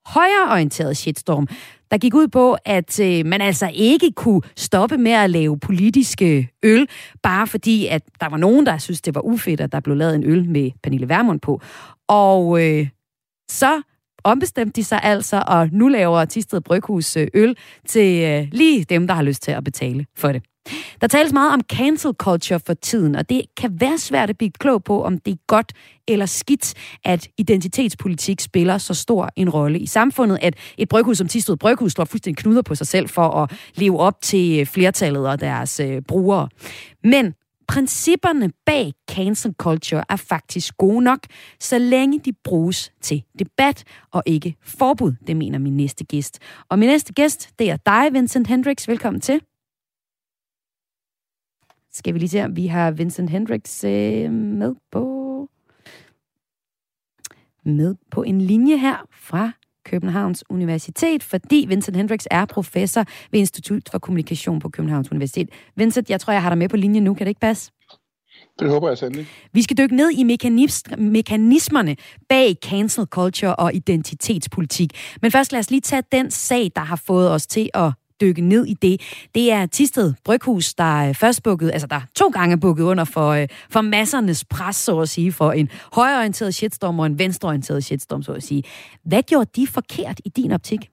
højreorienteret 0.08 0.97
shitstorm, 0.97 1.47
der 1.91 1.97
gik 1.97 2.14
ud 2.14 2.28
på, 2.28 2.58
at 2.66 2.99
øh, 2.99 3.26
man 3.26 3.41
altså 3.41 3.72
ikke 3.74 4.12
kunne 4.12 4.41
stoppe 4.55 4.97
med 4.97 5.12
at 5.12 5.30
lave 5.30 5.60
politiske 5.60 6.49
øl, 6.64 6.88
bare 7.24 7.47
fordi, 7.47 7.88
at 7.88 8.01
der 8.22 8.30
var 8.30 8.38
nogen, 8.38 8.66
der 8.66 8.78
synes 8.78 9.01
det 9.01 9.16
var 9.16 9.22
ufedt, 9.22 9.62
at 9.62 9.72
der 9.72 9.80
blev 9.80 9.95
lavet 9.95 10.16
en 10.16 10.24
øl 10.24 10.49
med 10.49 10.72
Pernille 10.84 11.10
Vermund 11.10 11.39
på. 11.39 11.62
Og 12.08 12.64
øh, 12.64 12.88
så 13.49 13.82
ombestemte 14.24 14.82
de 14.82 14.84
sig 14.84 14.99
altså, 15.03 15.43
og 15.47 15.70
nu 15.72 15.88
laver 15.88 16.26
Tisted 16.26 16.62
Bryghus 16.62 17.18
øh, 17.18 17.28
øl 17.34 17.58
til 17.88 18.24
øh, 18.24 18.47
lige 18.51 18.84
dem, 18.84 19.08
der 19.08 19.14
har 19.14 19.24
lyst 19.24 19.43
til 19.43 19.51
at 19.51 19.64
betale 19.64 20.05
for 20.16 20.32
det. 20.32 20.43
Der 21.01 21.07
tales 21.07 21.34
meget 21.34 21.53
om 21.53 21.61
cancel 21.61 22.11
culture 22.13 22.59
for 22.59 22.74
tiden, 22.74 23.15
og 23.15 23.30
det 23.30 23.41
kan 23.57 23.80
være 23.80 23.97
svært 23.97 24.30
at 24.30 24.38
blive 24.38 24.51
klog 24.59 24.84
på, 24.84 25.03
om 25.03 25.18
det 25.18 25.32
er 25.32 25.38
godt 25.47 25.74
eller 26.07 26.26
skidt, 26.26 26.74
at 27.03 27.28
identitetspolitik 27.38 28.41
spiller 28.41 28.78
så 28.78 28.93
stor 28.93 29.30
en 29.36 29.49
rolle 29.49 29.80
i 29.80 29.86
samfundet, 29.86 30.39
at 30.41 30.55
et 30.78 30.89
bryghus 30.89 31.18
som 31.18 31.28
Tisted 31.28 31.57
Bryghus 31.57 31.91
slår 31.91 32.05
fuldstændig 32.05 32.43
knuder 32.43 32.61
på 32.61 32.76
sig 32.76 32.88
selv 32.88 33.09
for 33.09 33.30
at 33.30 33.51
leve 33.76 33.99
op 33.99 34.22
til 34.22 34.59
øh, 34.59 34.65
flertallet 34.65 35.28
og 35.28 35.39
deres 35.39 35.80
øh, 35.80 36.01
brugere. 36.01 36.49
Men 37.03 37.34
principperne 37.68 38.51
bag 38.65 38.93
cancel 39.11 39.53
culture 39.57 40.03
er 40.09 40.15
faktisk 40.15 40.78
gode 40.78 41.01
nok, 41.01 41.20
så 41.59 41.78
længe 41.78 42.20
de 42.20 42.34
bruges 42.43 42.91
til 43.01 43.24
debat 43.39 43.84
og 44.11 44.24
ikke 44.26 44.55
forbud, 44.63 45.13
det 45.28 45.38
mener 45.38 45.59
min 45.59 45.78
næste 45.78 46.03
gæst. 46.03 46.39
Og 46.70 46.80
min 46.80 46.89
næste 46.89 47.13
gæst, 47.13 47.49
det 47.59 47.70
er 47.70 47.78
dig, 47.86 48.13
Vincent 48.13 48.47
Hendricks. 48.47 48.88
Velkommen 48.88 49.22
til. 49.22 49.41
Skal 51.98 52.14
vi 52.14 52.20
lige 52.20 52.30
se, 52.30 52.43
om 52.43 52.56
vi 52.56 52.68
har 52.68 52.91
Vincent 52.91 53.30
Hendricks 53.30 53.84
øh, 53.84 54.32
med 54.32 54.76
på 54.91 55.50
med 57.66 57.95
på 58.12 58.24
en 58.24 58.41
linje 58.41 58.78
her 58.78 59.08
fra 59.12 59.52
Københavns 59.86 60.43
Universitet, 60.50 61.24
fordi 61.24 61.66
Vincent 61.70 61.98
Hendricks 61.98 62.28
er 62.32 62.45
professor 62.45 63.06
ved 63.32 63.39
Institut 63.39 63.89
for 63.91 64.00
Kommunikation 64.00 64.60
på 64.60 64.70
Københavns 64.70 65.12
Universitet. 65.12 65.50
Vincent, 65.76 66.10
jeg 66.10 66.20
tror, 66.22 66.34
jeg 66.34 66.41
har 66.41 66.50
dig 66.50 66.58
med 66.58 66.70
på 66.70 66.78
linjen 66.78 67.04
nu. 67.04 67.14
Kan 67.14 67.26
det 67.26 67.30
ikke 67.30 67.41
passe? 67.41 67.72
Det 68.60 68.70
håber 68.70 68.88
jeg 68.88 68.98
sandelig. 68.98 69.28
Vi 69.54 69.62
skal 69.62 69.78
dykke 69.78 69.95
ned 69.95 70.12
i 70.12 70.24
mekanismerne 70.98 71.95
bag 72.30 72.56
cancel 72.64 73.06
culture 73.06 73.56
og 73.56 73.74
identitetspolitik. 73.74 74.91
Men 75.22 75.32
først 75.32 75.52
lad 75.52 75.60
os 75.60 75.72
lige 75.72 75.82
tage 75.82 76.04
den 76.12 76.32
sag, 76.32 76.72
der 76.76 76.82
har 76.82 76.95
fået 76.95 77.32
os 77.32 77.48
til 77.48 77.70
at 77.74 77.91
dykke 78.22 78.41
ned 78.41 78.65
i 78.65 78.74
det. 78.74 79.01
Det 79.36 79.51
er 79.51 79.65
Tisted 79.65 80.13
Bryghus, 80.24 80.74
der 80.74 81.09
øh, 81.09 81.15
først 81.15 81.43
bukket, 81.43 81.72
altså 81.72 81.88
der 81.88 82.01
to 82.15 82.28
gange 82.28 82.59
bukket 82.59 82.84
under 82.84 83.03
for, 83.03 83.30
øh, 83.30 83.47
for 83.70 83.82
massernes 83.82 84.45
pres, 84.45 84.76
så 84.76 84.99
at 84.99 85.09
sige, 85.09 85.32
for 85.32 85.51
en 85.51 85.70
højreorienteret 85.93 86.55
shitstorm 86.55 86.99
og 86.99 87.05
en 87.05 87.20
venstreorienteret 87.20 87.84
shitstorm, 87.84 88.24
så 88.24 88.34
at 88.34 88.43
sige. 88.43 88.63
Hvad 89.03 89.24
gjorde 89.24 89.49
de 89.55 89.68
forkert 89.68 90.22
i 90.26 90.30
din 90.30 90.51
optik? 90.51 90.89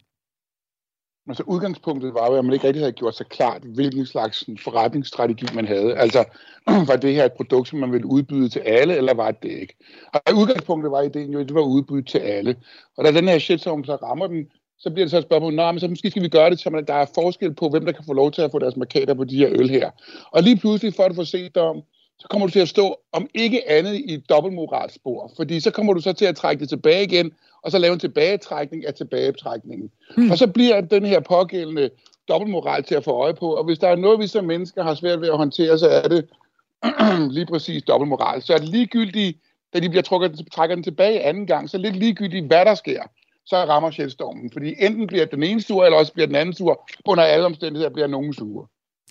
Altså 1.29 1.43
udgangspunktet 1.47 2.14
var 2.14 2.27
jo, 2.31 2.39
at 2.39 2.45
man 2.45 2.55
ikke 2.55 2.66
rigtig 2.66 2.83
havde 2.83 2.93
gjort 2.93 3.16
sig 3.16 3.27
klart, 3.27 3.62
hvilken 3.62 4.07
slags 4.07 4.45
forretningsstrategi 4.64 5.47
man 5.55 5.66
havde. 5.66 5.97
Altså, 5.97 6.25
var 6.89 6.97
det 6.97 7.14
her 7.14 7.25
et 7.25 7.33
produkt, 7.33 7.68
som 7.68 7.79
man 7.79 7.93
ville 7.93 8.07
udbyde 8.07 8.49
til 8.49 8.61
alle, 8.61 8.97
eller 8.97 9.14
var 9.14 9.31
det 9.31 9.51
ikke? 9.51 9.77
Og 10.14 10.20
udgangspunktet 10.37 10.91
var 10.93 11.03
ideen 11.03 11.33
jo, 11.33 11.41
at 11.41 11.47
det 11.47 11.55
var 11.55 11.62
udbydet 11.62 12.07
til 12.07 12.18
alle. 12.18 12.57
Og 12.97 13.05
da 13.05 13.12
den 13.12 13.29
her 13.29 13.39
shitstorm 13.39 13.85
så 13.85 13.97
rammer 13.97 14.27
den, 14.27 14.47
så 14.79 14.91
bliver 14.91 15.05
det 15.05 15.11
så 15.11 15.18
et 15.18 15.25
spørgsmål, 15.25 15.55
nej, 15.55 15.72
men 15.72 15.81
så 15.81 15.89
måske 15.89 16.11
skal 16.11 16.22
vi 16.22 16.29
gøre 16.29 16.51
det, 16.51 16.61
så 16.61 16.70
man, 16.70 16.85
der 16.85 16.95
er 16.95 17.07
forskel 17.14 17.55
på, 17.55 17.68
hvem 17.68 17.85
der 17.85 17.93
kan 17.93 18.05
få 18.05 18.12
lov 18.12 18.33
til 18.33 18.43
at 18.43 18.51
få 18.51 18.59
deres 18.59 18.77
markader 18.77 19.14
på 19.14 19.25
de 19.25 19.37
her 19.37 19.49
øl 19.51 19.70
her. 19.70 19.91
Og 20.31 20.43
lige 20.43 20.57
pludselig, 20.57 20.95
for 20.95 21.03
at 21.03 21.14
få 21.14 21.25
set 21.25 21.57
om, 21.57 21.83
så 22.18 22.29
kommer 22.29 22.47
du 22.47 22.53
til 22.53 22.61
at 22.61 22.68
stå 22.68 22.97
om 23.12 23.29
ikke 23.35 23.70
andet 23.70 23.95
i 23.95 24.14
et 24.14 24.29
dobbeltmoralspor, 24.29 25.33
fordi 25.37 25.61
så 25.61 25.70
kommer 25.70 25.93
du 25.93 26.01
så 26.01 26.12
til 26.12 26.25
at 26.25 26.37
trække 26.37 26.61
det 26.61 26.68
tilbage 26.68 27.05
igen, 27.05 27.33
og 27.62 27.70
så 27.70 27.79
lave 27.79 27.93
en 27.93 27.99
tilbagetrækning 27.99 28.87
af 28.87 28.95
tilbagetrækningen. 28.95 29.91
Mm. 30.16 30.31
Og 30.31 30.39
så 30.39 30.47
bliver 30.47 30.81
den 30.81 31.05
her 31.05 31.20
pågældende 31.20 31.91
dobbeltmoral 32.29 32.85
til 32.85 32.95
at 32.95 33.05
få 33.05 33.11
øje 33.11 33.35
på, 33.35 33.55
og 33.55 33.64
hvis 33.64 33.79
der 33.79 33.89
er 33.89 33.97
noget, 33.97 34.20
vi 34.20 34.27
som 34.27 34.45
mennesker 34.45 34.83
har 34.83 34.95
svært 34.95 35.20
ved 35.20 35.29
at 35.29 35.37
håndtere, 35.37 35.79
så 35.79 35.89
er 35.89 36.09
det 36.09 36.29
lige 37.37 37.47
præcis 37.47 37.83
dobbeltmoral. 37.83 38.43
Så 38.43 38.55
er 38.55 38.59
det 38.59 38.68
ligegyldigt, 38.68 39.39
da 39.75 39.81
de 39.81 39.89
bliver 39.89 40.03
trukket, 40.03 40.41
trækker 40.53 40.77
den 40.77 40.85
tilbage 40.85 41.20
anden 41.20 41.47
gang, 41.47 41.70
så 41.70 41.77
er 41.77 41.83
det 41.83 41.93
lidt 41.93 42.03
ligegyldigt, 42.03 42.47
hvad 42.47 42.64
der 42.64 42.75
sker 42.75 43.03
så 43.47 43.57
rammer 43.57 43.90
sjælstormen. 43.90 44.51
Fordi 44.53 44.74
enten 44.78 45.07
bliver 45.07 45.24
den 45.24 45.42
ene 45.42 45.62
sur, 45.62 45.84
eller 45.84 45.99
også 45.99 46.12
bliver 46.12 46.26
den 46.26 46.36
anden 46.36 46.55
sur. 46.55 46.88
Under 47.05 47.24
alle 47.24 47.47
omstændigheder 47.47 47.90
bliver 47.90 48.07
nogen 48.07 48.32
sure. 48.32 48.66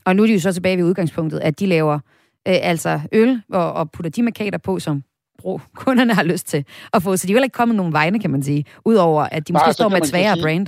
Og 0.06 0.16
nu 0.16 0.24
er 0.24 0.28
de 0.28 0.34
jo 0.34 0.40
så 0.40 0.54
tilbage 0.54 0.78
ved 0.78 0.84
udgangspunktet, 0.84 1.40
at 1.40 1.60
de 1.60 1.66
laver 1.66 1.94
øh, 2.48 2.56
altså 2.62 3.00
øl 3.12 3.42
og, 3.54 3.74
og 3.74 3.92
putter 3.92 4.12
de 4.12 4.24
markader 4.24 4.58
på, 4.58 4.80
som 4.80 5.04
brug, 5.38 5.62
kunderne 5.76 6.14
har 6.14 6.24
lyst 6.24 6.48
til 6.48 6.66
at 6.94 7.04
få. 7.04 7.18
Så 7.18 7.28
de 7.28 7.34
er 7.34 7.38
jo 7.38 7.44
ikke 7.44 7.54
kommet 7.54 7.78
nogen 7.78 7.94
vegne, 7.94 8.20
kan 8.20 8.32
man 8.32 8.44
sige, 8.44 8.66
udover 8.86 9.24
at 9.24 9.48
de 9.48 9.54
måske 9.54 9.66
Nej, 9.66 9.72
står 9.72 9.90
med 9.90 9.98
et 9.98 10.08
sværere 10.08 10.36
sige, 10.36 10.44
brand. 10.44 10.68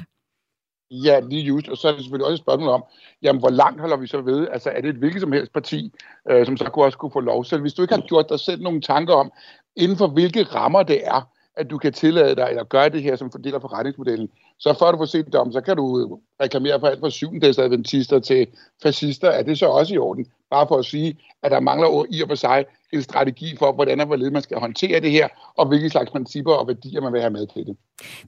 Ja, 0.92 1.20
lige 1.20 1.44
just. 1.44 1.68
Og 1.68 1.78
så 1.78 1.88
er 1.88 1.92
det 1.92 2.02
selvfølgelig 2.02 2.26
også 2.26 2.34
et 2.42 2.46
spørgsmål 2.46 2.70
om, 2.70 2.84
jamen, 3.22 3.40
hvor 3.40 3.50
langt 3.50 3.82
holder 3.82 3.98
vi 3.98 4.08
så 4.08 4.22
ved? 4.22 4.48
Altså, 4.52 4.70
er 4.70 4.82
det 4.82 4.90
et 4.90 4.96
hvilket 4.96 5.22
som 5.22 5.32
helst 5.32 5.54
parti, 5.54 5.94
øh, 6.30 6.46
som 6.46 6.58
så 6.58 6.66
kunne 6.66 6.86
også 6.86 6.98
kunne 6.98 7.12
få 7.12 7.20
lov? 7.20 7.46
Så 7.46 7.58
hvis 7.58 7.74
du 7.74 7.82
ikke 7.82 7.94
har 7.94 8.02
gjort 8.02 8.30
dig 8.30 8.40
selv 8.40 8.62
nogle 8.62 8.82
tanker 8.82 9.14
om, 9.14 9.32
inden 9.76 9.98
for 9.98 10.08
hvilke 10.08 10.44
rammer 10.44 10.84
det 10.84 11.08
er, 11.08 11.30
at 11.58 11.70
du 11.70 11.78
kan 11.78 11.94
tillade 11.94 12.36
dig 12.36 12.50
at 12.50 12.70
gøre 12.70 12.90
det 12.90 13.04
her 13.04 13.16
som 13.16 13.32
fordeler 13.32 13.60
forretningsmodellen. 13.60 14.30
Så 14.60 14.76
før 14.80 14.92
du 14.92 14.98
får 14.98 15.06
set 15.06 15.34
dom, 15.34 15.52
så 15.52 15.62
kan 15.62 15.78
du 15.78 16.20
reklamere 16.42 16.80
for 16.80 16.88
alt 16.88 17.00
fra 17.00 17.10
syvendags 17.10 17.58
adventister 17.58 18.20
til 18.20 18.48
fascister. 18.84 19.30
Er 19.30 19.44
det 19.44 19.60
så 19.60 19.66
også 19.66 19.94
i 19.94 19.98
orden? 19.98 20.26
Bare 20.52 20.68
for 20.68 20.78
at 20.78 20.86
sige, 20.86 21.18
at 21.44 21.52
der 21.52 21.60
mangler 21.60 22.06
i 22.10 22.22
og 22.22 22.28
for 22.28 22.36
sig 22.36 22.66
en 22.94 23.02
strategi 23.02 23.56
for, 23.58 23.72
hvordan 23.72 24.00
og 24.00 24.06
hvorledes 24.06 24.34
man 24.34 24.42
skal 24.42 24.58
håndtere 24.58 25.00
det 25.00 25.12
her, 25.12 25.28
og 25.58 25.68
hvilke 25.68 25.90
slags 25.90 26.12
principper 26.12 26.54
og 26.54 26.68
værdier 26.68 27.02
man 27.02 27.14
vil 27.14 27.22
have 27.22 27.32
med 27.32 27.48
til 27.48 27.66
det. 27.66 27.78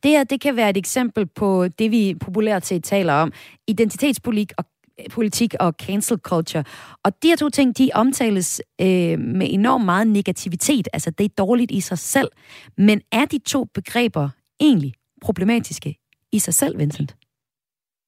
Det 0.04 0.12
her, 0.12 0.24
det 0.24 0.42
kan 0.42 0.56
være 0.56 0.70
et 0.70 0.78
eksempel 0.78 1.26
på 1.26 1.68
det, 1.68 1.92
vi 1.92 2.16
populært 2.20 2.66
set 2.66 2.84
taler 2.84 3.14
om. 3.14 3.34
Identitetspolitik 3.68 4.52
og 4.58 4.66
politik 5.12 5.54
og 5.60 5.74
cancel 5.82 6.18
culture. 6.18 6.64
Og 7.04 7.12
de 7.24 7.28
her 7.28 7.36
to 7.36 7.50
ting, 7.50 7.78
de 7.78 7.90
omtales 7.94 8.62
øh, 8.82 9.20
med 9.20 9.48
enormt 9.50 9.86
meget 9.86 10.08
negativitet. 10.08 10.88
Altså, 10.94 11.12
det 11.12 11.26
er 11.26 11.30
dårligt 11.38 11.72
i 11.72 11.80
sig 11.80 11.98
selv. 11.98 12.30
Men 12.78 13.02
er 13.12 13.26
de 13.26 13.40
to 13.40 13.64
begreber 13.74 14.30
egentlig 14.60 14.94
problematiske 15.22 15.96
i 16.32 16.40
sig 16.40 16.54
selv, 16.54 16.80
Vincent? 16.80 17.16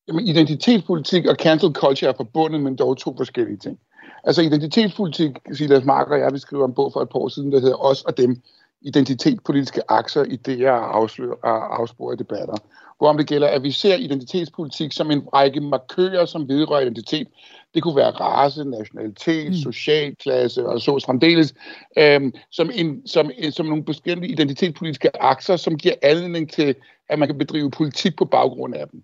Jamen, 0.07 0.27
identitetspolitik 0.27 1.25
og 1.25 1.35
cancel 1.35 1.73
culture 1.73 2.11
er 2.11 2.15
forbundet, 2.17 2.61
men 2.61 2.75
dog 2.75 2.97
to 2.97 3.13
forskellige 3.17 3.57
ting. 3.57 3.79
Altså 4.23 4.41
identitetspolitik, 4.41 5.31
Silas 5.53 5.83
Marker 5.83 6.13
og 6.13 6.19
jeg, 6.19 6.33
vi 6.33 6.39
skriver 6.39 6.65
en 6.65 6.73
bog 6.73 6.93
for 6.93 7.01
et 7.01 7.09
par 7.09 7.19
år 7.19 7.27
siden, 7.27 7.51
der 7.51 7.59
hedder 7.59 7.75
Os 7.75 8.01
og 8.01 8.17
Dem, 8.17 8.41
identitetspolitiske 8.81 9.81
akser, 9.91 10.23
idéer 10.23 10.69
og, 10.69 10.97
afslør, 10.97 11.31
og 11.43 11.81
afspore 11.81 12.15
debatter 12.15 12.55
hvorom 12.99 13.17
det 13.17 13.27
gælder, 13.27 13.47
at 13.47 13.63
vi 13.63 13.71
ser 13.71 13.95
identitetspolitik 13.95 14.93
som 14.93 15.11
en 15.11 15.27
række 15.33 15.61
markører, 15.61 16.25
som 16.25 16.49
vedrører 16.49 16.81
identitet. 16.81 17.27
Det 17.73 17.83
kunne 17.83 17.95
være 17.95 18.11
race, 18.11 18.63
nationalitet, 18.63 19.47
mm. 19.47 19.53
social 19.53 20.15
klasse 20.15 20.65
og 20.65 20.81
så 20.81 21.03
fremdeles, 21.05 21.53
øhm, 21.97 22.33
som, 22.51 22.69
en, 22.73 23.07
som, 23.07 23.31
som 23.51 23.65
nogle 23.65 23.83
forskellige 23.85 24.31
identitetspolitiske 24.31 25.21
akser, 25.23 25.55
som 25.55 25.77
giver 25.77 25.95
anledning 26.01 26.51
til, 26.51 26.75
at 27.09 27.19
man 27.19 27.27
kan 27.27 27.37
bedrive 27.37 27.71
politik 27.71 28.15
på 28.17 28.25
baggrund 28.25 28.75
af 28.75 28.87
dem. 28.91 29.03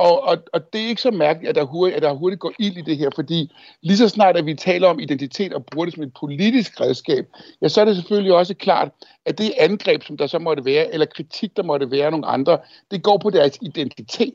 Og, 0.00 0.22
og, 0.22 0.38
og 0.52 0.72
det 0.72 0.80
er 0.80 0.88
ikke 0.88 1.02
så 1.02 1.10
mærkeligt, 1.10 1.48
at 1.48 1.54
der, 1.54 1.64
hurtigt, 1.64 1.96
at 1.96 2.02
der 2.02 2.12
hurtigt 2.12 2.40
går 2.40 2.52
ild 2.58 2.76
i 2.76 2.80
det 2.80 2.96
her, 2.96 3.10
fordi 3.14 3.52
lige 3.82 3.96
så 3.96 4.08
snart, 4.08 4.36
at 4.36 4.46
vi 4.46 4.54
taler 4.54 4.88
om 4.88 5.00
identitet 5.00 5.52
og 5.54 5.64
bruger 5.64 5.84
det 5.84 5.94
som 5.94 6.02
et 6.02 6.14
politisk 6.20 6.80
redskab, 6.80 7.26
ja, 7.62 7.68
så 7.68 7.80
er 7.80 7.84
det 7.84 7.96
selvfølgelig 7.96 8.34
også 8.34 8.54
klart, 8.54 8.88
at 9.26 9.38
det 9.38 9.52
angreb, 9.58 10.02
som 10.02 10.16
der 10.16 10.26
så 10.26 10.38
måtte 10.38 10.64
være, 10.64 10.92
eller 10.92 11.06
kritik, 11.06 11.56
der 11.56 11.62
måtte 11.62 11.90
være 11.90 12.04
af 12.04 12.10
nogle 12.10 12.26
andre, 12.26 12.58
det 12.90 13.02
går 13.02 13.18
på 13.18 13.30
deres 13.30 13.58
identitet. 13.60 14.34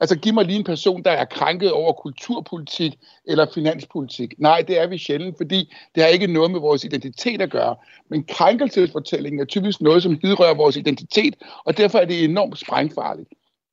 Altså 0.00 0.16
giv 0.18 0.34
mig 0.34 0.44
lige 0.44 0.58
en 0.58 0.64
person, 0.64 1.02
der 1.02 1.10
er 1.10 1.24
krænket 1.24 1.72
over 1.72 1.92
kulturpolitik 1.92 2.98
eller 3.26 3.46
finanspolitik. 3.54 4.34
Nej, 4.38 4.64
det 4.68 4.80
er 4.80 4.86
vi 4.86 4.98
sjældent, 4.98 5.36
fordi 5.36 5.72
det 5.94 6.02
har 6.02 6.10
ikke 6.10 6.26
noget 6.26 6.50
med 6.50 6.60
vores 6.60 6.84
identitet 6.84 7.42
at 7.42 7.50
gøre. 7.50 7.76
Men 8.10 8.24
krænkelsesfortællingen 8.24 9.40
er 9.40 9.44
typisk 9.44 9.80
noget, 9.80 10.02
som 10.02 10.18
hidrører 10.22 10.54
vores 10.54 10.76
identitet, 10.76 11.34
og 11.64 11.76
derfor 11.76 11.98
er 11.98 12.04
det 12.04 12.24
enormt 12.24 12.58
sprængfarligt. 12.58 13.28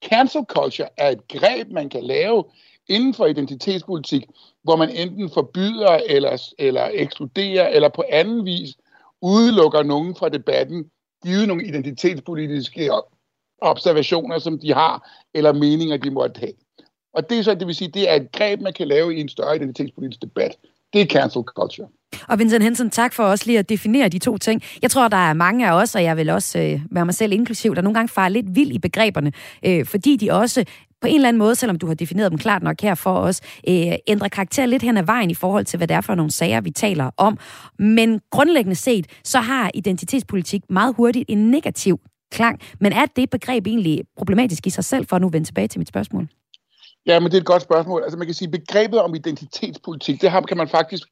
Cancel 0.10 0.46
culture 0.46 0.90
er 0.98 1.10
et 1.10 1.28
greb, 1.28 1.68
man 1.72 1.90
kan 1.90 2.04
lave 2.04 2.44
inden 2.88 3.14
for 3.14 3.26
identitetspolitik, 3.26 4.26
hvor 4.64 4.76
man 4.76 4.90
enten 4.90 5.30
forbyder 5.30 6.00
eller, 6.10 6.52
eller 6.60 6.90
ekskluderer, 6.94 7.68
eller 7.68 7.90
på 7.90 8.04
anden 8.10 8.46
vis 8.46 8.70
udelukker 9.22 9.84
nogen 9.84 10.16
fra 10.16 10.30
debatten, 10.30 10.86
givet 11.24 11.48
nogle 11.48 11.68
identitetspolitiske 11.68 12.92
observationer, 13.62 14.40
som 14.40 14.60
de 14.60 14.74
har, 14.74 15.10
eller 15.34 15.54
meninger, 15.54 15.98
de 15.98 16.12
måtte 16.12 16.40
have. 16.40 16.54
Og 17.14 17.30
det 17.30 17.40
er 17.40 17.44
så, 17.44 17.56
det 17.56 17.68
vil 17.68 17.76
sige, 17.76 17.92
det 17.92 18.10
er 18.10 18.16
et 18.16 18.32
greb, 18.32 18.62
man 18.62 18.74
kan 18.74 18.88
lave 18.88 19.16
i 19.16 19.22
en 19.22 19.30
større 19.30 19.56
identitetspolitisk 19.56 20.22
debat. 20.22 20.58
Det 20.94 21.02
er 21.02 21.06
cancel 21.06 21.44
culture. 21.44 21.88
Og 22.28 22.40
Vincent 22.40 22.64
Hensen, 22.64 22.90
tak 22.90 23.14
for 23.14 23.24
også 23.24 23.44
lige 23.48 23.60
at 23.60 23.70
definere 23.70 24.10
de 24.10 24.20
to 24.20 24.38
ting. 24.38 24.62
Jeg 24.82 24.92
tror, 24.92 25.08
der 25.08 25.18
er 25.18 25.34
mange 25.34 25.68
af 25.68 25.72
os, 25.72 25.96
og 25.96 26.04
jeg 26.04 26.18
vil 26.18 26.30
også 26.30 26.60
øh, 26.60 26.82
være 26.92 27.06
mig 27.06 27.14
selv 27.14 27.34
inklusiv, 27.34 27.76
der 27.76 27.82
nogle 27.82 27.94
gange 27.94 28.10
farer 28.10 28.30
lidt 28.30 28.56
vild 28.56 28.72
i 28.72 28.80
begreberne, 28.80 29.32
øh, 29.66 29.86
fordi 29.86 30.16
de 30.16 30.32
også 30.32 30.66
på 31.02 31.08
en 31.08 31.16
eller 31.16 31.28
anden 31.28 31.40
måde, 31.40 31.56
selvom 31.56 31.80
du 31.80 31.88
har 31.88 31.94
defineret 31.94 32.32
dem 32.32 32.40
klart 32.40 32.64
nok 32.64 32.82
her 32.82 32.96
for 32.96 33.14
os, 33.14 33.42
øh, 33.68 33.94
ændrer 34.08 34.28
karakter 34.28 34.66
lidt 34.66 34.84
hen 34.84 34.98
ad 34.98 35.04
vejen 35.04 35.32
i 35.32 35.34
forhold 35.34 35.66
til, 35.66 35.78
hvad 35.78 35.88
det 35.88 35.96
er 35.96 36.02
for 36.02 36.16
nogle 36.16 36.32
sager, 36.32 36.62
vi 36.62 36.72
taler 36.72 37.12
om. 37.18 37.38
Men 37.80 38.22
grundlæggende 38.32 38.76
set, 38.76 39.08
så 39.24 39.40
har 39.40 39.72
identitetspolitik 39.74 40.62
meget 40.70 40.96
hurtigt 40.96 41.26
en 41.30 41.52
negativ 41.52 42.00
klang. 42.32 42.60
Men 42.80 42.94
er 42.94 43.06
det 43.16 43.30
begreb 43.30 43.68
egentlig 43.68 44.04
problematisk 44.18 44.68
i 44.68 44.70
sig 44.70 44.84
selv, 44.84 45.06
for 45.08 45.16
at 45.16 45.22
nu 45.22 45.30
vende 45.30 45.48
tilbage 45.48 45.68
til 45.68 45.80
mit 45.80 45.88
spørgsmål? 45.88 46.28
Ja, 47.06 47.20
men 47.20 47.32
det 47.32 47.38
er 47.38 47.42
et 47.42 47.46
godt 47.46 47.62
spørgsmål. 47.62 48.02
Altså 48.04 48.18
man 48.18 48.28
kan 48.28 48.34
sige, 48.34 48.52
begrebet 48.52 49.00
om 49.00 49.16
identitetspolitik, 49.16 50.22
det 50.22 50.32
har, 50.32 50.42
kan 50.42 50.58
man 50.58 50.68
faktisk 50.68 51.04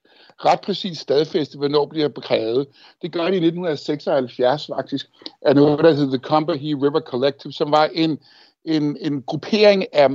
ret 0.46 0.62
præcis 0.62 0.98
stadfæste, 0.98 1.58
hvornår 1.58 1.86
bliver 1.86 2.10
krævet. 2.10 2.68
Det 3.02 3.12
gør 3.12 3.26
de 3.26 3.34
i 3.34 3.46
1976 3.46 4.68
faktisk, 4.76 5.10
af 5.42 5.56
noget, 5.56 5.80
der 5.80 5.94
hedder 5.94 6.18
The 6.18 6.28
Combahee 6.28 6.76
River 6.76 7.00
Collective, 7.00 7.54
som 7.54 7.72
var 7.72 7.90
en, 7.94 8.20
en, 8.66 8.98
en 9.02 9.24
gruppering 9.24 9.86
af 9.94 10.10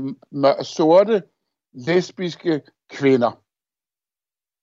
sorte, 0.66 1.22
lesbiske 1.72 2.60
kvinder, 2.90 3.30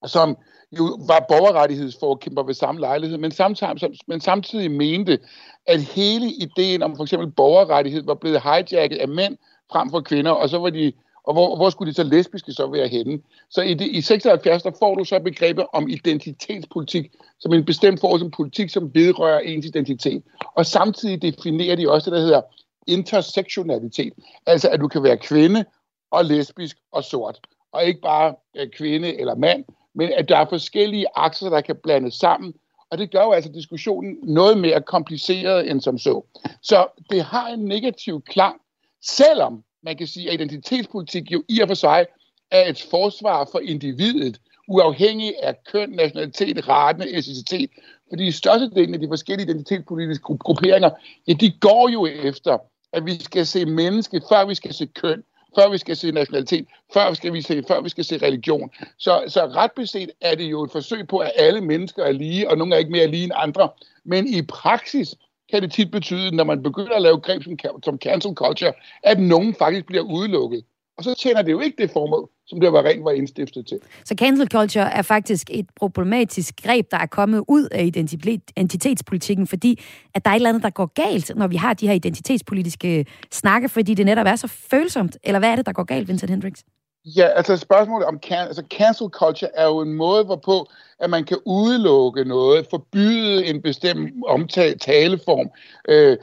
som 0.08 0.38
jo 0.72 0.84
var 1.08 1.26
borgerrettighedsforkæmper 1.30 2.44
ved 2.44 2.54
samme 2.54 2.82
lejlighed, 2.82 3.18
men 3.18 3.32
samtidig, 3.32 3.98
men 4.08 4.22
samtidig 4.22 4.72
mente, 4.72 5.20
at 5.68 5.82
hele 5.82 6.32
ideen 6.32 6.84
om 6.84 6.96
for 6.96 7.04
eksempel 7.04 7.32
borgerrettighed 7.32 8.04
var 8.04 8.14
blevet 8.14 8.42
hijacket 8.44 8.98
af 8.98 9.08
mænd 9.08 9.38
frem 9.72 9.90
for 9.90 10.02
kvinder, 10.02 10.32
og 10.32 10.50
så 10.50 10.58
var 10.58 10.70
de 10.70 10.94
og 11.24 11.34
hvor, 11.34 11.56
hvor 11.56 11.70
skulle 11.70 11.92
de 11.92 11.96
så 11.96 12.04
lesbiske 12.04 12.52
så 12.52 12.68
være 12.68 12.88
henne? 12.88 13.20
Så 13.50 13.62
i, 13.62 13.74
det, 13.74 13.88
i 13.88 14.02
76, 14.02 14.64
der 14.64 14.72
får 14.80 14.96
du 14.96 15.06
så 15.06 15.20
begrebet 15.20 15.66
om 15.74 15.90
identitetspolitik, 15.90 17.12
som 17.40 17.54
en 17.54 17.66
bestemt 17.66 18.00
form 18.00 18.20
som 18.20 18.32
politik, 18.32 18.70
som 18.70 18.92
vedrører 18.94 19.40
ens 19.40 19.66
identitet. 19.66 20.24
Og 20.56 20.66
samtidig 20.66 21.22
definerer 21.22 21.76
de 21.76 21.92
også 21.92 22.10
det, 22.10 22.18
der 22.18 22.24
hedder 22.24 22.42
intersektionalitet. 22.88 24.14
Altså, 24.46 24.70
at 24.70 24.80
du 24.80 24.88
kan 24.88 25.04
være 25.04 25.18
kvinde 25.18 25.66
og 26.12 26.26
lesbisk 26.26 26.78
og 26.92 27.04
sort. 27.04 27.40
Og 27.72 27.84
ikke 27.84 28.02
bare 28.02 28.36
øh, 28.56 28.70
kvinde 28.70 29.20
eller 29.20 29.36
mand, 29.36 29.66
men 29.96 30.14
at 30.14 30.30
der 30.30 30.38
er 30.38 30.46
forskellige 30.50 31.06
akser, 31.16 31.50
der 31.50 31.62
kan 31.62 31.76
blandes 31.84 32.14
sammen. 32.14 32.54
Og 32.90 32.98
det 32.98 33.12
gør 33.12 33.24
jo 33.24 33.32
altså 33.32 33.52
diskussionen 33.52 34.18
noget 34.24 34.58
mere 34.58 34.82
kompliceret 34.82 35.70
end 35.72 35.82
som 35.82 35.98
så. 35.98 36.22
Så 36.62 36.88
det 37.10 37.24
har 37.24 37.48
en 37.48 37.66
negativ 37.66 38.22
klang, 38.22 38.62
selvom 39.02 39.64
man 39.84 39.98
kan 39.98 40.08
sige, 40.08 40.28
at 40.28 40.34
identitetspolitik 40.34 41.32
jo 41.32 41.44
i 41.50 41.60
og 41.60 41.68
for 41.68 41.76
sig 41.76 42.06
er 42.52 42.70
et 42.70 42.82
forsvar 42.90 43.50
for 43.52 43.60
individet, 43.60 44.40
uafhængig 44.68 45.34
af 45.44 45.64
køn, 45.72 45.90
nationalitet, 45.90 46.70
rate, 46.70 47.10
etnicitet. 47.10 47.70
Fordi 48.10 48.32
størstedelen 48.32 48.94
af 48.94 49.00
de 49.00 49.08
forskellige 49.08 49.50
identitetspolitiske 49.50 50.24
grupperinger, 50.24 50.90
ja, 51.28 51.34
de 51.34 51.52
går 51.60 51.90
jo 51.90 52.06
efter, 52.06 52.58
at 52.94 53.06
vi 53.06 53.24
skal 53.24 53.46
se 53.46 53.66
menneske, 53.66 54.22
før 54.30 54.46
vi 54.46 54.56
skal 54.56 54.74
se 54.74 54.86
køn, 54.86 55.24
før 55.56 55.70
vi 55.70 55.78
skal 55.78 55.96
se 55.96 56.12
nationalitet, 56.12 56.68
før 56.94 57.10
vi 57.10 57.16
skal 57.16 57.34
vi 57.34 57.42
se, 57.42 57.64
før 57.68 57.82
vi 57.82 57.90
skal 57.90 58.04
se 58.04 58.18
religion. 58.18 58.72
Så, 58.98 59.24
så 59.28 59.46
ret 59.46 59.72
beset 59.72 60.12
er 60.22 60.36
det 60.36 60.44
jo 60.52 60.64
et 60.64 60.72
forsøg 60.72 61.08
på, 61.08 61.18
at 61.18 61.32
alle 61.36 61.62
mennesker 61.62 62.04
er 62.04 62.12
lige, 62.12 62.50
og 62.50 62.58
nogle 62.58 62.76
er 62.76 62.80
ikke 62.80 62.92
mere 62.92 63.08
lige 63.08 63.24
end 63.24 63.32
andre. 63.36 63.70
Men 64.04 64.28
i 64.28 64.42
praksis, 64.42 65.16
kan 65.54 65.62
det 65.62 65.72
tit 65.72 65.92
betyde, 65.92 66.36
når 66.36 66.44
man 66.44 66.64
begynder 66.64 66.96
at 66.96 67.02
lave 67.02 67.20
greb 67.20 67.44
som, 67.44 67.58
som 67.84 67.98
cancel 67.98 68.34
culture, 68.36 68.74
at 69.04 69.20
nogen 69.20 69.56
faktisk 69.60 69.86
bliver 69.86 70.04
udelukket. 70.04 70.64
Og 70.98 71.04
så 71.04 71.16
tjener 71.16 71.42
det 71.42 71.52
jo 71.52 71.60
ikke 71.60 71.78
det 71.82 71.92
formål, 71.92 72.30
som 72.48 72.60
det 72.60 72.74
var 72.74 72.84
rent 72.84 73.04
var 73.04 73.12
indstiftet 73.12 73.68
til. 73.68 73.80
Så 74.06 74.16
cancel 74.18 74.48
culture 74.52 74.94
er 74.94 75.02
faktisk 75.02 75.50
et 75.52 75.66
problematisk 75.76 76.54
greb, 76.64 76.92
der 76.92 76.98
er 76.98 77.06
kommet 77.06 77.44
ud 77.48 77.68
af 77.72 77.84
identitetspolitikken, 77.84 79.48
fordi 79.48 79.80
at 80.14 80.26
der 80.26 80.32
er 80.32 80.36
et 80.36 80.38
eller 80.38 80.50
andet, 80.50 80.64
der 80.64 80.70
går 80.70 80.86
galt, 80.86 81.32
når 81.36 81.48
vi 81.48 81.56
har 81.56 81.74
de 81.74 81.88
her 81.88 81.94
identitetspolitiske 81.94 83.06
snakke, 83.32 83.70
fordi 83.70 83.94
det 83.94 84.06
netop 84.06 84.28
er 84.28 84.36
så 84.36 84.48
følsomt. 84.48 85.18
Eller 85.24 85.40
hvad 85.40 85.50
er 85.50 85.56
det, 85.56 85.66
der 85.66 85.74
går 85.74 85.84
galt, 85.84 86.08
Vincent 86.08 86.30
Hendricks? 86.30 86.64
Ja, 87.06 87.28
altså 87.28 87.58
spørgsmålet 87.58 88.08
om 88.08 88.20
can, 88.20 88.48
altså 88.48 88.64
cancel 88.70 89.08
culture 89.08 89.52
er 89.56 89.66
jo 89.66 89.80
en 89.82 89.94
måde, 89.94 90.24
hvorpå 90.24 90.68
at 91.00 91.10
man 91.10 91.24
kan 91.24 91.38
udelukke 91.46 92.26
noget, 92.26 92.68
forbyde 92.70 93.46
en 93.46 93.62
bestemt 93.62 94.14
omtale, 94.28 94.78
taleform. 94.78 95.50
Øh, 95.88 96.18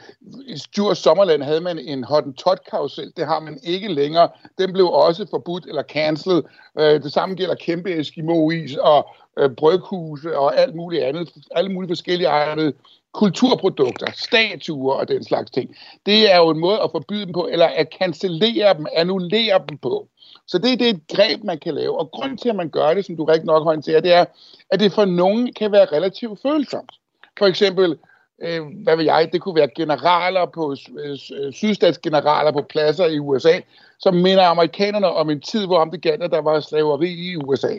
I 0.47 0.59
Stjurs 0.59 0.99
Sommerland 0.99 1.43
havde 1.43 1.61
man 1.61 1.78
en 1.78 2.05
hottentot-karusel, 2.05 3.12
det 3.16 3.26
har 3.26 3.41
man 3.41 3.59
ikke 3.62 3.89
længere. 3.89 4.28
Den 4.59 4.72
blev 4.72 4.87
også 4.87 5.26
forbudt 5.31 5.66
eller 5.66 5.83
cancelled. 5.83 6.43
Øh, 6.78 7.03
det 7.03 7.12
samme 7.12 7.35
gælder 7.35 7.55
kæmpe 7.55 8.01
Eskimo-is 8.01 8.76
og 8.76 9.09
øh, 9.39 9.51
bryghuse 9.51 10.39
og 10.39 10.59
alt 10.59 10.74
muligt 10.74 11.05
andet, 11.05 11.31
alle 11.51 11.72
mulige 11.72 11.91
forskellige 11.91 12.28
egne 12.28 12.72
kulturprodukter, 13.12 14.07
statuer 14.14 14.95
og 14.95 15.09
den 15.09 15.24
slags 15.24 15.51
ting. 15.51 15.76
Det 16.07 16.33
er 16.33 16.37
jo 16.37 16.51
en 16.51 16.59
måde 16.59 16.81
at 16.81 16.91
forbyde 16.91 17.24
dem 17.24 17.33
på, 17.33 17.49
eller 17.53 17.66
at 17.66 17.89
cancellere 17.99 18.74
dem, 18.74 18.87
annullere 18.97 19.62
dem 19.68 19.78
på. 19.78 20.09
Så 20.51 20.59
det, 20.59 20.78
det 20.78 20.86
er 20.86 20.94
et 20.94 21.03
greb, 21.16 21.44
man 21.44 21.59
kan 21.59 21.74
lave. 21.74 21.98
Og 21.98 22.11
grund 22.11 22.38
til, 22.38 22.48
at 22.48 22.57
man 22.57 22.68
gør 22.68 22.94
det, 22.94 23.05
som 23.05 23.16
du 23.16 23.24
rigtig 23.24 23.46
nok 23.46 23.62
håndterer, 23.64 24.01
det 24.01 24.12
er, 24.12 24.24
at 24.70 24.80
det 24.80 24.92
for 24.92 25.05
nogen 25.05 25.53
kan 25.53 25.72
være 25.72 25.84
relativt 25.84 26.42
følsomt. 26.42 26.92
For 27.38 27.46
eksempel, 27.46 27.98
øh, 28.42 28.62
hvad 28.82 28.96
vil 28.96 29.05
jeg, 29.05 29.28
det 29.32 29.40
kunne 29.40 29.55
være 29.55 29.68
generaler 29.76 30.46
på, 30.46 30.76
øh, 30.98 31.11
øh 31.11 31.53
sydstatsgeneraler 31.53 32.53
på 32.53 32.62
pladser 32.62 33.07
i 33.07 33.18
USA, 33.18 33.61
som 33.98 34.14
minder 34.14 34.44
amerikanerne 34.44 35.07
om 35.07 35.30
en 35.30 35.40
tid, 35.40 35.66
hvor 35.66 35.78
om 35.78 35.90
det 35.90 36.03
galt, 36.03 36.22
at 36.22 36.30
der 36.30 36.40
var 36.40 36.61
slaveri 36.61 37.11
i 37.11 37.36
USA. 37.36 37.74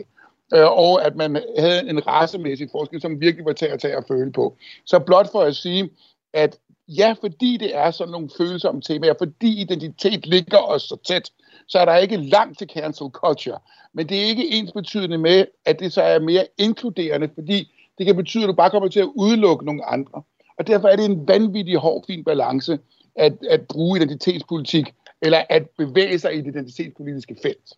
Øh, 0.54 0.66
og 0.66 1.04
at 1.04 1.16
man 1.16 1.42
havde 1.58 1.90
en 1.90 2.06
racemæssig 2.06 2.68
forskel, 2.72 3.00
som 3.00 3.20
virkelig 3.20 3.46
var 3.46 3.52
til 3.52 3.66
at 3.66 3.80
tage 3.80 3.96
og 3.96 4.04
føle 4.08 4.32
på. 4.32 4.56
Så 4.86 4.98
blot 4.98 5.32
for 5.32 5.40
at 5.40 5.56
sige, 5.56 5.90
at 6.32 6.56
ja, 6.98 7.14
fordi 7.20 7.56
det 7.56 7.76
er 7.76 7.90
sådan 7.90 8.12
nogle 8.12 8.30
følsomme 8.38 8.80
temaer, 8.80 9.14
fordi 9.18 9.60
identitet 9.60 10.26
ligger 10.26 10.58
os 10.58 10.82
så 10.82 10.96
tæt, 11.06 11.30
så 11.66 11.78
er 11.78 11.84
der 11.84 11.96
ikke 11.96 12.16
langt 12.16 12.58
til 12.58 12.68
cancel 12.74 13.06
culture. 13.10 13.58
Men 13.92 14.08
det 14.08 14.18
er 14.18 14.24
ikke 14.24 14.52
ensbetydende 14.52 15.18
med, 15.18 15.44
at 15.64 15.80
det 15.80 15.92
så 15.92 16.02
er 16.02 16.18
mere 16.18 16.46
inkluderende, 16.58 17.28
fordi 17.34 17.72
det 17.98 18.06
kan 18.06 18.16
betyde, 18.16 18.44
at 18.44 18.48
du 18.48 18.52
bare 18.52 18.70
kommer 18.70 18.88
til 18.88 19.00
at 19.00 19.08
udelukke 19.14 19.64
nogle 19.64 19.84
andre. 19.84 20.22
Og 20.58 20.66
derfor 20.66 20.88
er 20.88 20.96
det 20.96 21.04
en 21.04 21.28
vanvittig 21.28 21.76
hård, 21.76 22.04
fin 22.06 22.24
balance 22.24 22.78
at, 23.16 23.32
at 23.50 23.60
bruge 23.68 23.98
identitetspolitik, 23.98 24.94
eller 25.22 25.42
at 25.48 25.70
bevæge 25.78 26.18
sig 26.18 26.34
i 26.34 26.40
det 26.40 26.46
identitetspolitiske 26.46 27.36
felt. 27.42 27.72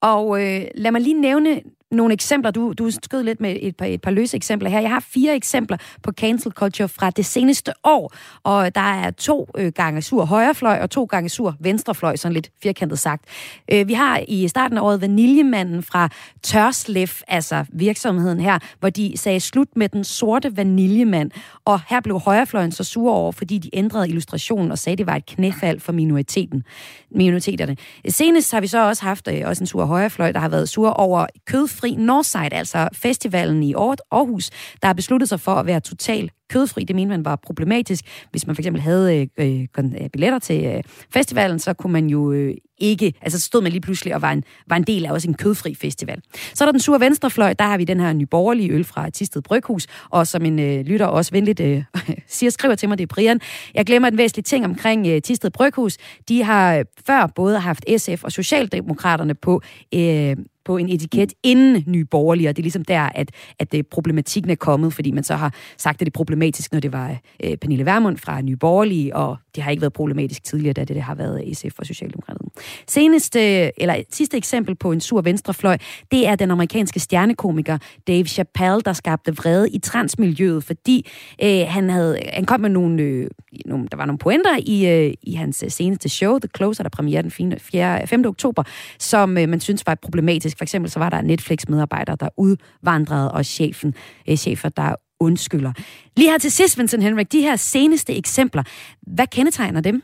Og 0.00 0.42
øh, 0.42 0.64
lad 0.74 0.90
mig 0.90 1.00
lige 1.00 1.20
nævne 1.20 1.60
nogle 1.90 2.14
eksempler. 2.14 2.50
Du, 2.50 2.72
du 2.72 2.90
skød 2.90 3.22
lidt 3.22 3.40
med 3.40 3.56
et 3.60 3.76
par, 3.76 3.86
et 3.86 4.00
par 4.00 4.10
løse 4.10 4.36
eksempler 4.36 4.70
her. 4.70 4.80
Jeg 4.80 4.90
har 4.90 5.00
fire 5.00 5.36
eksempler 5.36 5.76
på 6.02 6.12
cancel 6.12 6.52
culture 6.52 6.88
fra 6.88 7.10
det 7.10 7.26
seneste 7.26 7.72
år, 7.84 8.14
og 8.42 8.74
der 8.74 8.80
er 8.80 9.10
to 9.10 9.48
øh, 9.56 9.72
gange 9.72 10.02
sur 10.02 10.24
højrefløj 10.24 10.78
og 10.80 10.90
to 10.90 11.04
gange 11.04 11.28
sur 11.28 11.54
venstrefløj, 11.60 12.16
sådan 12.16 12.32
lidt 12.32 12.50
firkantet 12.62 12.98
sagt. 12.98 13.24
Øh, 13.72 13.88
vi 13.88 13.92
har 13.92 14.20
i 14.28 14.48
starten 14.48 14.78
af 14.78 14.82
året 14.82 15.00
Vaniljemanden 15.00 15.82
fra 15.82 16.08
Tørslef, 16.42 17.22
altså 17.28 17.64
virksomheden 17.72 18.40
her, 18.40 18.58
hvor 18.80 18.90
de 18.90 19.12
sagde 19.16 19.40
slut 19.40 19.68
med 19.76 19.88
den 19.88 20.04
sorte 20.04 20.56
vaniljemand, 20.56 21.30
og 21.64 21.80
her 21.88 22.00
blev 22.00 22.18
højrefløjen 22.18 22.72
så 22.72 22.84
sur 22.84 23.12
over, 23.12 23.32
fordi 23.32 23.58
de 23.58 23.70
ændrede 23.72 24.08
illustrationen 24.08 24.70
og 24.70 24.78
sagde, 24.78 24.94
at 24.94 24.98
det 24.98 25.06
var 25.06 25.16
et 25.16 25.26
knæfald 25.26 25.80
for 25.80 25.92
minoriteten, 25.92 26.64
minoriteterne. 27.10 27.76
Senest 28.08 28.52
har 28.52 28.60
vi 28.60 28.66
så 28.66 28.88
også 28.88 29.02
haft 29.02 29.28
øh, 29.28 29.42
også 29.44 29.62
en 29.62 29.66
sur 29.66 29.84
højrefløj, 29.86 30.32
der 30.32 30.40
har 30.40 30.48
været 30.48 30.68
sur 30.68 30.90
over 30.90 31.26
kødfri 31.46 31.94
Northside, 31.94 32.54
altså 32.54 32.88
festivalen 32.92 33.62
i 33.62 33.74
Aarhus, 33.74 34.50
der 34.82 34.86
har 34.86 34.92
besluttet 34.92 35.28
sig 35.28 35.40
for 35.40 35.54
at 35.54 35.66
være 35.66 35.80
total 35.80 36.30
kødfri. 36.48 36.84
Det 36.84 36.96
mente 36.96 37.08
man 37.08 37.24
var 37.24 37.36
problematisk. 37.36 38.04
Hvis 38.30 38.46
man 38.46 38.56
for 38.56 38.60
eksempel 38.60 38.82
havde 38.82 39.16
øh, 39.16 39.46
øh, 39.46 39.66
øh, 39.78 40.10
billetter 40.12 40.38
til 40.38 40.64
øh, 40.64 40.82
festivalen, 41.10 41.58
så 41.58 41.74
kunne 41.74 41.92
man 41.92 42.06
jo 42.06 42.32
øh, 42.32 42.54
ikke, 42.78 43.12
altså 43.22 43.40
stod 43.40 43.62
man 43.62 43.72
lige 43.72 43.80
pludselig 43.80 44.14
og 44.14 44.22
var 44.22 44.32
en, 44.32 44.44
var 44.66 44.76
en 44.76 44.82
del 44.82 45.06
af 45.06 45.12
også 45.12 45.28
en 45.28 45.34
kødfri 45.34 45.74
festival. 45.74 46.20
Så 46.54 46.64
er 46.64 46.66
der 46.66 46.72
den 46.72 46.80
sure 46.80 47.00
venstrefløj, 47.00 47.52
der 47.52 47.64
har 47.64 47.78
vi 47.78 47.84
den 47.84 48.00
her 48.00 48.12
nyborgerlige 48.12 48.72
øl 48.72 48.84
fra 48.84 49.10
Tisted 49.10 49.42
Bryghus, 49.42 49.86
og 50.10 50.26
som 50.26 50.44
en 50.44 50.58
øh, 50.58 50.80
lytter 50.80 51.06
også 51.06 51.30
venligt 51.30 51.60
øh, 51.60 51.82
siger, 52.26 52.50
skriver 52.50 52.74
til 52.74 52.88
mig, 52.88 52.98
det 52.98 53.02
er 53.02 53.14
Brian. 53.14 53.40
Jeg 53.74 53.86
glemmer 53.86 54.08
en 54.08 54.18
væsentlig 54.18 54.44
ting 54.44 54.64
omkring 54.64 55.06
øh, 55.06 55.22
Tisted 55.22 55.50
Bryghus. 55.50 55.96
De 56.28 56.42
har 56.42 56.76
øh, 56.76 56.84
før 57.06 57.26
både 57.26 57.58
haft 57.58 57.84
SF 57.96 58.24
og 58.24 58.32
Socialdemokraterne 58.32 59.34
på 59.34 59.62
øh, 59.94 60.36
på 60.66 60.76
en 60.76 60.88
etiket 60.88 61.32
inden 61.42 61.84
nye 61.86 62.04
borgerlige, 62.04 62.48
og 62.48 62.56
det 62.56 62.62
er 62.62 62.64
ligesom 62.64 62.84
der, 62.84 63.08
at, 63.14 63.30
at 63.58 63.72
det, 63.72 63.86
problematikken 63.86 64.50
er 64.50 64.54
kommet, 64.54 64.92
fordi 64.92 65.10
man 65.10 65.24
så 65.24 65.34
har 65.34 65.54
sagt, 65.76 65.94
at 65.94 66.00
det 66.00 66.06
er 66.06 66.18
problematisk, 66.18 66.72
når 66.72 66.80
det 66.80 66.92
var 66.92 67.16
øh, 67.44 67.56
Pernille 67.56 67.86
Vermund 67.86 68.16
fra 68.16 68.40
Nye 68.40 68.56
Borgerlige, 68.56 69.16
og 69.16 69.36
det 69.56 69.64
har 69.64 69.70
ikke 69.70 69.80
været 69.80 69.92
problematisk 69.92 70.44
tidligere, 70.44 70.72
da 70.72 70.80
det, 70.80 70.96
det 70.96 71.02
har 71.02 71.14
været 71.14 71.56
SF 71.56 71.78
og 71.78 71.86
Socialdemokratiet. 71.86 72.48
Seneste, 72.88 73.64
øh, 73.64 73.70
eller 73.76 74.02
sidste 74.10 74.36
eksempel 74.36 74.74
på 74.74 74.92
en 74.92 75.00
sur 75.00 75.20
venstrefløj, 75.20 75.78
det 76.10 76.26
er 76.26 76.36
den 76.36 76.50
amerikanske 76.50 77.00
stjernekomiker 77.00 77.78
Dave 78.06 78.24
Chappelle, 78.24 78.80
der 78.80 78.92
skabte 78.92 79.36
vrede 79.36 79.70
i 79.70 79.78
transmiljøet, 79.78 80.64
fordi 80.64 81.08
øh, 81.42 81.64
han, 81.68 81.90
havde, 81.90 82.18
han 82.32 82.44
kom 82.44 82.60
med 82.60 82.70
nogle, 82.70 83.02
øh, 83.02 83.30
nogle, 83.66 83.88
der 83.90 83.96
var 83.96 84.04
nogle 84.04 84.18
pointer 84.18 84.56
i, 84.66 84.88
øh, 84.88 85.14
i 85.22 85.34
hans 85.34 85.62
øh, 85.62 85.70
seneste 85.70 86.08
show, 86.08 86.38
The 86.38 86.48
Closer, 86.56 86.82
der 86.82 86.90
premiere 86.90 87.22
den 87.22 87.30
4, 87.58 88.06
5. 88.06 88.24
oktober, 88.26 88.62
som 88.98 89.38
øh, 89.38 89.48
man 89.48 89.60
synes 89.60 89.86
var 89.86 89.94
problematisk. 89.94 90.58
For 90.58 90.64
eksempel 90.64 90.90
så 90.90 90.98
var 90.98 91.10
der 91.10 91.22
Netflix-medarbejdere, 91.22 92.16
der 92.20 92.28
udvandrede, 92.36 93.32
og 93.32 93.44
chefen, 93.44 93.94
øh, 94.28 94.36
chefer, 94.36 94.68
der 94.68 94.94
undskylder. 95.20 95.72
Lige 96.16 96.30
her 96.30 96.38
til 96.38 96.52
sidst, 96.52 96.78
Vincent 96.78 97.02
Henrik, 97.02 97.32
de 97.32 97.40
her 97.40 97.56
seneste 97.56 98.16
eksempler, 98.16 98.62
hvad 99.02 99.26
kendetegner 99.26 99.80
dem? 99.80 100.02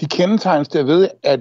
De 0.00 0.06
kendetegnes 0.06 0.68
derved, 0.68 1.08
at 1.22 1.40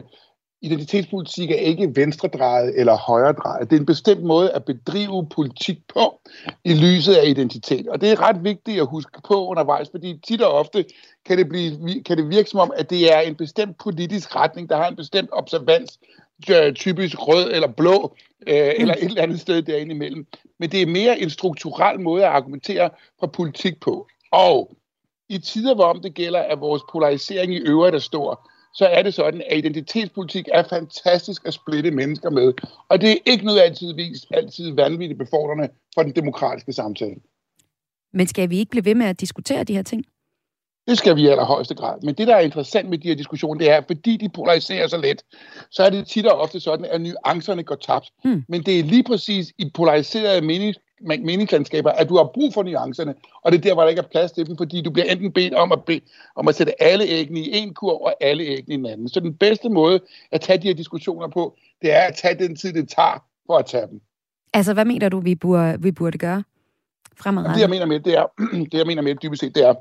identitetspolitik 0.62 1.52
er 1.52 1.56
ikke 1.56 1.96
venstredrejet 1.96 2.80
eller 2.80 2.98
højredrejet. 2.98 3.70
Det 3.70 3.76
er 3.76 3.80
en 3.80 3.86
bestemt 3.86 4.24
måde 4.24 4.52
at 4.52 4.66
bedrive 4.66 5.28
politik 5.36 5.78
på 5.94 6.22
i 6.66 6.74
lyset 6.74 7.14
af 7.14 7.28
identitet. 7.28 7.88
Og 7.88 8.02
det 8.02 8.12
er 8.12 8.22
ret 8.22 8.44
vigtigt 8.44 8.82
at 8.82 8.88
huske 8.88 9.22
på 9.28 9.48
undervejs, 9.48 9.88
fordi 9.92 10.20
tit 10.28 10.42
og 10.42 10.52
ofte 10.52 10.86
kan 11.26 11.38
det, 11.38 11.50
blive, 11.50 12.04
kan 12.04 12.18
det 12.18 12.30
virke 12.30 12.50
som 12.50 12.60
om, 12.60 12.72
at 12.76 12.90
det 12.90 13.14
er 13.14 13.20
en 13.20 13.36
bestemt 13.36 13.78
politisk 13.78 14.36
retning, 14.36 14.70
der 14.70 14.78
har 14.78 14.88
en 14.88 14.96
bestemt 14.96 15.30
observans, 15.32 16.00
typisk 16.76 17.16
rød 17.28 17.52
eller 17.54 17.68
blå, 17.68 18.16
øh, 18.48 18.72
eller 18.78 18.94
et 18.94 19.04
eller 19.04 19.24
andet 19.24 19.40
sted 19.40 19.62
derinde 19.62 19.96
imellem. 19.96 20.28
Men 20.60 20.72
det 20.72 20.82
er 20.82 20.86
mere 20.86 21.20
en 21.20 21.30
strukturel 21.30 22.00
måde 22.00 22.26
at 22.26 22.32
argumentere 22.32 22.90
fra 23.20 23.28
politik 23.28 23.80
på. 23.80 24.08
Og 24.32 24.78
i 25.30 25.38
tider, 25.38 25.76
hvor 25.76 25.86
om 25.86 26.02
det 26.02 26.14
gælder, 26.14 26.40
at 26.40 26.60
vores 26.60 26.82
polarisering 26.92 27.54
i 27.54 27.58
øvrigt 27.58 27.96
er 27.96 28.00
stor, 28.00 28.50
så 28.74 28.86
er 28.86 29.04
det 29.04 29.14
sådan, 29.14 29.42
at 29.50 29.58
identitetspolitik 29.58 30.48
er 30.54 30.64
fantastisk 30.70 31.48
at 31.48 31.54
splitte 31.54 31.92
mennesker 31.92 32.30
med. 32.30 32.54
Og 32.90 33.02
det 33.02 33.12
er 33.12 33.18
ikke 33.26 33.46
noget 33.46 33.60
altid 33.60 33.94
vist, 33.94 34.26
altid 34.32 34.72
vanvittigt 34.72 35.18
befordrende 35.18 35.70
for 35.94 36.04
den 36.04 36.16
demokratiske 36.16 36.74
samtale. 36.74 37.16
Men 38.14 38.28
skal 38.28 38.50
vi 38.50 38.58
ikke 38.58 38.70
blive 38.70 38.86
ved 38.86 38.96
med 38.96 39.06
at 39.06 39.20
diskutere 39.20 39.64
de 39.64 39.76
her 39.76 39.84
ting? 39.84 40.06
Det 40.88 40.98
skal 40.98 41.16
vi 41.16 41.22
i 41.22 41.28
allerhøjeste 41.28 41.76
grad. 41.76 42.02
Men 42.04 42.16
det, 42.16 42.28
der 42.28 42.36
er 42.36 42.40
interessant 42.40 42.90
med 42.90 42.98
de 42.98 43.08
her 43.08 43.16
diskussioner, 43.16 43.60
det 43.60 43.70
er, 43.70 43.82
fordi 43.88 44.18
de 44.18 44.30
polariserer 44.30 44.88
så 44.88 44.98
let, 44.98 45.24
så 45.70 45.84
er 45.84 45.90
det 45.90 46.08
tit 46.08 46.26
og 46.26 46.40
ofte 46.40 46.60
sådan, 46.60 46.86
at 46.86 47.02
nuancerne 47.02 47.64
går 47.64 47.76
tabt. 47.76 48.10
Hmm. 48.24 48.44
Men 48.50 48.64
det 48.64 48.80
er 48.80 48.84
lige 48.84 49.04
præcis 49.04 49.54
i 49.58 49.72
polariserede 49.74 50.42
menings 50.42 50.80
meningslandskaber, 51.02 51.92
at 51.92 52.10
du 52.10 52.18
har 52.18 52.24
brug 52.34 52.54
for 52.54 52.64
nuancerne, 52.64 53.16
og 53.42 53.52
det 53.52 53.58
er 53.58 53.62
der, 53.62 53.74
hvor 53.74 53.84
der 53.84 53.90
ikke 53.90 54.00
er 54.00 54.08
plads 54.12 54.32
til 54.32 54.48
dem, 54.48 54.58
fordi 54.58 54.82
du 54.82 54.92
bliver 54.92 55.06
enten 55.06 55.32
bedt 55.32 55.54
om 55.54 55.72
at, 55.72 55.84
be, 55.84 56.02
om 56.36 56.48
at 56.48 56.56
sætte 56.56 56.84
alle 56.84 57.06
æggene 57.06 57.40
i 57.40 57.58
en 57.58 57.74
kurv 57.74 58.02
og 58.02 58.16
alle 58.22 58.44
æggene 58.44 58.76
i 58.76 58.78
en 58.78 58.86
anden. 58.86 59.10
Så 59.10 59.20
den 59.20 59.34
bedste 59.34 59.70
måde 59.70 60.00
at 60.32 60.42
tage 60.42 60.62
de 60.62 60.68
her 60.68 60.74
diskussioner 60.74 61.28
på, 61.28 61.56
det 61.82 61.94
er 61.94 62.02
at 62.02 62.16
tage 62.16 62.36
den 62.36 62.56
tid, 62.56 62.74
det 62.74 62.90
tager 62.90 63.24
for 63.48 63.58
at 63.58 63.66
tage 63.66 63.88
dem. 63.88 64.02
Altså, 64.54 64.74
hvad 64.74 64.86
mener 64.86 65.10
du, 65.10 65.20
vi 65.20 65.36
burde, 65.36 65.82
vi 65.82 65.92
burde 65.92 66.18
gøre 66.18 66.44
fremadrettet? 67.18 67.56
Det, 67.56 67.62
jeg 67.62 67.70
mener 67.70 67.86
med, 67.86 68.00
det 68.00 68.14
er, 68.18 68.26
det, 68.72 68.74
jeg 68.74 68.88
mener 68.88 69.02
med 69.02 69.16
dybest 69.16 69.40
set, 69.40 69.56
det 69.56 69.66
er, 69.66 69.74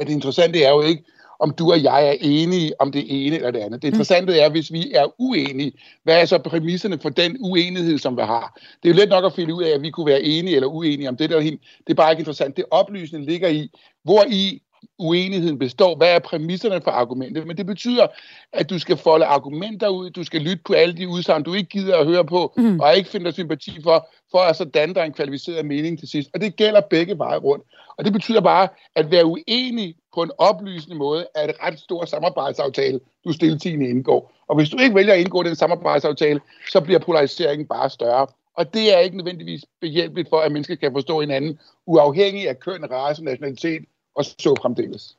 at 0.00 0.06
det 0.06 0.12
interessante 0.12 0.62
er 0.62 0.70
jo 0.70 0.82
ikke, 0.82 1.04
om 1.40 1.50
du 1.50 1.70
og 1.70 1.82
jeg 1.82 2.08
er 2.08 2.14
enige 2.20 2.80
om 2.80 2.92
det 2.92 3.04
ene 3.08 3.36
eller 3.36 3.50
det 3.50 3.58
andet. 3.58 3.82
Det 3.82 3.88
mm. 3.88 3.94
interessante 3.94 4.38
er, 4.38 4.48
hvis 4.48 4.72
vi 4.72 4.92
er 4.92 5.06
uenige, 5.18 5.72
hvad 6.04 6.20
er 6.20 6.24
så 6.24 6.38
præmisserne 6.38 6.98
for 6.98 7.08
den 7.08 7.36
uenighed, 7.40 7.98
som 7.98 8.16
vi 8.16 8.22
har? 8.22 8.60
Det 8.82 8.88
er 8.88 8.94
jo 8.94 9.00
let 9.00 9.08
nok 9.08 9.24
at 9.24 9.32
finde 9.32 9.54
ud 9.54 9.62
af, 9.62 9.70
at 9.70 9.82
vi 9.82 9.90
kunne 9.90 10.06
være 10.06 10.22
enige 10.22 10.56
eller 10.56 10.68
uenige 10.68 11.08
om 11.08 11.16
det 11.16 11.30
der. 11.30 11.40
Det 11.40 11.58
er 11.88 11.94
bare 11.94 12.12
ikke 12.12 12.20
interessant. 12.20 12.56
Det 12.56 12.64
oplysning 12.70 13.24
ligger 13.24 13.48
i, 13.48 13.70
hvor 14.04 14.24
i 14.28 14.62
uenigheden 14.98 15.58
består. 15.58 15.96
Hvad 15.96 16.14
er 16.14 16.18
præmisserne 16.18 16.80
for 16.80 16.90
argumentet? 16.90 17.46
Men 17.46 17.56
det 17.56 17.66
betyder, 17.66 18.06
at 18.52 18.70
du 18.70 18.78
skal 18.78 18.96
folde 18.96 19.24
argumenter 19.24 19.88
ud, 19.88 20.10
du 20.10 20.24
skal 20.24 20.40
lytte 20.40 20.62
på 20.66 20.72
alle 20.72 20.96
de 20.96 21.08
udsagn, 21.08 21.42
du 21.42 21.54
ikke 21.54 21.68
gider 21.68 21.96
at 21.96 22.06
høre 22.06 22.24
på, 22.24 22.54
mm. 22.56 22.80
og 22.80 22.96
ikke 22.96 23.10
finde 23.10 23.32
sympati 23.32 23.82
for, 23.82 24.08
for 24.30 24.38
at 24.38 24.56
så 24.56 24.64
danne 24.64 24.94
dig 24.94 25.04
en 25.04 25.12
kvalificeret 25.12 25.66
mening 25.66 25.98
til 25.98 26.08
sidst. 26.08 26.30
Og 26.34 26.40
det 26.40 26.56
gælder 26.56 26.80
begge 26.80 27.18
veje 27.18 27.38
rundt. 27.38 27.64
Og 27.96 28.04
det 28.04 28.12
betyder 28.12 28.40
bare, 28.40 28.68
at 28.94 29.10
være 29.10 29.26
uenig 29.26 29.94
på 30.14 30.22
en 30.22 30.30
oplysende 30.38 30.96
måde 30.96 31.26
er 31.34 31.44
et 31.48 31.54
ret 31.62 31.78
stor 31.78 32.04
samarbejdsaftale, 32.04 33.00
du 33.24 33.32
stiltigende 33.32 33.88
indgår. 33.88 34.32
Og 34.48 34.56
hvis 34.56 34.70
du 34.70 34.78
ikke 34.78 34.94
vælger 34.94 35.14
at 35.14 35.20
indgå 35.20 35.42
den 35.42 35.56
samarbejdsaftale, 35.56 36.40
så 36.70 36.80
bliver 36.80 36.98
polariseringen 36.98 37.66
bare 37.66 37.90
større. 37.90 38.26
Og 38.54 38.74
det 38.74 38.94
er 38.94 38.98
ikke 38.98 39.16
nødvendigvis 39.16 39.64
behjælpeligt 39.80 40.28
for, 40.28 40.40
at 40.40 40.52
mennesker 40.52 40.74
kan 40.74 40.92
forstå 40.92 41.20
hinanden, 41.20 41.58
uafhængig 41.86 42.48
af 42.48 42.60
køn, 42.60 42.90
race, 42.90 43.24
nationalitet 43.24 43.84
og 44.18 44.24
så 44.24 44.54
fremdeles. 44.62 45.18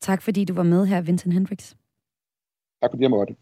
Tak 0.00 0.22
fordi 0.22 0.44
du 0.44 0.54
var 0.54 0.62
med 0.62 0.86
her, 0.86 1.00
Vincent 1.00 1.34
Hendricks. 1.34 1.76
Tak 2.82 2.90
fordi 2.90 3.02
jeg 3.02 3.10
måtte 3.10 3.36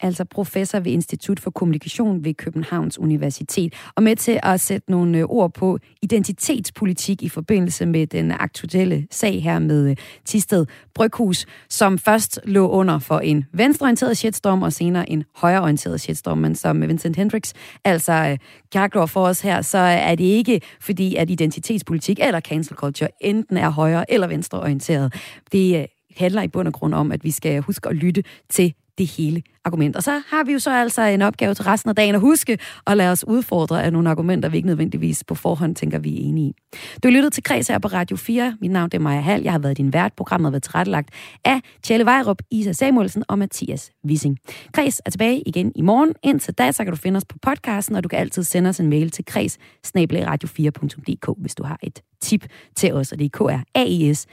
altså 0.00 0.24
professor 0.24 0.80
ved 0.80 0.92
Institut 0.92 1.40
for 1.40 1.50
Kommunikation 1.50 2.24
ved 2.24 2.34
Københavns 2.34 2.98
Universitet, 2.98 3.74
og 3.94 4.02
med 4.02 4.16
til 4.16 4.40
at 4.42 4.60
sætte 4.60 4.90
nogle 4.90 5.18
øh, 5.18 5.24
ord 5.24 5.54
på 5.54 5.78
identitetspolitik 6.02 7.22
i 7.22 7.28
forbindelse 7.28 7.86
med 7.86 8.06
den 8.06 8.30
aktuelle 8.30 9.06
sag 9.10 9.42
her 9.42 9.58
med 9.58 9.90
øh, 9.90 9.96
Tisted 10.24 10.66
Bryghus, 10.94 11.46
som 11.68 11.98
først 11.98 12.40
lå 12.44 12.68
under 12.68 12.98
for 12.98 13.18
en 13.18 13.44
venstreorienteret 13.52 14.16
shitstorm 14.16 14.62
og 14.62 14.72
senere 14.72 15.10
en 15.10 15.24
højreorienteret 15.36 16.00
shitstorm, 16.00 16.38
men 16.38 16.54
som 16.54 16.88
Vincent 16.88 17.16
Hendricks 17.16 17.54
altså 17.84 18.12
øh, 18.12 18.38
klargjorde 18.70 19.08
for 19.08 19.26
os 19.26 19.40
her, 19.40 19.62
så 19.62 19.78
er 19.78 20.14
det 20.14 20.24
ikke 20.24 20.60
fordi, 20.80 21.16
at 21.16 21.30
identitetspolitik 21.30 22.18
eller 22.20 22.40
cancel 22.40 22.76
culture 22.76 23.08
enten 23.20 23.56
er 23.56 23.70
højre 23.70 24.12
eller 24.12 24.26
venstreorienteret. 24.26 25.14
Det 25.52 25.80
øh, 25.80 25.84
handler 26.16 26.42
i 26.42 26.48
bund 26.48 26.68
og 26.68 26.74
grund 26.74 26.94
om, 26.94 27.12
at 27.12 27.24
vi 27.24 27.30
skal 27.30 27.60
huske 27.60 27.88
at 27.88 27.96
lytte 27.96 28.22
til 28.48 28.74
det 28.98 29.06
hele 29.06 29.42
argument. 29.64 29.96
Og 29.96 30.02
så 30.02 30.22
har 30.28 30.44
vi 30.44 30.52
jo 30.52 30.58
så 30.58 30.70
altså 30.70 31.02
en 31.02 31.22
opgave 31.22 31.54
til 31.54 31.64
resten 31.64 31.88
af 31.88 31.96
dagen 31.96 32.14
at 32.14 32.20
huske 32.20 32.58
at 32.86 32.96
lade 32.96 33.10
os 33.10 33.24
udfordre 33.26 33.84
af 33.84 33.92
nogle 33.92 34.10
argumenter, 34.10 34.48
vi 34.48 34.56
ikke 34.56 34.66
nødvendigvis 34.66 35.24
på 35.24 35.34
forhånd 35.34 35.76
tænker, 35.76 35.98
vi 35.98 36.16
er 36.16 36.20
enige 36.20 36.48
i. 36.48 36.54
Du 37.02 37.08
lyttet 37.08 37.32
til 37.32 37.42
Kreds 37.42 37.68
her 37.68 37.78
på 37.78 37.88
Radio 37.88 38.16
4. 38.16 38.56
Mit 38.60 38.70
navn 38.70 38.90
er 38.92 38.98
Maja 38.98 39.20
Hall. 39.20 39.42
Jeg 39.42 39.52
har 39.52 39.58
været 39.58 39.76
din 39.76 39.92
vært. 39.92 40.12
Programmet 40.12 40.46
har 40.46 40.50
været 40.50 40.62
tilrettelagt 40.62 41.10
af 41.44 41.60
Tjelle 41.82 42.04
Vejrup, 42.04 42.42
Isa 42.50 42.72
Samuelsen 42.72 43.24
og 43.28 43.38
Mathias 43.38 43.90
Wissing. 44.06 44.38
Kreds 44.72 45.00
er 45.06 45.10
tilbage 45.10 45.42
igen 45.46 45.72
i 45.74 45.82
morgen. 45.82 46.14
Indtil 46.22 46.54
da, 46.54 46.72
så 46.72 46.84
kan 46.84 46.92
du 46.92 46.96
finde 46.96 47.16
os 47.16 47.24
på 47.24 47.38
podcasten, 47.42 47.96
og 47.96 48.04
du 48.04 48.08
kan 48.08 48.18
altid 48.18 48.42
sende 48.42 48.70
os 48.70 48.80
en 48.80 48.90
mail 48.90 49.10
til 49.10 49.24
kreds 49.24 49.58
radio4.dk, 49.96 51.34
hvis 51.38 51.54
du 51.54 51.64
har 51.64 51.78
et 51.82 52.02
tip 52.20 52.46
til 52.76 52.92
os, 52.92 53.12
og 53.12 53.18
det 53.18 53.24
er 53.24 53.28
kraes 53.28 54.26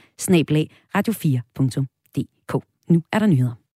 radio4.dk. 0.96 2.64
Nu 2.88 3.02
er 3.12 3.18
der 3.18 3.26
nyheder. 3.26 3.63